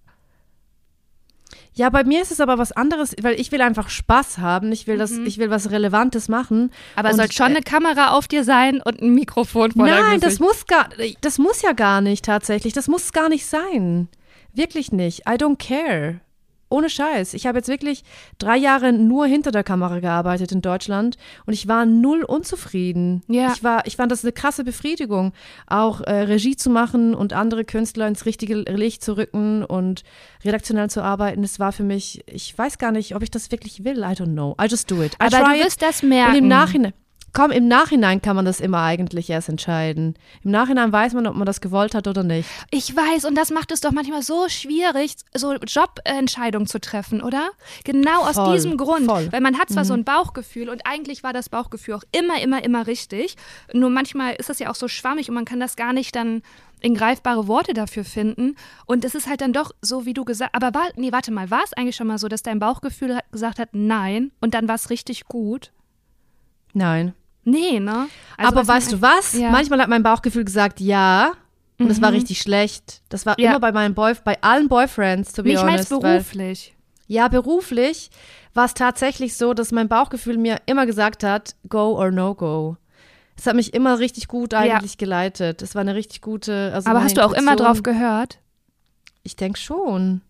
Ja, 1.79 1.89
bei 1.89 2.03
mir 2.03 2.21
ist 2.21 2.29
es 2.29 2.41
aber 2.41 2.57
was 2.57 2.73
anderes, 2.73 3.15
weil 3.21 3.39
ich 3.39 3.53
will 3.53 3.61
einfach 3.61 3.87
Spaß 3.87 4.39
haben. 4.39 4.69
Ich 4.73 4.85
will 4.85 4.97
das, 4.97 5.13
ich 5.13 5.37
will 5.37 5.49
was 5.49 5.71
Relevantes 5.71 6.27
machen. 6.27 6.63
Mhm. 6.63 6.71
Aber 6.97 7.13
soll 7.13 7.31
schon 7.31 7.53
äh, 7.53 7.55
eine 7.55 7.61
Kamera 7.61 8.11
auf 8.11 8.27
dir 8.27 8.43
sein 8.43 8.81
und 8.81 9.01
ein 9.01 9.15
Mikrofon 9.15 9.71
vor 9.71 9.87
Nein, 9.87 10.19
das 10.19 10.39
muss 10.39 10.65
gar, 10.65 10.89
das 11.21 11.37
muss 11.37 11.61
ja 11.61 11.71
gar 11.71 12.01
nicht 12.01 12.25
tatsächlich. 12.25 12.73
Das 12.73 12.89
muss 12.89 13.13
gar 13.13 13.29
nicht 13.29 13.45
sein. 13.45 14.09
Wirklich 14.53 14.91
nicht. 14.91 15.21
I 15.21 15.35
don't 15.35 15.55
care. 15.55 16.19
Ohne 16.69 16.89
Scheiß. 16.89 17.33
Ich 17.33 17.47
habe 17.47 17.57
jetzt 17.57 17.67
wirklich 17.67 18.03
drei 18.37 18.55
Jahre 18.55 18.93
nur 18.93 19.25
hinter 19.25 19.51
der 19.51 19.63
Kamera 19.63 19.99
gearbeitet 19.99 20.51
in 20.51 20.61
Deutschland 20.61 21.17
und 21.45 21.53
ich 21.53 21.67
war 21.67 21.85
null 21.85 22.23
unzufrieden. 22.23 23.23
Ja. 23.27 23.51
Ich, 23.53 23.63
war, 23.63 23.87
ich 23.87 23.95
fand 23.95 24.11
das 24.11 24.23
eine 24.23 24.31
krasse 24.31 24.63
Befriedigung, 24.63 25.33
auch 25.65 26.01
äh, 26.01 26.11
Regie 26.11 26.55
zu 26.55 26.69
machen 26.69 27.15
und 27.15 27.33
andere 27.33 27.65
Künstler 27.65 28.07
ins 28.07 28.25
richtige 28.25 28.55
Licht 28.55 29.03
zu 29.03 29.17
rücken 29.17 29.63
und 29.63 30.03
redaktionell 30.45 30.89
zu 30.89 31.01
arbeiten. 31.01 31.41
Das 31.41 31.59
war 31.59 31.71
für 31.71 31.83
mich, 31.83 32.23
ich 32.27 32.55
weiß 32.55 32.77
gar 32.77 32.91
nicht, 32.91 33.15
ob 33.15 33.23
ich 33.23 33.31
das 33.31 33.51
wirklich 33.51 33.83
will. 33.83 33.99
I 33.99 34.13
don't 34.13 34.33
know. 34.33 34.55
I 34.61 34.67
just 34.67 34.91
do 34.91 35.01
it. 35.01 35.13
I 35.13 35.25
Aber 35.25 35.49
du 35.49 35.55
it. 35.55 35.65
wirst 35.65 35.81
das 35.81 36.03
merken. 36.03 36.31
Und 36.31 36.37
im 36.37 36.47
Nachhinein, 36.47 36.93
komm, 37.33 37.51
im 37.51 37.67
Nachhinein 37.67 38.21
kann 38.21 38.35
man 38.35 38.45
das 38.45 38.59
immer 38.59 38.81
eigentlich 38.81 39.29
erst 39.29 39.49
entscheiden. 39.49 40.15
Im 40.43 40.51
Nachhinein 40.51 40.91
weiß 40.91 41.13
man, 41.13 41.27
ob 41.27 41.35
man 41.35 41.45
das 41.45 41.61
gewollt 41.61 41.95
hat 41.95 42.07
oder 42.07 42.23
nicht. 42.23 42.49
Ich 42.71 42.95
weiß, 42.95 43.25
und 43.25 43.35
das 43.35 43.51
macht 43.51 43.71
es 43.71 43.81
doch 43.81 43.91
manchmal 43.91 44.21
so 44.21 44.47
schwierig, 44.49 45.15
so 45.33 45.53
Jobentscheidungen 45.53 46.67
zu 46.67 46.79
treffen, 46.79 47.21
oder? 47.21 47.49
Genau 47.83 48.21
aus 48.21 48.35
Voll, 48.35 48.53
diesem 48.53 48.77
Grund. 48.77 49.05
voll. 49.05 49.25
Mhm. 49.25 49.31
Weil 49.31 49.41
man 49.41 49.57
hat 49.57 49.69
zwar 49.69 49.85
so 49.85 49.93
ein 49.93 50.03
Bauchgefühl 50.03 50.69
und 50.69 50.81
eigentlich 50.85 51.23
war 51.23 51.33
das 51.33 51.49
Bauchgefühl 51.49 51.95
auch 51.95 52.03
immer, 52.11 52.41
immer, 52.41 52.63
immer 52.63 52.87
richtig. 52.87 53.35
Nur 53.73 53.89
manchmal 53.89 54.35
ist 54.35 54.49
das 54.49 54.59
ja 54.59 54.69
auch 54.69 54.75
so 54.75 54.87
schwammig 54.87 55.29
und 55.29 55.35
man 55.35 55.45
kann 55.45 55.59
das 55.59 55.75
gar 55.75 55.93
nicht 55.93 56.15
dann 56.15 56.41
in 56.81 56.95
greifbare 56.95 57.47
Worte 57.47 57.73
dafür 57.73 58.03
finden. 58.05 58.55
Und 58.85 59.03
es 59.05 59.15
ist 59.15 59.27
halt 59.27 59.41
dann 59.41 59.53
doch 59.53 59.71
so, 59.81 60.05
wie 60.05 60.13
du 60.13 60.23
gesagt 60.25 60.55
Aber 60.55 60.73
war, 60.73 60.87
nee, 60.95 61.11
warte 61.11 61.31
mal, 61.31 61.51
war 61.51 61.63
es 61.63 61.73
eigentlich 61.73 61.95
schon 61.95 62.07
mal 62.07 62.17
so, 62.17 62.27
dass 62.27 62.43
dein 62.43 62.59
Bauchgefühl 62.59 63.19
gesagt 63.31 63.59
hat, 63.59 63.69
nein, 63.73 64.31
und 64.39 64.53
dann 64.53 64.67
war 64.67 64.75
es 64.75 64.89
richtig 64.89 65.25
gut? 65.25 65.71
Nein. 66.73 67.13
Nee, 67.49 67.79
ne? 67.79 68.07
Also 68.37 68.51
Aber 68.55 68.67
weißt 68.67 68.91
du 68.93 69.01
was? 69.01 69.33
Ja. 69.33 69.47
Mhm. 69.47 69.51
Manchmal 69.53 69.81
hat 69.81 69.89
mein 69.89 70.03
Bauchgefühl 70.03 70.45
gesagt, 70.45 70.79
ja. 70.79 71.33
Und 71.79 71.87
das 71.89 72.01
war 72.01 72.11
richtig 72.11 72.41
schlecht. 72.41 73.01
Das 73.09 73.25
war 73.25 73.39
Ja. 73.39 73.51
immer 73.51 73.59
bei 73.61 73.71
meinen 73.71 73.93
Boy 73.95 74.13
bei 74.25 74.37
allen 74.41 74.67
Boyfriends, 74.67 75.31
to 75.33 75.43
be 75.43 75.53
meine 75.53 75.71
honest. 75.73 75.91
weil- 75.91 75.99
beruflich. 76.17 76.75
Ja, 77.07 77.27
beruflich 77.29 78.09
war 78.53 78.65
es 78.65 78.73
tatsächlich 78.73 79.35
so, 79.37 79.53
dass 79.53 79.71
mein 79.71 79.87
Bauchgefühl 79.87 80.37
mir 80.37 80.57
immer 80.65 80.85
gesagt 80.85 81.23
hat, 81.23 81.55
go 81.69 81.97
or 81.97 82.11
no 82.11 82.35
go. 82.35 82.75
Es 83.37 83.45
hat 83.47 83.55
mich 83.55 83.73
immer 83.73 83.99
richtig 83.99 84.27
gut 84.27 84.53
eigentlich 84.53 84.97
geleitet. 84.97 85.61
Es 85.61 85.73
war 85.73 85.79
eine 85.81 85.95
richtig 85.95 86.21
gute. 86.21 86.71
Also 86.73 86.89
Aber 86.89 87.01
hast 87.01 87.15
du 87.15 87.25
auch 87.25 87.31
immer 87.31 87.55
drauf 87.55 87.81
gehört? 87.83 88.39
Ich 89.23 89.37
denke 89.37 89.57
schon. 89.57 90.21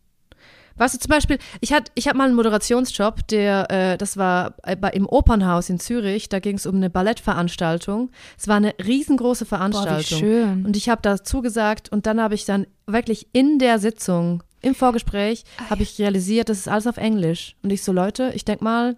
Weißt 0.80 0.96
du, 0.96 1.00
zum 1.00 1.10
Beispiel, 1.10 1.38
ich 1.60 1.74
hatte 1.74 1.92
ich 1.96 2.08
hab 2.08 2.16
mal 2.16 2.26
einen 2.26 2.36
Moderationsjob, 2.36 3.28
der, 3.28 3.70
äh, 3.70 3.98
das 3.98 4.18
war 4.18 4.56
äh, 4.64 4.76
bei, 4.76 4.90
im 4.92 5.06
Opernhaus 5.06 5.70
in 5.70 5.80
Zürich, 5.80 6.30
da 6.30 6.40
ging 6.40 6.56
es 6.56 6.66
um 6.66 6.76
eine 6.76 6.90
Ballettveranstaltung. 6.90 8.10
Es 8.38 8.48
war 8.48 8.56
eine 8.56 8.74
riesengroße 8.84 9.46
Veranstaltung. 9.46 10.18
schön. 10.18 10.66
Und 10.66 10.78
ich 10.78 10.90
habe 10.90 11.02
da 11.02 11.22
zugesagt 11.22 11.92
und 11.92 12.06
dann 12.06 12.22
habe 12.22 12.34
ich 12.34 12.46
dann 12.46 12.66
wirklich 12.88 13.28
in 13.34 13.60
der 13.60 13.78
Sitzung, 13.80 14.42
im 14.62 14.76
Vorgespräch, 14.76 15.44
habe 15.70 15.84
ich 15.84 16.00
realisiert, 16.00 16.50
das 16.50 16.58
ist 16.58 16.68
alles 16.68 16.88
auf 16.88 16.98
Englisch. 16.98 17.56
Und 17.62 17.72
ich 17.72 17.84
so, 17.84 17.92
Leute, 17.92 18.32
ich 18.34 18.46
denk 18.46 18.62
mal, 18.62 18.98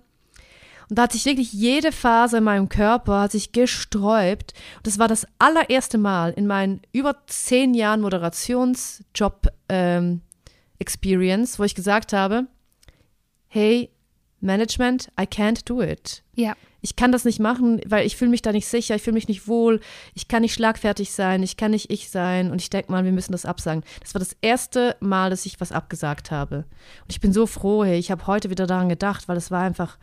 und 0.89 0.97
da 0.97 1.03
hat 1.03 1.13
sich 1.13 1.25
wirklich 1.25 1.53
jede 1.53 1.93
Phase 1.93 2.39
in 2.39 2.43
meinem 2.43 2.67
Körper 2.67 3.21
hat 3.21 3.31
sich 3.31 3.53
gesträubt. 3.53 4.53
Und 4.77 4.87
das 4.87 4.99
war 4.99 5.07
das 5.07 5.25
allererste 5.39 5.97
Mal 5.97 6.31
in 6.31 6.47
meinen 6.47 6.81
über 6.91 7.15
zehn 7.27 7.73
Jahren 7.73 8.01
Moderationsjob 8.01 9.47
ähm, 9.69 10.21
Experience, 10.81 11.59
wo 11.59 11.63
ich 11.63 11.75
gesagt 11.75 12.11
habe, 12.11 12.47
hey, 13.47 13.91
Management, 14.41 15.11
I 15.19 15.23
can't 15.23 15.65
do 15.65 15.81
it. 15.81 16.23
Ja. 16.33 16.55
Ich 16.81 16.95
kann 16.95 17.11
das 17.11 17.25
nicht 17.25 17.39
machen, 17.39 17.79
weil 17.85 18.07
ich 18.07 18.17
fühle 18.17 18.31
mich 18.31 18.41
da 18.41 18.51
nicht 18.51 18.67
sicher, 18.67 18.95
ich 18.95 19.03
fühle 19.03 19.13
mich 19.13 19.27
nicht 19.27 19.47
wohl, 19.47 19.79
ich 20.15 20.27
kann 20.27 20.41
nicht 20.41 20.55
schlagfertig 20.55 21.11
sein, 21.11 21.43
ich 21.43 21.55
kann 21.55 21.71
nicht 21.71 21.91
ich 21.91 22.09
sein 22.09 22.49
und 22.49 22.59
ich 22.59 22.71
denke 22.71 22.91
mal, 22.91 23.05
wir 23.05 23.11
müssen 23.11 23.33
das 23.33 23.45
absagen. 23.45 23.83
Das 24.01 24.15
war 24.15 24.19
das 24.19 24.35
erste 24.41 24.97
Mal, 24.99 25.29
dass 25.29 25.45
ich 25.45 25.61
was 25.61 25.71
abgesagt 25.71 26.31
habe. 26.31 26.65
Und 27.03 27.11
ich 27.11 27.21
bin 27.21 27.33
so 27.33 27.45
froh, 27.45 27.83
hey, 27.83 27.99
ich 27.99 28.09
habe 28.09 28.25
heute 28.25 28.49
wieder 28.49 28.65
daran 28.65 28.89
gedacht, 28.89 29.27
weil 29.27 29.37
es 29.37 29.51
war 29.51 29.61
einfach, 29.61 29.99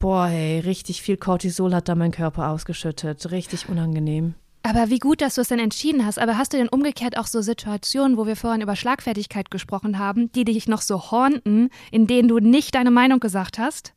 boah, 0.00 0.26
hey, 0.26 0.58
richtig 0.58 1.02
viel 1.02 1.16
Cortisol 1.16 1.72
hat 1.72 1.88
da 1.88 1.94
mein 1.94 2.10
Körper 2.10 2.48
ausgeschüttet, 2.48 3.30
richtig 3.30 3.68
unangenehm. 3.68 4.34
Aber 4.62 4.90
wie 4.90 4.98
gut, 4.98 5.22
dass 5.22 5.36
du 5.36 5.40
es 5.40 5.48
denn 5.48 5.58
entschieden 5.58 6.04
hast. 6.04 6.18
Aber 6.18 6.36
hast 6.36 6.52
du 6.52 6.58
denn 6.58 6.68
umgekehrt 6.68 7.16
auch 7.16 7.26
so 7.26 7.40
Situationen, 7.40 8.16
wo 8.16 8.26
wir 8.26 8.36
vorhin 8.36 8.60
über 8.60 8.76
Schlagfertigkeit 8.76 9.50
gesprochen 9.50 9.98
haben, 9.98 10.30
die 10.32 10.44
dich 10.44 10.68
noch 10.68 10.82
so 10.82 11.10
haunten, 11.10 11.70
in 11.90 12.06
denen 12.06 12.28
du 12.28 12.38
nicht 12.38 12.74
deine 12.74 12.90
Meinung 12.90 13.20
gesagt 13.20 13.58
hast? 13.58 13.94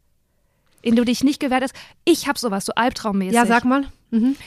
In 0.81 0.95
denen 0.95 0.97
du 0.97 1.05
dich 1.05 1.23
nicht 1.23 1.39
gewehrt 1.39 1.63
hast? 1.63 1.75
Ich 2.05 2.27
habe 2.27 2.39
sowas, 2.39 2.65
so 2.65 2.73
albtraummäßig. 2.73 3.35
Ja, 3.35 3.45
sag 3.45 3.65
mal. 3.65 3.83
Mhm. 4.11 4.37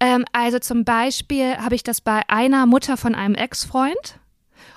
Ähm, 0.00 0.24
also 0.32 0.58
zum 0.58 0.84
Beispiel 0.84 1.56
habe 1.56 1.74
ich 1.74 1.82
das 1.82 2.00
bei 2.00 2.22
einer 2.28 2.66
Mutter 2.66 2.96
von 2.96 3.14
einem 3.14 3.34
Ex-Freund. 3.34 4.18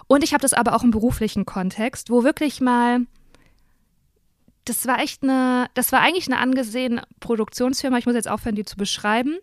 Und 0.07 0.23
ich 0.23 0.33
habe 0.33 0.41
das 0.41 0.53
aber 0.53 0.75
auch 0.75 0.83
im 0.83 0.91
beruflichen 0.91 1.45
Kontext, 1.45 2.09
wo 2.09 2.23
wirklich 2.23 2.61
mal, 2.61 3.01
das 4.65 4.85
war 4.85 4.99
echt 4.99 5.23
eine, 5.23 5.67
das 5.73 5.91
war 5.91 6.01
eigentlich 6.01 6.27
eine 6.27 6.37
angesehene 6.37 7.01
Produktionsfirma, 7.19 7.97
ich 7.97 8.05
muss 8.05 8.15
jetzt 8.15 8.29
aufhören, 8.29 8.55
die 8.55 8.65
zu 8.65 8.77
beschreiben. 8.77 9.37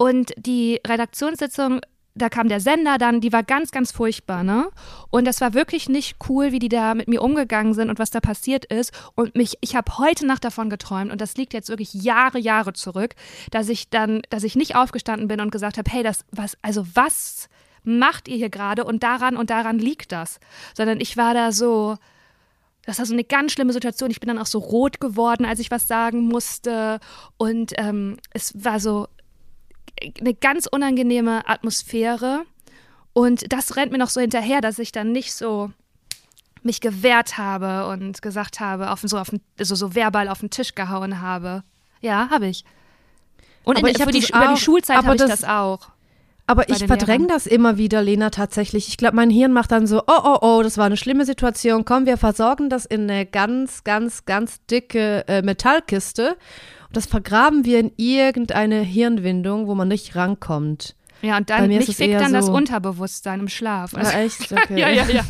Und 0.00 0.32
die 0.38 0.80
Redaktionssitzung, 0.86 1.82
da 2.14 2.30
kam 2.30 2.48
der 2.48 2.60
Sender 2.60 2.96
dann, 2.96 3.20
die 3.20 3.34
war 3.34 3.42
ganz, 3.42 3.70
ganz 3.70 3.92
furchtbar, 3.92 4.42
ne? 4.42 4.70
Und 5.10 5.26
das 5.26 5.42
war 5.42 5.52
wirklich 5.52 5.90
nicht 5.90 6.16
cool, 6.26 6.52
wie 6.52 6.58
die 6.58 6.70
da 6.70 6.94
mit 6.94 7.06
mir 7.06 7.20
umgegangen 7.20 7.74
sind 7.74 7.90
und 7.90 7.98
was 7.98 8.10
da 8.10 8.20
passiert 8.20 8.64
ist. 8.64 8.94
Und 9.14 9.34
mich, 9.34 9.58
ich 9.60 9.76
habe 9.76 9.98
heute 9.98 10.24
Nacht 10.24 10.42
davon 10.42 10.70
geträumt 10.70 11.12
und 11.12 11.20
das 11.20 11.36
liegt 11.36 11.52
jetzt 11.52 11.68
wirklich 11.68 11.92
Jahre, 11.92 12.38
Jahre 12.38 12.72
zurück, 12.72 13.14
dass 13.50 13.68
ich 13.68 13.90
dann, 13.90 14.22
dass 14.30 14.42
ich 14.42 14.56
nicht 14.56 14.74
aufgestanden 14.74 15.28
bin 15.28 15.38
und 15.38 15.52
gesagt 15.52 15.76
habe, 15.76 15.90
hey, 15.90 16.02
das, 16.02 16.24
was, 16.30 16.56
also 16.62 16.86
was 16.94 17.50
macht 17.84 18.26
ihr 18.26 18.38
hier 18.38 18.50
gerade 18.50 18.84
und 18.84 19.02
daran 19.02 19.36
und 19.36 19.50
daran 19.50 19.78
liegt 19.78 20.12
das. 20.12 20.40
Sondern 20.74 20.98
ich 20.98 21.18
war 21.18 21.34
da 21.34 21.52
so, 21.52 21.98
das 22.86 22.98
war 22.98 23.04
so 23.04 23.12
eine 23.12 23.24
ganz 23.24 23.52
schlimme 23.52 23.74
Situation. 23.74 24.10
Ich 24.10 24.20
bin 24.20 24.28
dann 24.28 24.38
auch 24.38 24.46
so 24.46 24.60
rot 24.60 24.98
geworden, 24.98 25.44
als 25.44 25.60
ich 25.60 25.70
was 25.70 25.86
sagen 25.86 26.22
musste. 26.22 27.00
Und 27.36 27.74
ähm, 27.76 28.16
es 28.32 28.64
war 28.64 28.80
so 28.80 29.06
eine 30.20 30.34
ganz 30.34 30.66
unangenehme 30.66 31.48
Atmosphäre. 31.48 32.42
Und 33.12 33.52
das 33.52 33.76
rennt 33.76 33.92
mir 33.92 33.98
noch 33.98 34.10
so 34.10 34.20
hinterher, 34.20 34.60
dass 34.60 34.78
ich 34.78 34.92
dann 34.92 35.12
nicht 35.12 35.32
so 35.34 35.70
mich 36.62 36.80
gewehrt 36.80 37.38
habe 37.38 37.88
und 37.90 38.20
gesagt 38.22 38.60
habe, 38.60 38.90
auf, 38.90 39.00
so, 39.02 39.18
auf 39.18 39.30
so, 39.58 39.74
so 39.74 39.94
verbal 39.94 40.28
auf 40.28 40.40
den 40.40 40.50
Tisch 40.50 40.74
gehauen 40.74 41.20
habe. 41.20 41.62
Ja, 42.00 42.28
habe 42.30 42.46
ich. 42.48 42.64
Und 43.64 43.78
Aber 43.78 43.88
in, 43.88 43.94
ich 43.94 44.00
hab 44.00 44.08
für 44.08 44.18
die, 44.18 44.26
über 44.28 44.52
die 44.54 44.60
Schulzeit 44.60 44.98
aber 44.98 45.06
habe 45.08 45.16
ich 45.16 45.22
das- 45.22 45.40
das 45.40 45.44
auch. 45.48 45.88
Aber 46.46 46.68
ich 46.68 46.84
verdränge 46.84 47.28
das 47.28 47.46
immer 47.46 47.76
wieder, 47.78 48.02
Lena, 48.02 48.30
tatsächlich. 48.30 48.88
Ich 48.88 48.96
glaube, 48.96 49.14
mein 49.14 49.30
Hirn 49.30 49.52
macht 49.52 49.70
dann 49.70 49.86
so, 49.86 50.02
oh, 50.08 50.20
oh, 50.24 50.38
oh, 50.40 50.62
das 50.64 50.78
war 50.78 50.86
eine 50.86 50.96
schlimme 50.96 51.24
Situation. 51.24 51.84
Komm, 51.84 52.06
wir 52.06 52.16
versorgen 52.16 52.68
das 52.68 52.86
in 52.86 53.08
eine 53.08 53.24
ganz, 53.24 53.84
ganz, 53.84 54.24
ganz 54.24 54.60
dicke 54.66 55.24
äh, 55.28 55.42
Metallkiste. 55.42 56.36
Und 56.90 56.96
das 56.96 57.06
vergraben 57.06 57.64
wir 57.64 57.78
in 57.78 57.92
irgendeine 57.96 58.80
Hirnwindung, 58.80 59.68
wo 59.68 59.76
man 59.76 59.86
nicht 59.86 60.16
rankommt. 60.16 60.96
Ja, 61.22 61.36
und 61.36 61.48
dann 61.48 61.68
mich 61.68 61.88
es 61.88 61.96
fickt 61.96 62.20
dann 62.20 62.32
das 62.32 62.46
so- 62.46 62.52
Unterbewusstsein 62.52 63.38
im 63.38 63.48
Schlaf. 63.48 63.94
Ah, 63.94 64.10
echt? 64.18 64.50
Okay. 64.50 64.76
ja, 64.80 64.88
ja, 64.88 65.04
ja. 65.08 65.24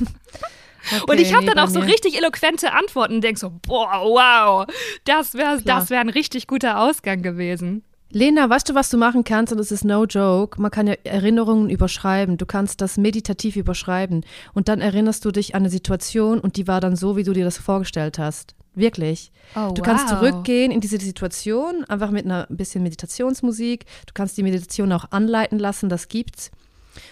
Okay, 1.02 1.04
Und 1.12 1.20
ich 1.20 1.34
habe 1.34 1.44
nee, 1.44 1.50
dann 1.52 1.58
auch 1.58 1.68
so 1.68 1.80
richtig 1.80 2.16
eloquente 2.16 2.72
Antworten 2.72 3.16
und 3.16 3.20
denk 3.20 3.36
so, 3.36 3.50
boah, 3.50 4.00
wow, 4.02 4.66
das 5.04 5.34
wäre 5.34 5.60
das 5.60 5.90
wär 5.90 6.00
ein 6.00 6.08
richtig 6.08 6.46
guter 6.46 6.80
Ausgang 6.80 7.20
gewesen. 7.20 7.84
Lena, 8.12 8.48
weißt 8.48 8.70
du, 8.70 8.74
was 8.74 8.88
du 8.88 8.96
machen 8.96 9.22
kannst? 9.22 9.52
Und 9.52 9.58
das 9.58 9.70
ist 9.70 9.84
no 9.84 10.04
joke. 10.06 10.60
Man 10.60 10.70
kann 10.70 10.86
ja 10.86 10.94
Erinnerungen 11.04 11.68
überschreiben. 11.68 12.38
Du 12.38 12.46
kannst 12.46 12.80
das 12.80 12.96
meditativ 12.96 13.54
überschreiben. 13.56 14.24
Und 14.54 14.68
dann 14.68 14.80
erinnerst 14.80 15.24
du 15.26 15.30
dich 15.30 15.54
an 15.54 15.62
eine 15.62 15.70
Situation 15.70 16.40
und 16.40 16.56
die 16.56 16.66
war 16.66 16.80
dann 16.80 16.96
so, 16.96 17.16
wie 17.16 17.22
du 17.22 17.34
dir 17.34 17.44
das 17.44 17.58
vorgestellt 17.58 18.18
hast. 18.18 18.54
Wirklich. 18.74 19.32
Oh, 19.56 19.72
du 19.74 19.82
kannst 19.82 20.10
wow. 20.10 20.18
zurückgehen 20.18 20.70
in 20.70 20.80
diese 20.80 20.98
Situation, 20.98 21.84
einfach 21.84 22.10
mit 22.10 22.24
einer 22.24 22.48
ein 22.48 22.56
bisschen 22.56 22.82
Meditationsmusik. 22.82 23.84
Du 24.06 24.12
kannst 24.14 24.36
die 24.36 24.42
Meditation 24.42 24.92
auch 24.92 25.10
anleiten 25.10 25.58
lassen, 25.58 25.88
das 25.88 26.08
gibt's. 26.08 26.50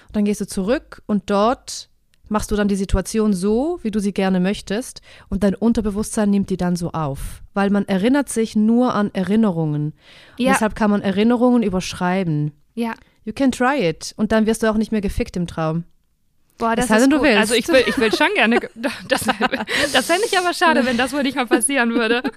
Und 0.06 0.16
dann 0.16 0.24
gehst 0.24 0.40
du 0.40 0.46
zurück 0.46 1.02
und 1.06 1.30
dort 1.30 1.88
machst 2.28 2.50
du 2.50 2.56
dann 2.56 2.68
die 2.68 2.76
Situation 2.76 3.32
so, 3.32 3.78
wie 3.82 3.90
du 3.90 4.00
sie 4.00 4.12
gerne 4.12 4.40
möchtest 4.40 5.00
und 5.28 5.42
dein 5.42 5.54
Unterbewusstsein 5.54 6.30
nimmt 6.30 6.50
die 6.50 6.56
dann 6.56 6.76
so 6.76 6.92
auf, 6.92 7.42
weil 7.54 7.70
man 7.70 7.86
erinnert 7.88 8.28
sich 8.28 8.54
nur 8.54 8.94
an 8.94 9.11
Erinnerungen. 9.14 9.94
Ja. 10.36 10.52
Deshalb 10.52 10.74
kann 10.74 10.90
man 10.90 11.02
Erinnerungen 11.02 11.62
überschreiben. 11.62 12.52
Ja. 12.74 12.94
You 13.24 13.32
can 13.32 13.52
try 13.52 13.88
it 13.88 14.14
und 14.16 14.32
dann 14.32 14.46
wirst 14.46 14.62
du 14.62 14.70
auch 14.70 14.76
nicht 14.76 14.92
mehr 14.92 15.00
gefickt 15.00 15.36
im 15.36 15.46
Traum. 15.46 15.84
Boah, 16.59 16.74
das 16.74 16.86
Es 16.86 16.90
sei 16.90 16.96
ist 16.98 17.12
du 17.12 17.18
gut. 17.18 17.26
willst. 17.26 17.38
Also 17.38 17.54
ich 17.54 17.68
will, 17.68 17.84
ich 17.86 17.96
will 17.98 18.12
schon 18.12 18.34
gerne. 18.34 18.59
Das, 19.09 19.24
das 19.92 20.06
fände 20.06 20.24
ich 20.26 20.36
aber 20.36 20.52
schade, 20.52 20.84
wenn 20.84 20.96
das 20.96 21.12
wohl 21.12 21.22
nicht 21.22 21.36
mal 21.36 21.46
passieren 21.46 21.94
würde. 21.94 22.22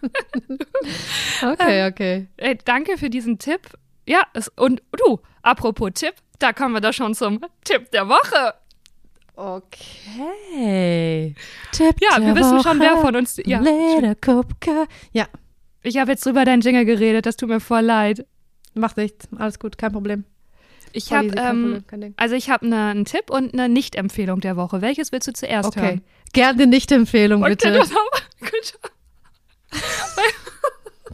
Okay, 1.43 1.87
okay. 1.89 2.27
Ey, 2.37 2.57
danke 2.63 2.97
für 2.97 3.09
diesen 3.09 3.39
Tipp. 3.39 3.61
Ja, 4.07 4.21
es, 4.33 4.47
und 4.49 4.81
du, 5.05 5.19
apropos 5.41 5.91
Tipp, 5.95 6.13
da 6.39 6.53
kommen 6.53 6.73
wir 6.75 6.81
doch 6.81 6.93
schon 6.93 7.15
zum 7.15 7.39
Tipp 7.63 7.89
der 7.91 8.07
Woche. 8.09 8.53
Okay. 9.35 11.35
Tipp 11.71 11.95
Ja, 12.01 12.17
der 12.19 12.27
wir 12.27 12.35
wissen 12.35 12.61
schon, 12.61 12.79
wer 12.79 12.93
Woche. 12.93 13.01
von 13.01 13.15
uns- 13.15 13.39
ja. 13.45 13.59
Lederkopka. 13.59 14.85
Ja, 15.13 15.25
Ich 15.83 15.97
habe 15.97 16.11
jetzt 16.11 16.23
drüber 16.25 16.45
deinen 16.45 16.61
Jingle 16.61 16.85
geredet, 16.85 17.25
das 17.25 17.37
tut 17.37 17.49
mir 17.49 17.59
voll 17.59 17.81
leid. 17.81 18.25
macht 18.75 18.97
nichts. 18.97 19.27
Alles 19.37 19.57
gut, 19.59 19.77
kein 19.79 19.91
Problem. 19.91 20.25
Ich 20.93 21.13
habe, 21.13 21.27
ähm, 21.37 21.83
also 22.17 22.35
ich 22.35 22.49
habe 22.49 22.67
ne, 22.67 22.89
einen 22.89 23.05
Tipp 23.05 23.29
und 23.29 23.53
eine 23.53 23.69
Nicht-Empfehlung 23.69 24.41
der 24.41 24.57
Woche. 24.57 24.81
Welches 24.81 25.11
willst 25.11 25.27
du 25.27 25.33
zuerst 25.33 25.69
Okay. 25.69 25.81
hören? 25.81 26.01
Gerne 26.33 26.67
Nicht-Empfehlung, 26.67 27.43
bitte. 27.43 27.81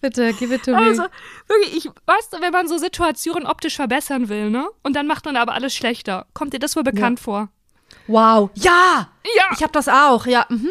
Bitte, 0.00 0.32
give 0.32 0.54
it 0.54 0.64
to 0.64 0.70
me. 0.70 0.78
Also, 0.78 1.02
wirklich, 1.46 1.76
ich, 1.76 1.90
weißt 2.06 2.32
du, 2.32 2.40
wenn 2.40 2.52
man 2.52 2.66
so 2.68 2.78
Situationen 2.78 3.46
optisch 3.46 3.76
verbessern 3.76 4.30
will, 4.30 4.48
ne? 4.50 4.66
Und 4.82 4.96
dann 4.96 5.06
macht 5.06 5.26
man 5.26 5.36
aber 5.36 5.52
alles 5.52 5.74
schlechter. 5.74 6.26
Kommt 6.32 6.54
dir 6.54 6.58
das 6.58 6.74
wohl 6.74 6.82
bekannt 6.82 7.20
vor? 7.20 7.50
Wow. 8.06 8.50
Ja! 8.54 9.10
Ja! 9.36 9.44
Ich 9.52 9.62
habe 9.62 9.72
das 9.72 9.88
auch, 9.88 10.26
ja. 10.26 10.46
Mhm. 10.48 10.70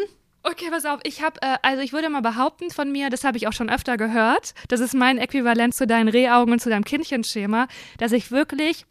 Okay, 0.50 0.70
pass 0.70 0.84
auf. 0.84 1.00
Ich 1.04 1.22
habe, 1.22 1.40
äh, 1.42 1.58
also 1.62 1.82
ich 1.82 1.92
würde 1.92 2.08
mal 2.08 2.22
behaupten 2.22 2.70
von 2.70 2.90
mir, 2.90 3.08
das 3.08 3.22
habe 3.24 3.36
ich 3.36 3.46
auch 3.46 3.52
schon 3.52 3.70
öfter 3.70 3.96
gehört, 3.96 4.54
das 4.68 4.80
ist 4.80 4.94
mein 4.94 5.18
Äquivalent 5.18 5.74
zu 5.74 5.86
deinen 5.86 6.08
Rehaugen 6.08 6.52
und 6.52 6.60
zu 6.60 6.70
deinem 6.70 6.84
Kindchenschema, 6.84 7.68
dass 7.98 8.12
ich 8.12 8.30
wirklich, 8.32 8.84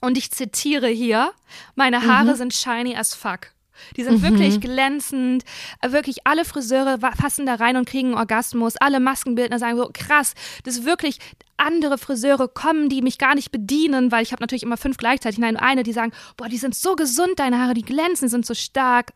und 0.00 0.18
ich 0.18 0.30
zitiere 0.32 0.88
hier, 0.88 1.32
meine 1.76 2.06
Haare 2.06 2.36
sind 2.36 2.52
shiny 2.52 2.94
as 2.94 3.14
fuck. 3.14 3.52
Die 3.96 4.02
sind 4.02 4.22
wirklich 4.22 4.60
glänzend. 4.60 5.44
Äh, 5.80 5.92
Wirklich 5.92 6.26
alle 6.26 6.44
Friseure 6.44 6.98
fassen 6.98 7.46
da 7.46 7.54
rein 7.54 7.76
und 7.76 7.88
kriegen 7.88 8.08
einen 8.08 8.18
Orgasmus. 8.18 8.76
Alle 8.76 8.98
Maskenbildner 9.00 9.58
sagen 9.58 9.76
so, 9.76 9.88
krass, 9.92 10.34
das 10.64 10.78
ist 10.78 10.84
wirklich, 10.84 11.18
andere 11.56 11.98
Friseure 11.98 12.48
kommen, 12.48 12.88
die 12.88 13.02
mich 13.02 13.18
gar 13.18 13.34
nicht 13.34 13.50
bedienen, 13.50 14.12
weil 14.12 14.22
ich 14.22 14.32
habe 14.32 14.42
natürlich 14.42 14.62
immer 14.62 14.76
fünf 14.76 14.96
gleichzeitig. 14.96 15.38
Nein, 15.38 15.54
nur 15.54 15.62
eine, 15.62 15.82
die 15.82 15.92
sagen, 15.92 16.12
boah, 16.36 16.48
die 16.48 16.56
sind 16.58 16.74
so 16.74 16.96
gesund, 16.96 17.38
deine 17.38 17.60
Haare, 17.60 17.74
die 17.74 17.82
glänzen, 17.82 18.28
sind 18.28 18.46
so 18.46 18.54
stark. 18.54 19.12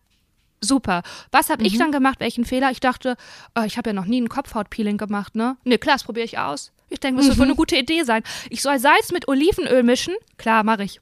Super. 0.65 1.03
Was 1.33 1.51
habe 1.51 1.65
ich 1.65 1.77
dann 1.77 1.91
gemacht? 1.93 2.21
Welchen 2.21 2.45
Fehler? 2.45 2.71
Ich 2.71 2.81
dachte, 2.81 3.17
äh, 3.59 3.67
ich 3.67 3.77
habe 3.77 3.91
ja 3.91 3.95
noch 3.95 4.07
nie 4.07 4.21
ein 4.21 4.29
Kopfhautpeeling 4.29 4.97
gemacht, 4.97 5.35
ne? 5.35 5.57
Ne, 5.65 5.77
klar, 5.77 5.97
das 5.97 6.05
probiere 6.05 6.25
ich 6.25 6.39
aus. 6.39 6.73
Ich 6.89 7.01
denke, 7.01 7.19
das 7.21 7.29
wird 7.29 7.39
wohl 7.39 7.47
eine 7.47 7.55
gute 7.57 7.77
Idee 7.77 8.05
sein. 8.05 8.23
Ich 8.51 8.63
soll 8.63 8.79
Salz 8.79 9.11
mit 9.13 9.27
Olivenöl 9.27 9.83
mischen. 9.83 10.15
Klar, 10.39 10.63
mache 10.63 10.85
ich. 10.85 11.01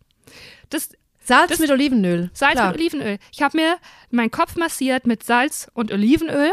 Das 0.70 0.90
Salz 1.22 1.50
Das- 1.50 1.58
mit 1.58 1.70
Olivenöl. 1.70 2.30
Salz 2.32 2.52
Klar. 2.54 2.68
mit 2.68 2.76
Olivenöl. 2.80 3.18
Ich 3.32 3.42
habe 3.42 3.56
mir 3.58 3.76
meinen 4.10 4.30
Kopf 4.30 4.56
massiert 4.56 5.06
mit 5.06 5.22
Salz 5.24 5.70
und 5.74 5.92
Olivenöl. 5.92 6.52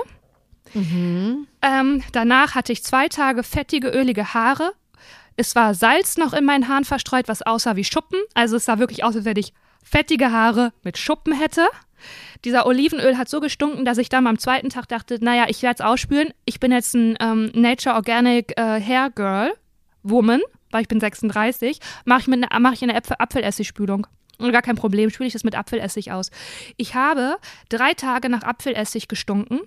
Ähm, 1.62 2.04
danach 2.12 2.56
hatte 2.56 2.74
ich 2.74 2.84
zwei 2.84 3.08
Tage 3.08 3.44
fettige, 3.44 3.90
ölige 3.90 4.34
Haare. 4.34 4.74
Es 5.36 5.56
war 5.56 5.74
Salz 5.76 6.18
noch 6.18 6.34
in 6.34 6.46
meinen 6.46 6.68
Haaren 6.68 6.84
verstreut, 6.86 7.28
was 7.28 7.42
aussah 7.42 7.76
wie 7.76 7.84
Schuppen. 7.84 8.20
Also 8.34 8.58
es 8.58 8.66
sah 8.66 8.80
wirklich 8.80 9.04
aus, 9.04 9.16
als 9.16 9.26
wenn 9.26 9.38
ich 9.38 9.54
fettige 9.84 10.32
Haare 10.32 10.74
mit 10.84 10.98
Schuppen 10.98 11.34
hätte. 11.34 11.68
Dieser 12.46 12.66
Olivenöl 12.66 13.18
hat 13.18 13.30
so 13.30 13.40
gestunken, 13.40 13.86
dass 13.86 13.98
ich 13.98 14.10
dann 14.10 14.28
am 14.28 14.38
zweiten 14.38 14.70
Tag 14.70 14.88
dachte, 14.88 15.18
naja, 15.22 15.46
ich 15.48 15.62
werde 15.64 15.82
es 15.84 15.86
ausspülen. 15.86 16.30
Ich 16.46 16.60
bin 16.60 16.72
jetzt 16.72 16.94
ein 16.94 17.18
ähm, 17.20 17.52
Nature 17.54 17.96
Organic 17.96 18.58
äh, 18.58 18.80
Hair 18.82 19.10
Girl, 19.12 19.54
Woman, 20.04 20.42
weil 20.72 20.82
ich 20.84 20.88
bin 20.88 21.00
36. 21.00 21.80
Mache 22.06 22.22
ich, 22.22 22.28
ne- 22.28 22.48
mach 22.60 22.74
ich 22.74 22.84
eine 22.84 22.96
Äpfel 22.96 23.16
Apfelessigspülung. 23.20 24.08
Und 24.40 24.52
gar 24.52 24.62
kein 24.62 24.76
Problem, 24.76 25.10
spüle 25.10 25.28
ich 25.28 25.34
das 25.34 25.44
mit 25.44 25.56
Apfelessig 25.56 26.12
aus. 26.12 26.30
Ich 26.78 26.94
habe 26.94 27.38
drei 27.70 27.94
Tage 27.94 28.30
nach 28.30 28.44
Apfelessig 28.44 29.08
gestunken. 29.08 29.62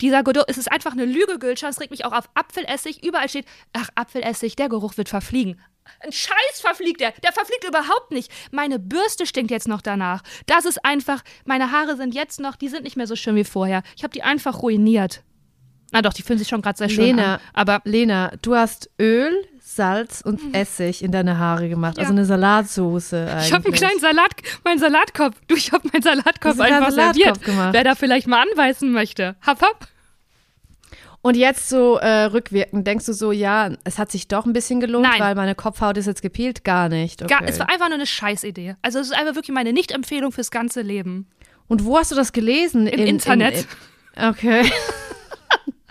Dieser 0.00 0.22
Geruch, 0.22 0.44
es 0.46 0.58
ist 0.58 0.70
einfach 0.70 0.92
eine 0.92 1.06
Lüge, 1.06 1.38
Gülschan. 1.38 1.70
Es 1.70 1.80
regt 1.80 1.90
mich 1.90 2.04
auch 2.04 2.12
auf 2.12 2.28
Apfelessig. 2.34 3.02
Überall 3.02 3.30
steht, 3.30 3.46
ach, 3.72 3.88
Apfelessig, 3.94 4.56
der 4.56 4.68
Geruch 4.68 4.98
wird 4.98 5.08
verfliegen. 5.08 5.58
Ein 6.00 6.12
Scheiß 6.12 6.60
verfliegt 6.60 7.00
der. 7.00 7.12
Der 7.22 7.32
verfliegt 7.32 7.64
überhaupt 7.66 8.10
nicht. 8.10 8.30
Meine 8.50 8.78
Bürste 8.78 9.26
stinkt 9.26 9.50
jetzt 9.50 9.68
noch 9.68 9.82
danach. 9.82 10.22
Das 10.46 10.64
ist 10.64 10.84
einfach, 10.84 11.22
meine 11.44 11.72
Haare 11.72 11.96
sind 11.96 12.14
jetzt 12.14 12.40
noch, 12.40 12.56
die 12.56 12.68
sind 12.68 12.84
nicht 12.84 12.96
mehr 12.96 13.06
so 13.06 13.16
schön 13.16 13.36
wie 13.36 13.44
vorher. 13.44 13.82
Ich 13.96 14.02
habe 14.02 14.12
die 14.12 14.22
einfach 14.22 14.62
ruiniert. 14.62 15.22
Na 15.92 16.02
doch, 16.02 16.12
die 16.12 16.22
fühlen 16.22 16.38
sich 16.38 16.48
schon 16.48 16.62
gerade 16.62 16.78
sehr 16.78 16.88
schön 16.88 17.16
Lena, 17.16 17.34
an. 17.34 17.40
Aber 17.52 17.80
Lena, 17.84 18.32
du 18.42 18.54
hast 18.54 18.90
Öl, 19.00 19.44
Salz 19.60 20.20
und 20.20 20.54
Essig 20.54 21.02
in 21.02 21.12
deine 21.12 21.38
Haare 21.38 21.68
gemacht. 21.68 21.96
Ja. 21.96 22.02
Also 22.02 22.12
eine 22.12 22.24
Salatsoße 22.24 23.26
eigentlich. 23.28 23.46
ich 23.46 23.52
habe 23.52 23.64
einen 23.64 23.74
kleinen 23.74 24.00
Salat, 24.00 24.30
meinen 24.64 24.78
Salatkopf. 24.78 25.36
Du, 25.48 25.56
ich 25.56 25.72
habe 25.72 25.88
meinen 25.92 26.02
Salatkopf 26.02 26.60
einfach 26.60 26.78
kleinen 26.78 26.92
serviert. 26.92 27.14
Salatkopf 27.16 27.44
gemacht. 27.44 27.72
Wer 27.72 27.84
da 27.84 27.94
vielleicht 27.94 28.26
mal 28.26 28.42
anweisen 28.42 28.92
möchte. 28.92 29.36
Hab, 29.42 29.62
hab. 29.62 29.88
Und 31.22 31.36
jetzt 31.36 31.68
so 31.68 31.96
äh, 31.98 32.24
rückwirkend, 32.24 32.86
denkst 32.86 33.04
du 33.06 33.12
so, 33.12 33.30
ja, 33.30 33.70
es 33.84 33.98
hat 33.98 34.10
sich 34.10 34.26
doch 34.26 34.46
ein 34.46 34.54
bisschen 34.54 34.80
gelohnt, 34.80 35.06
Nein. 35.06 35.20
weil 35.20 35.34
meine 35.34 35.54
Kopfhaut 35.54 35.98
ist 35.98 36.06
jetzt 36.06 36.22
gepielt? 36.22 36.64
Gar 36.64 36.88
nicht. 36.88 37.22
Okay. 37.22 37.34
Gar, 37.38 37.46
es 37.46 37.58
war 37.58 37.68
einfach 37.68 37.88
nur 37.88 37.96
eine 37.96 38.06
Scheißidee. 38.06 38.76
Also 38.80 39.00
es 39.00 39.08
ist 39.08 39.12
einfach 39.12 39.34
wirklich 39.34 39.54
meine 39.54 39.74
Nicht-Empfehlung 39.74 40.32
fürs 40.32 40.50
ganze 40.50 40.80
Leben. 40.80 41.26
Und 41.68 41.84
wo 41.84 41.98
hast 41.98 42.10
du 42.10 42.14
das 42.16 42.32
gelesen? 42.32 42.86
Im 42.86 43.00
In- 43.00 43.06
Internet. 43.06 43.66
In, 44.16 44.24
okay. 44.24 44.62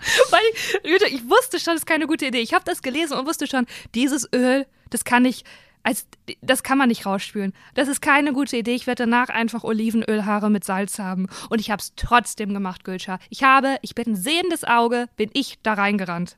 Weil 0.30 0.40
ich, 0.82 1.14
ich 1.14 1.28
wusste 1.28 1.60
schon, 1.60 1.74
das 1.74 1.82
ist 1.82 1.86
keine 1.86 2.06
gute 2.06 2.26
Idee. 2.26 2.40
Ich 2.40 2.54
habe 2.54 2.64
das 2.64 2.82
gelesen 2.82 3.18
und 3.18 3.26
wusste 3.26 3.46
schon, 3.46 3.66
dieses 3.94 4.28
Öl, 4.34 4.66
das 4.90 5.04
kann 5.04 5.24
ich, 5.24 5.44
als, 5.82 6.06
das 6.42 6.62
kann 6.62 6.78
man 6.78 6.88
nicht 6.88 7.06
rausspülen. 7.06 7.52
Das 7.74 7.88
ist 7.88 8.00
keine 8.00 8.32
gute 8.32 8.56
Idee. 8.56 8.74
Ich 8.74 8.86
werde 8.86 9.04
danach 9.04 9.28
einfach 9.28 9.64
Olivenölhaare 9.64 10.50
mit 10.50 10.64
Salz 10.64 10.98
haben. 10.98 11.26
Und 11.48 11.60
ich 11.60 11.70
habe 11.70 11.80
es 11.80 11.94
trotzdem 11.96 12.52
gemacht, 12.52 12.84
Gülscha. 12.84 13.18
Ich 13.30 13.42
habe, 13.42 13.76
ich 13.82 13.94
bin 13.94 14.12
ein 14.12 14.16
sehendes 14.16 14.64
Auge, 14.64 15.08
bin 15.16 15.30
ich 15.32 15.58
da 15.62 15.74
reingerannt. 15.74 16.36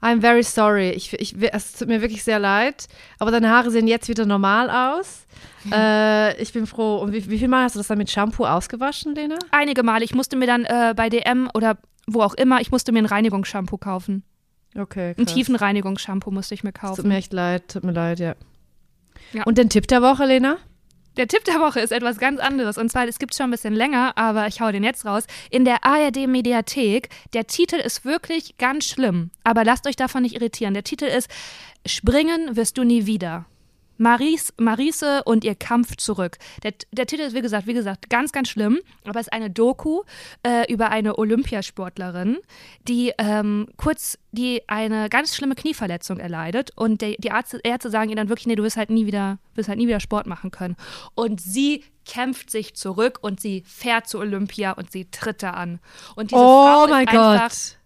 I'm 0.00 0.20
very 0.20 0.42
sorry. 0.42 0.90
Ich, 0.90 1.12
ich, 1.14 1.34
es 1.52 1.72
tut 1.72 1.88
mir 1.88 2.00
wirklich 2.00 2.24
sehr 2.24 2.38
leid. 2.38 2.86
Aber 3.18 3.30
deine 3.30 3.50
Haare 3.50 3.70
sehen 3.70 3.86
jetzt 3.86 4.08
wieder 4.08 4.26
normal 4.26 4.70
aus. 4.70 5.24
Äh, 5.70 6.40
ich 6.40 6.54
bin 6.54 6.66
froh. 6.66 6.98
Und 6.98 7.12
wie, 7.12 7.28
wie 7.28 7.38
viel 7.38 7.48
Mal 7.48 7.64
hast 7.64 7.74
du 7.74 7.80
das 7.80 7.88
dann 7.88 7.98
mit 7.98 8.10
Shampoo 8.10 8.46
ausgewaschen, 8.46 9.14
Lena? 9.14 9.36
Einige 9.50 9.82
Male. 9.82 10.02
Ich 10.02 10.14
musste 10.14 10.36
mir 10.36 10.46
dann 10.46 10.64
äh, 10.64 10.94
bei 10.96 11.10
DM 11.10 11.50
oder 11.52 11.76
wo 12.06 12.22
auch 12.22 12.32
immer, 12.34 12.60
ich 12.62 12.70
musste 12.70 12.90
mir 12.90 13.00
ein 13.00 13.06
Reinigungsshampoo 13.06 13.76
kaufen. 13.76 14.24
Okay. 14.76 15.14
Ein 15.16 15.24
krass. 15.24 15.34
tiefen 15.34 15.56
Reinigungsshampoo 15.56 16.30
musste 16.30 16.54
ich 16.54 16.62
mir 16.64 16.72
Tut 16.72 16.80
kaufen. 16.80 17.08
mir 17.08 17.16
echt 17.16 17.32
leid. 17.32 17.68
Tut 17.68 17.84
mir 17.84 17.92
leid, 17.92 18.20
ja. 18.20 18.34
Ja. 19.32 19.42
Und 19.44 19.58
den 19.58 19.68
Tipp 19.68 19.86
der 19.88 20.02
Woche, 20.02 20.24
Lena? 20.24 20.58
Der 21.16 21.26
Tipp 21.26 21.44
der 21.44 21.58
Woche 21.58 21.80
ist 21.80 21.90
etwas 21.90 22.18
ganz 22.18 22.38
anderes. 22.38 22.78
Und 22.78 22.90
zwar, 22.90 23.08
es 23.08 23.18
gibt 23.18 23.34
schon 23.34 23.44
ein 23.48 23.50
bisschen 23.50 23.74
länger, 23.74 24.16
aber 24.16 24.46
ich 24.46 24.60
hau 24.60 24.70
den 24.70 24.84
jetzt 24.84 25.04
raus. 25.04 25.24
In 25.50 25.64
der 25.64 25.84
ARD-Mediathek, 25.84 27.08
der 27.32 27.46
Titel 27.48 27.74
ist 27.74 28.04
wirklich 28.04 28.56
ganz 28.58 28.84
schlimm. 28.84 29.30
Aber 29.42 29.64
lasst 29.64 29.88
euch 29.88 29.96
davon 29.96 30.22
nicht 30.22 30.36
irritieren. 30.36 30.74
Der 30.74 30.84
Titel 30.84 31.06
ist 31.06 31.28
Springen 31.86 32.56
wirst 32.56 32.78
du 32.78 32.84
nie 32.84 33.06
wieder. 33.06 33.46
Maries, 33.98 34.52
Marise 34.58 35.22
und 35.24 35.44
ihr 35.44 35.54
Kampf 35.54 35.96
zurück. 35.96 36.38
Der, 36.62 36.72
der 36.92 37.06
Titel 37.06 37.22
ist, 37.22 37.34
wie 37.34 37.42
gesagt, 37.42 37.66
wie 37.66 37.74
gesagt, 37.74 38.08
ganz, 38.08 38.32
ganz 38.32 38.48
schlimm, 38.48 38.78
aber 39.04 39.20
es 39.20 39.26
ist 39.26 39.32
eine 39.32 39.50
Doku 39.50 40.02
äh, 40.42 40.72
über 40.72 40.90
eine 40.90 41.18
Olympiasportlerin, 41.18 42.38
die 42.86 43.12
ähm, 43.18 43.68
kurz, 43.76 44.18
die 44.32 44.62
eine 44.68 45.08
ganz 45.08 45.36
schlimme 45.36 45.54
Knieverletzung 45.54 46.18
erleidet 46.18 46.70
und 46.76 47.02
der, 47.02 47.16
die 47.18 47.28
Ärzte, 47.28 47.60
Ärzte 47.62 47.90
sagen 47.90 48.10
ihr 48.10 48.16
dann 48.16 48.28
wirklich, 48.28 48.46
nee, 48.46 48.54
du 48.54 48.62
wirst 48.62 48.76
halt 48.76 48.90
nie 48.90 49.06
wieder, 49.06 49.38
wirst 49.54 49.68
halt 49.68 49.78
nie 49.78 49.86
wieder 49.86 50.00
Sport 50.00 50.26
machen 50.26 50.50
können. 50.50 50.76
Und 51.14 51.40
sie 51.40 51.84
kämpft 52.04 52.50
sich 52.50 52.74
zurück 52.74 53.18
und 53.20 53.40
sie 53.40 53.62
fährt 53.66 54.08
zu 54.08 54.18
Olympia 54.18 54.72
und 54.72 54.90
sie 54.90 55.10
tritt 55.10 55.42
da 55.42 55.50
an. 55.50 55.78
Und 56.16 56.30
diese 56.30 56.40
Frau 56.40 56.82
oh 56.82 56.84
ist 56.84 56.90
mein 56.90 57.08
einfach, 57.08 57.48
Gott. 57.48 57.77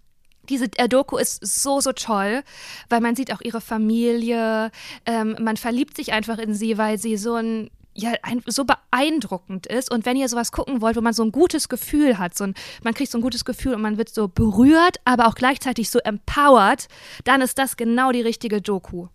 Diese 0.49 0.67
äh, 0.77 0.89
Doku 0.89 1.17
ist 1.17 1.45
so, 1.45 1.81
so 1.81 1.93
toll, 1.93 2.43
weil 2.89 3.01
man 3.01 3.17
sieht 3.17 3.33
auch 3.33 3.41
ihre 3.41 3.61
Familie, 3.61 4.71
ähm, 5.07 5.37
man 5.41 5.57
verliebt 5.57 5.97
sich 5.97 6.13
einfach 6.13 6.39
in 6.39 6.55
sie, 6.55 6.79
weil 6.79 6.99
sie 6.99 7.17
so 7.17 7.35
ein 7.35 7.71
ja, 7.95 8.13
ein, 8.23 8.43
so 8.47 8.65
beeindruckend 8.65 9.67
ist. 9.67 9.91
Und 9.91 10.07
wenn 10.07 10.17
ihr 10.17 10.27
sowas 10.27 10.51
gucken 10.51 10.81
wollt, 10.81 10.97
wo 10.97 11.03
man 11.03 11.13
so 11.13 11.23
ein 11.23 11.31
gutes 11.31 11.69
Gefühl 11.69 12.19
hat, 12.19 12.35
so 12.35 12.45
ein, 12.45 12.55
man 12.83 12.95
kriegt 12.95 13.11
so 13.11 13.19
ein 13.19 13.21
gutes 13.21 13.45
Gefühl 13.45 13.75
und 13.75 13.83
man 13.83 13.99
wird 13.99 14.09
so 14.09 14.29
berührt, 14.29 14.97
aber 15.05 15.27
auch 15.27 15.35
gleichzeitig 15.35 15.91
so 15.91 15.99
empowered, 15.99 16.89
dann 17.25 17.43
ist 17.43 17.59
das 17.59 17.77
genau 17.77 18.11
die 18.11 18.23
richtige 18.23 18.63
Doku. 18.63 19.09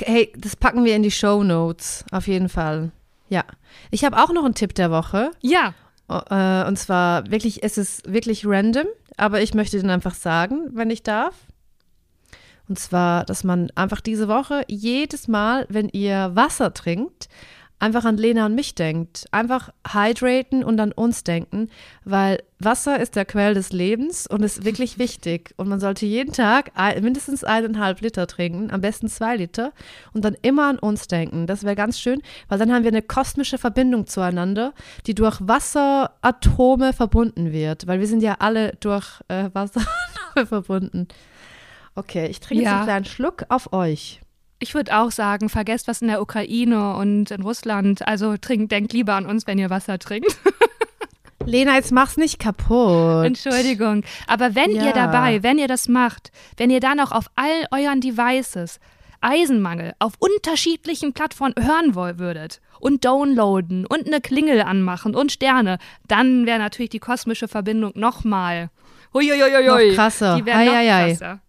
Hey, 0.00 0.32
das 0.36 0.56
packen 0.56 0.84
wir 0.84 0.96
in 0.96 1.04
die 1.04 1.12
Show 1.12 1.44
Notes, 1.44 2.04
auf 2.10 2.26
jeden 2.26 2.48
Fall. 2.48 2.90
Ja. 3.28 3.44
Ich 3.92 4.04
habe 4.04 4.16
auch 4.20 4.32
noch 4.32 4.44
einen 4.44 4.54
Tipp 4.54 4.74
der 4.74 4.90
Woche. 4.90 5.30
Ja, 5.40 5.74
Äh, 6.08 6.66
und 6.66 6.78
zwar 6.78 7.30
wirklich, 7.30 7.62
es 7.62 7.76
ist 7.76 8.10
wirklich 8.10 8.46
random, 8.46 8.86
aber 9.18 9.42
ich 9.42 9.54
möchte 9.54 9.78
den 9.78 9.90
einfach 9.90 10.14
sagen, 10.14 10.68
wenn 10.72 10.90
ich 10.90 11.02
darf. 11.02 11.34
Und 12.68 12.78
zwar, 12.78 13.24
dass 13.24 13.44
man 13.44 13.70
einfach 13.74 14.00
diese 14.00 14.28
Woche 14.28 14.62
jedes 14.68 15.26
Mal, 15.26 15.66
wenn 15.68 15.88
ihr 15.88 16.30
Wasser 16.34 16.74
trinkt, 16.74 17.28
einfach 17.80 18.04
an 18.04 18.16
Lena 18.16 18.46
und 18.46 18.54
mich 18.54 18.74
denkt. 18.74 19.26
Einfach 19.30 19.70
hydraten 19.86 20.64
und 20.64 20.80
an 20.80 20.92
uns 20.92 21.22
denken, 21.24 21.68
weil 22.04 22.42
Wasser 22.58 22.98
ist 22.98 23.14
der 23.14 23.24
Quell 23.24 23.54
des 23.54 23.72
Lebens 23.72 24.26
und 24.26 24.42
ist 24.42 24.64
wirklich 24.64 24.98
wichtig. 24.98 25.54
Und 25.56 25.68
man 25.68 25.78
sollte 25.80 26.04
jeden 26.06 26.32
Tag 26.32 26.72
mindestens 27.00 27.44
eineinhalb 27.44 28.00
Liter 28.00 28.26
trinken, 28.26 28.70
am 28.72 28.80
besten 28.80 29.08
zwei 29.08 29.36
Liter 29.36 29.72
und 30.12 30.24
dann 30.24 30.36
immer 30.42 30.68
an 30.68 30.78
uns 30.78 31.06
denken. 31.06 31.46
Das 31.46 31.62
wäre 31.62 31.76
ganz 31.76 32.00
schön, 32.00 32.20
weil 32.48 32.58
dann 32.58 32.72
haben 32.72 32.82
wir 32.82 32.90
eine 32.90 33.02
kosmische 33.02 33.58
Verbindung 33.58 34.06
zueinander, 34.06 34.72
die 35.06 35.14
durch 35.14 35.38
Wasseratome 35.40 36.92
verbunden 36.92 37.52
wird, 37.52 37.86
weil 37.86 38.00
wir 38.00 38.06
sind 38.06 38.22
ja 38.22 38.36
alle 38.40 38.72
durch 38.80 39.06
äh, 39.28 39.50
Wasseratome 39.52 39.88
verbunden. 40.46 41.08
Okay, 41.94 42.26
ich 42.26 42.40
trinke 42.40 42.62
Ja. 42.64 42.70
jetzt 42.70 42.76
einen 42.78 42.86
kleinen 42.86 43.04
Schluck 43.04 43.44
auf 43.48 43.72
euch. 43.72 44.20
Ich 44.60 44.74
würde 44.74 44.96
auch 44.98 45.10
sagen, 45.12 45.48
vergesst 45.48 45.86
was 45.88 46.02
in 46.02 46.08
der 46.08 46.20
Ukraine 46.20 46.94
und 46.96 47.30
in 47.30 47.42
Russland. 47.42 48.06
Also 48.06 48.36
trinkt, 48.36 48.72
denkt 48.72 48.92
lieber 48.92 49.14
an 49.14 49.26
uns, 49.26 49.46
wenn 49.46 49.58
ihr 49.58 49.70
Wasser 49.70 49.98
trinkt. 49.98 50.36
Lena, 51.44 51.76
jetzt 51.76 51.92
mach's 51.92 52.16
nicht 52.16 52.38
kaputt. 52.38 53.24
Entschuldigung. 53.24 54.02
Aber 54.26 54.54
wenn 54.54 54.72
Ja. 54.72 54.86
ihr 54.86 54.92
dabei, 54.92 55.42
wenn 55.42 55.58
ihr 55.58 55.68
das 55.68 55.88
macht, 55.88 56.30
wenn 56.56 56.70
ihr 56.70 56.80
dann 56.80 57.00
auch 57.00 57.12
auf 57.12 57.26
all 57.36 57.66
euren 57.70 58.00
Devices 58.00 58.80
Eisenmangel 59.20 59.94
auf 59.98 60.14
unterschiedlichen 60.18 61.12
Plattformen 61.12 61.54
hören 61.58 61.94
würdet 61.94 62.60
und 62.80 63.04
downloaden 63.04 63.86
und 63.86 64.06
eine 64.06 64.20
Klingel 64.20 64.60
anmachen 64.60 65.14
und 65.14 65.32
Sterne, 65.32 65.78
dann 66.06 66.46
wäre 66.46 66.58
natürlich 66.58 66.90
die 66.90 66.98
kosmische 67.00 67.48
Verbindung 67.48 67.92
nochmal. 67.94 68.70
Huiuiuiui. 69.14 69.88
Noch 69.90 69.94
krasser. 69.96 70.36
Die 70.36 70.46
wäre 70.46 70.64
noch 70.64 70.72
krasser. 70.72 71.40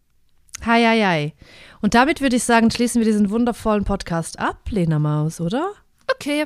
Hei, 0.66 0.84
hei, 0.84 1.02
hei. 1.06 1.34
Und 1.82 1.94
damit 1.94 2.22
würde 2.22 2.36
ich 2.36 2.44
sagen, 2.44 2.72
schließen 2.72 3.00
wir 3.02 3.06
diesen 3.06 3.30
wundervollen 3.30 3.86
Podcast 3.86 4.40
ab, 4.40 4.58
Lena 4.70 5.00
Maus, 5.00 5.40
oder? 5.40 5.72
Okay, 6.14 6.46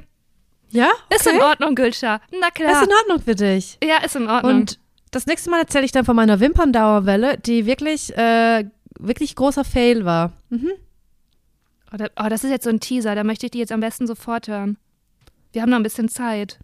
Ja? 0.70 0.90
ist 1.14 1.26
in 1.28 1.42
Ordnung, 1.42 1.76
Gülscha. 1.76 2.22
Na 2.40 2.48
Ist 2.48 2.56
klar. 2.56 2.84
in 2.84 2.90
Ordnung 2.94 3.22
für 3.22 3.36
dich. 3.36 3.78
Ja, 3.84 3.98
ist 4.06 4.16
in 4.16 4.28
Ordnung. 4.30 4.54
Und 4.62 4.80
das 5.12 5.26
nächste 5.26 5.50
Mal 5.50 5.60
erzähle 5.60 5.86
ich 5.86 5.92
dann 5.92 6.06
von 6.06 6.16
meiner 6.16 6.40
Wimperndauerwelle, 6.40 7.38
die 7.38 7.66
wirklich, 7.66 8.16
äh, 8.18 8.66
wirklich 9.00 9.36
großer 9.36 9.64
Fail 9.64 10.06
war. 10.06 10.34
Mhm. 10.50 10.72
Oh, 11.94 11.98
da, 11.98 12.08
oh, 12.24 12.28
das 12.30 12.44
ist 12.44 12.50
jetzt 12.52 12.64
so 12.64 12.70
ein 12.72 12.80
Teaser, 12.80 13.14
da 13.16 13.24
möchte 13.24 13.46
ich 13.48 13.52
die 13.52 13.60
jetzt 13.60 13.72
am 13.72 13.80
besten 13.80 14.08
sofort 14.08 14.48
hören. 14.48 14.78
Wir 15.52 15.62
haben 15.62 15.70
noch 15.70 15.78
ein 15.78 15.84
bisschen 15.84 16.10
Zeit. 16.10 16.60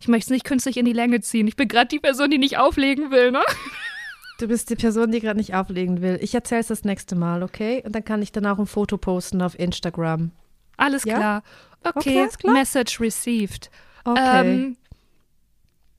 Ich 0.00 0.08
möchte 0.08 0.26
es 0.26 0.30
nicht 0.30 0.44
künstlich 0.44 0.76
in 0.76 0.84
die 0.84 0.92
Länge 0.92 1.20
ziehen. 1.20 1.46
Ich 1.46 1.56
bin 1.56 1.68
gerade 1.68 1.86
die 1.88 2.00
Person, 2.00 2.30
die 2.30 2.38
nicht 2.38 2.58
auflegen 2.58 3.10
will, 3.10 3.30
ne? 3.32 3.42
Du 4.38 4.48
bist 4.48 4.68
die 4.70 4.76
Person, 4.76 5.10
die 5.12 5.20
gerade 5.20 5.38
nicht 5.38 5.54
auflegen 5.54 6.02
will. 6.02 6.18
Ich 6.20 6.34
erzähle 6.34 6.60
es 6.60 6.66
das 6.66 6.84
nächste 6.84 7.16
Mal, 7.16 7.42
okay? 7.42 7.82
Und 7.86 7.94
dann 7.94 8.04
kann 8.04 8.20
ich 8.22 8.32
dann 8.32 8.44
auch 8.46 8.58
ein 8.58 8.66
Foto 8.66 8.98
posten 8.98 9.40
auf 9.40 9.58
Instagram. 9.58 10.30
Alles 10.76 11.04
Ja? 11.04 11.16
klar. 11.16 11.42
Okay, 11.82 11.98
Okay, 11.98 12.20
alles 12.20 12.38
klar. 12.38 12.52
Message 12.52 13.00
received. 13.00 13.70
Okay. 14.04 14.40
Ähm, 14.56 14.76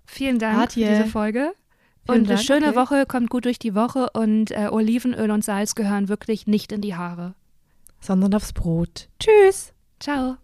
vielen 0.06 0.38
Dank 0.40 0.60
Adje. 0.60 0.86
für 0.88 0.94
diese 0.98 1.10
Folge. 1.10 1.54
Vielen 2.06 2.20
und 2.20 2.26
eine 2.28 2.36
Dank, 2.36 2.42
schöne 2.48 2.68
okay. 2.70 2.76
Woche, 2.76 3.06
kommt 3.08 3.30
gut 3.30 3.46
durch 3.46 3.60
die 3.60 3.74
Woche 3.76 4.10
und 4.14 4.52
äh, 4.52 4.68
Olivenöl 4.72 5.32
und 5.32 5.44
Salz 5.44 5.76
gehören 5.76 6.08
wirklich 6.08 6.46
nicht 6.48 6.72
in 6.72 6.82
die 6.82 6.96
Haare. 6.96 7.34
Sondern 8.00 8.34
aufs 8.36 8.54
Brot. 8.54 9.10
Tschüss. 9.20 9.74
Ciao. 10.00 10.38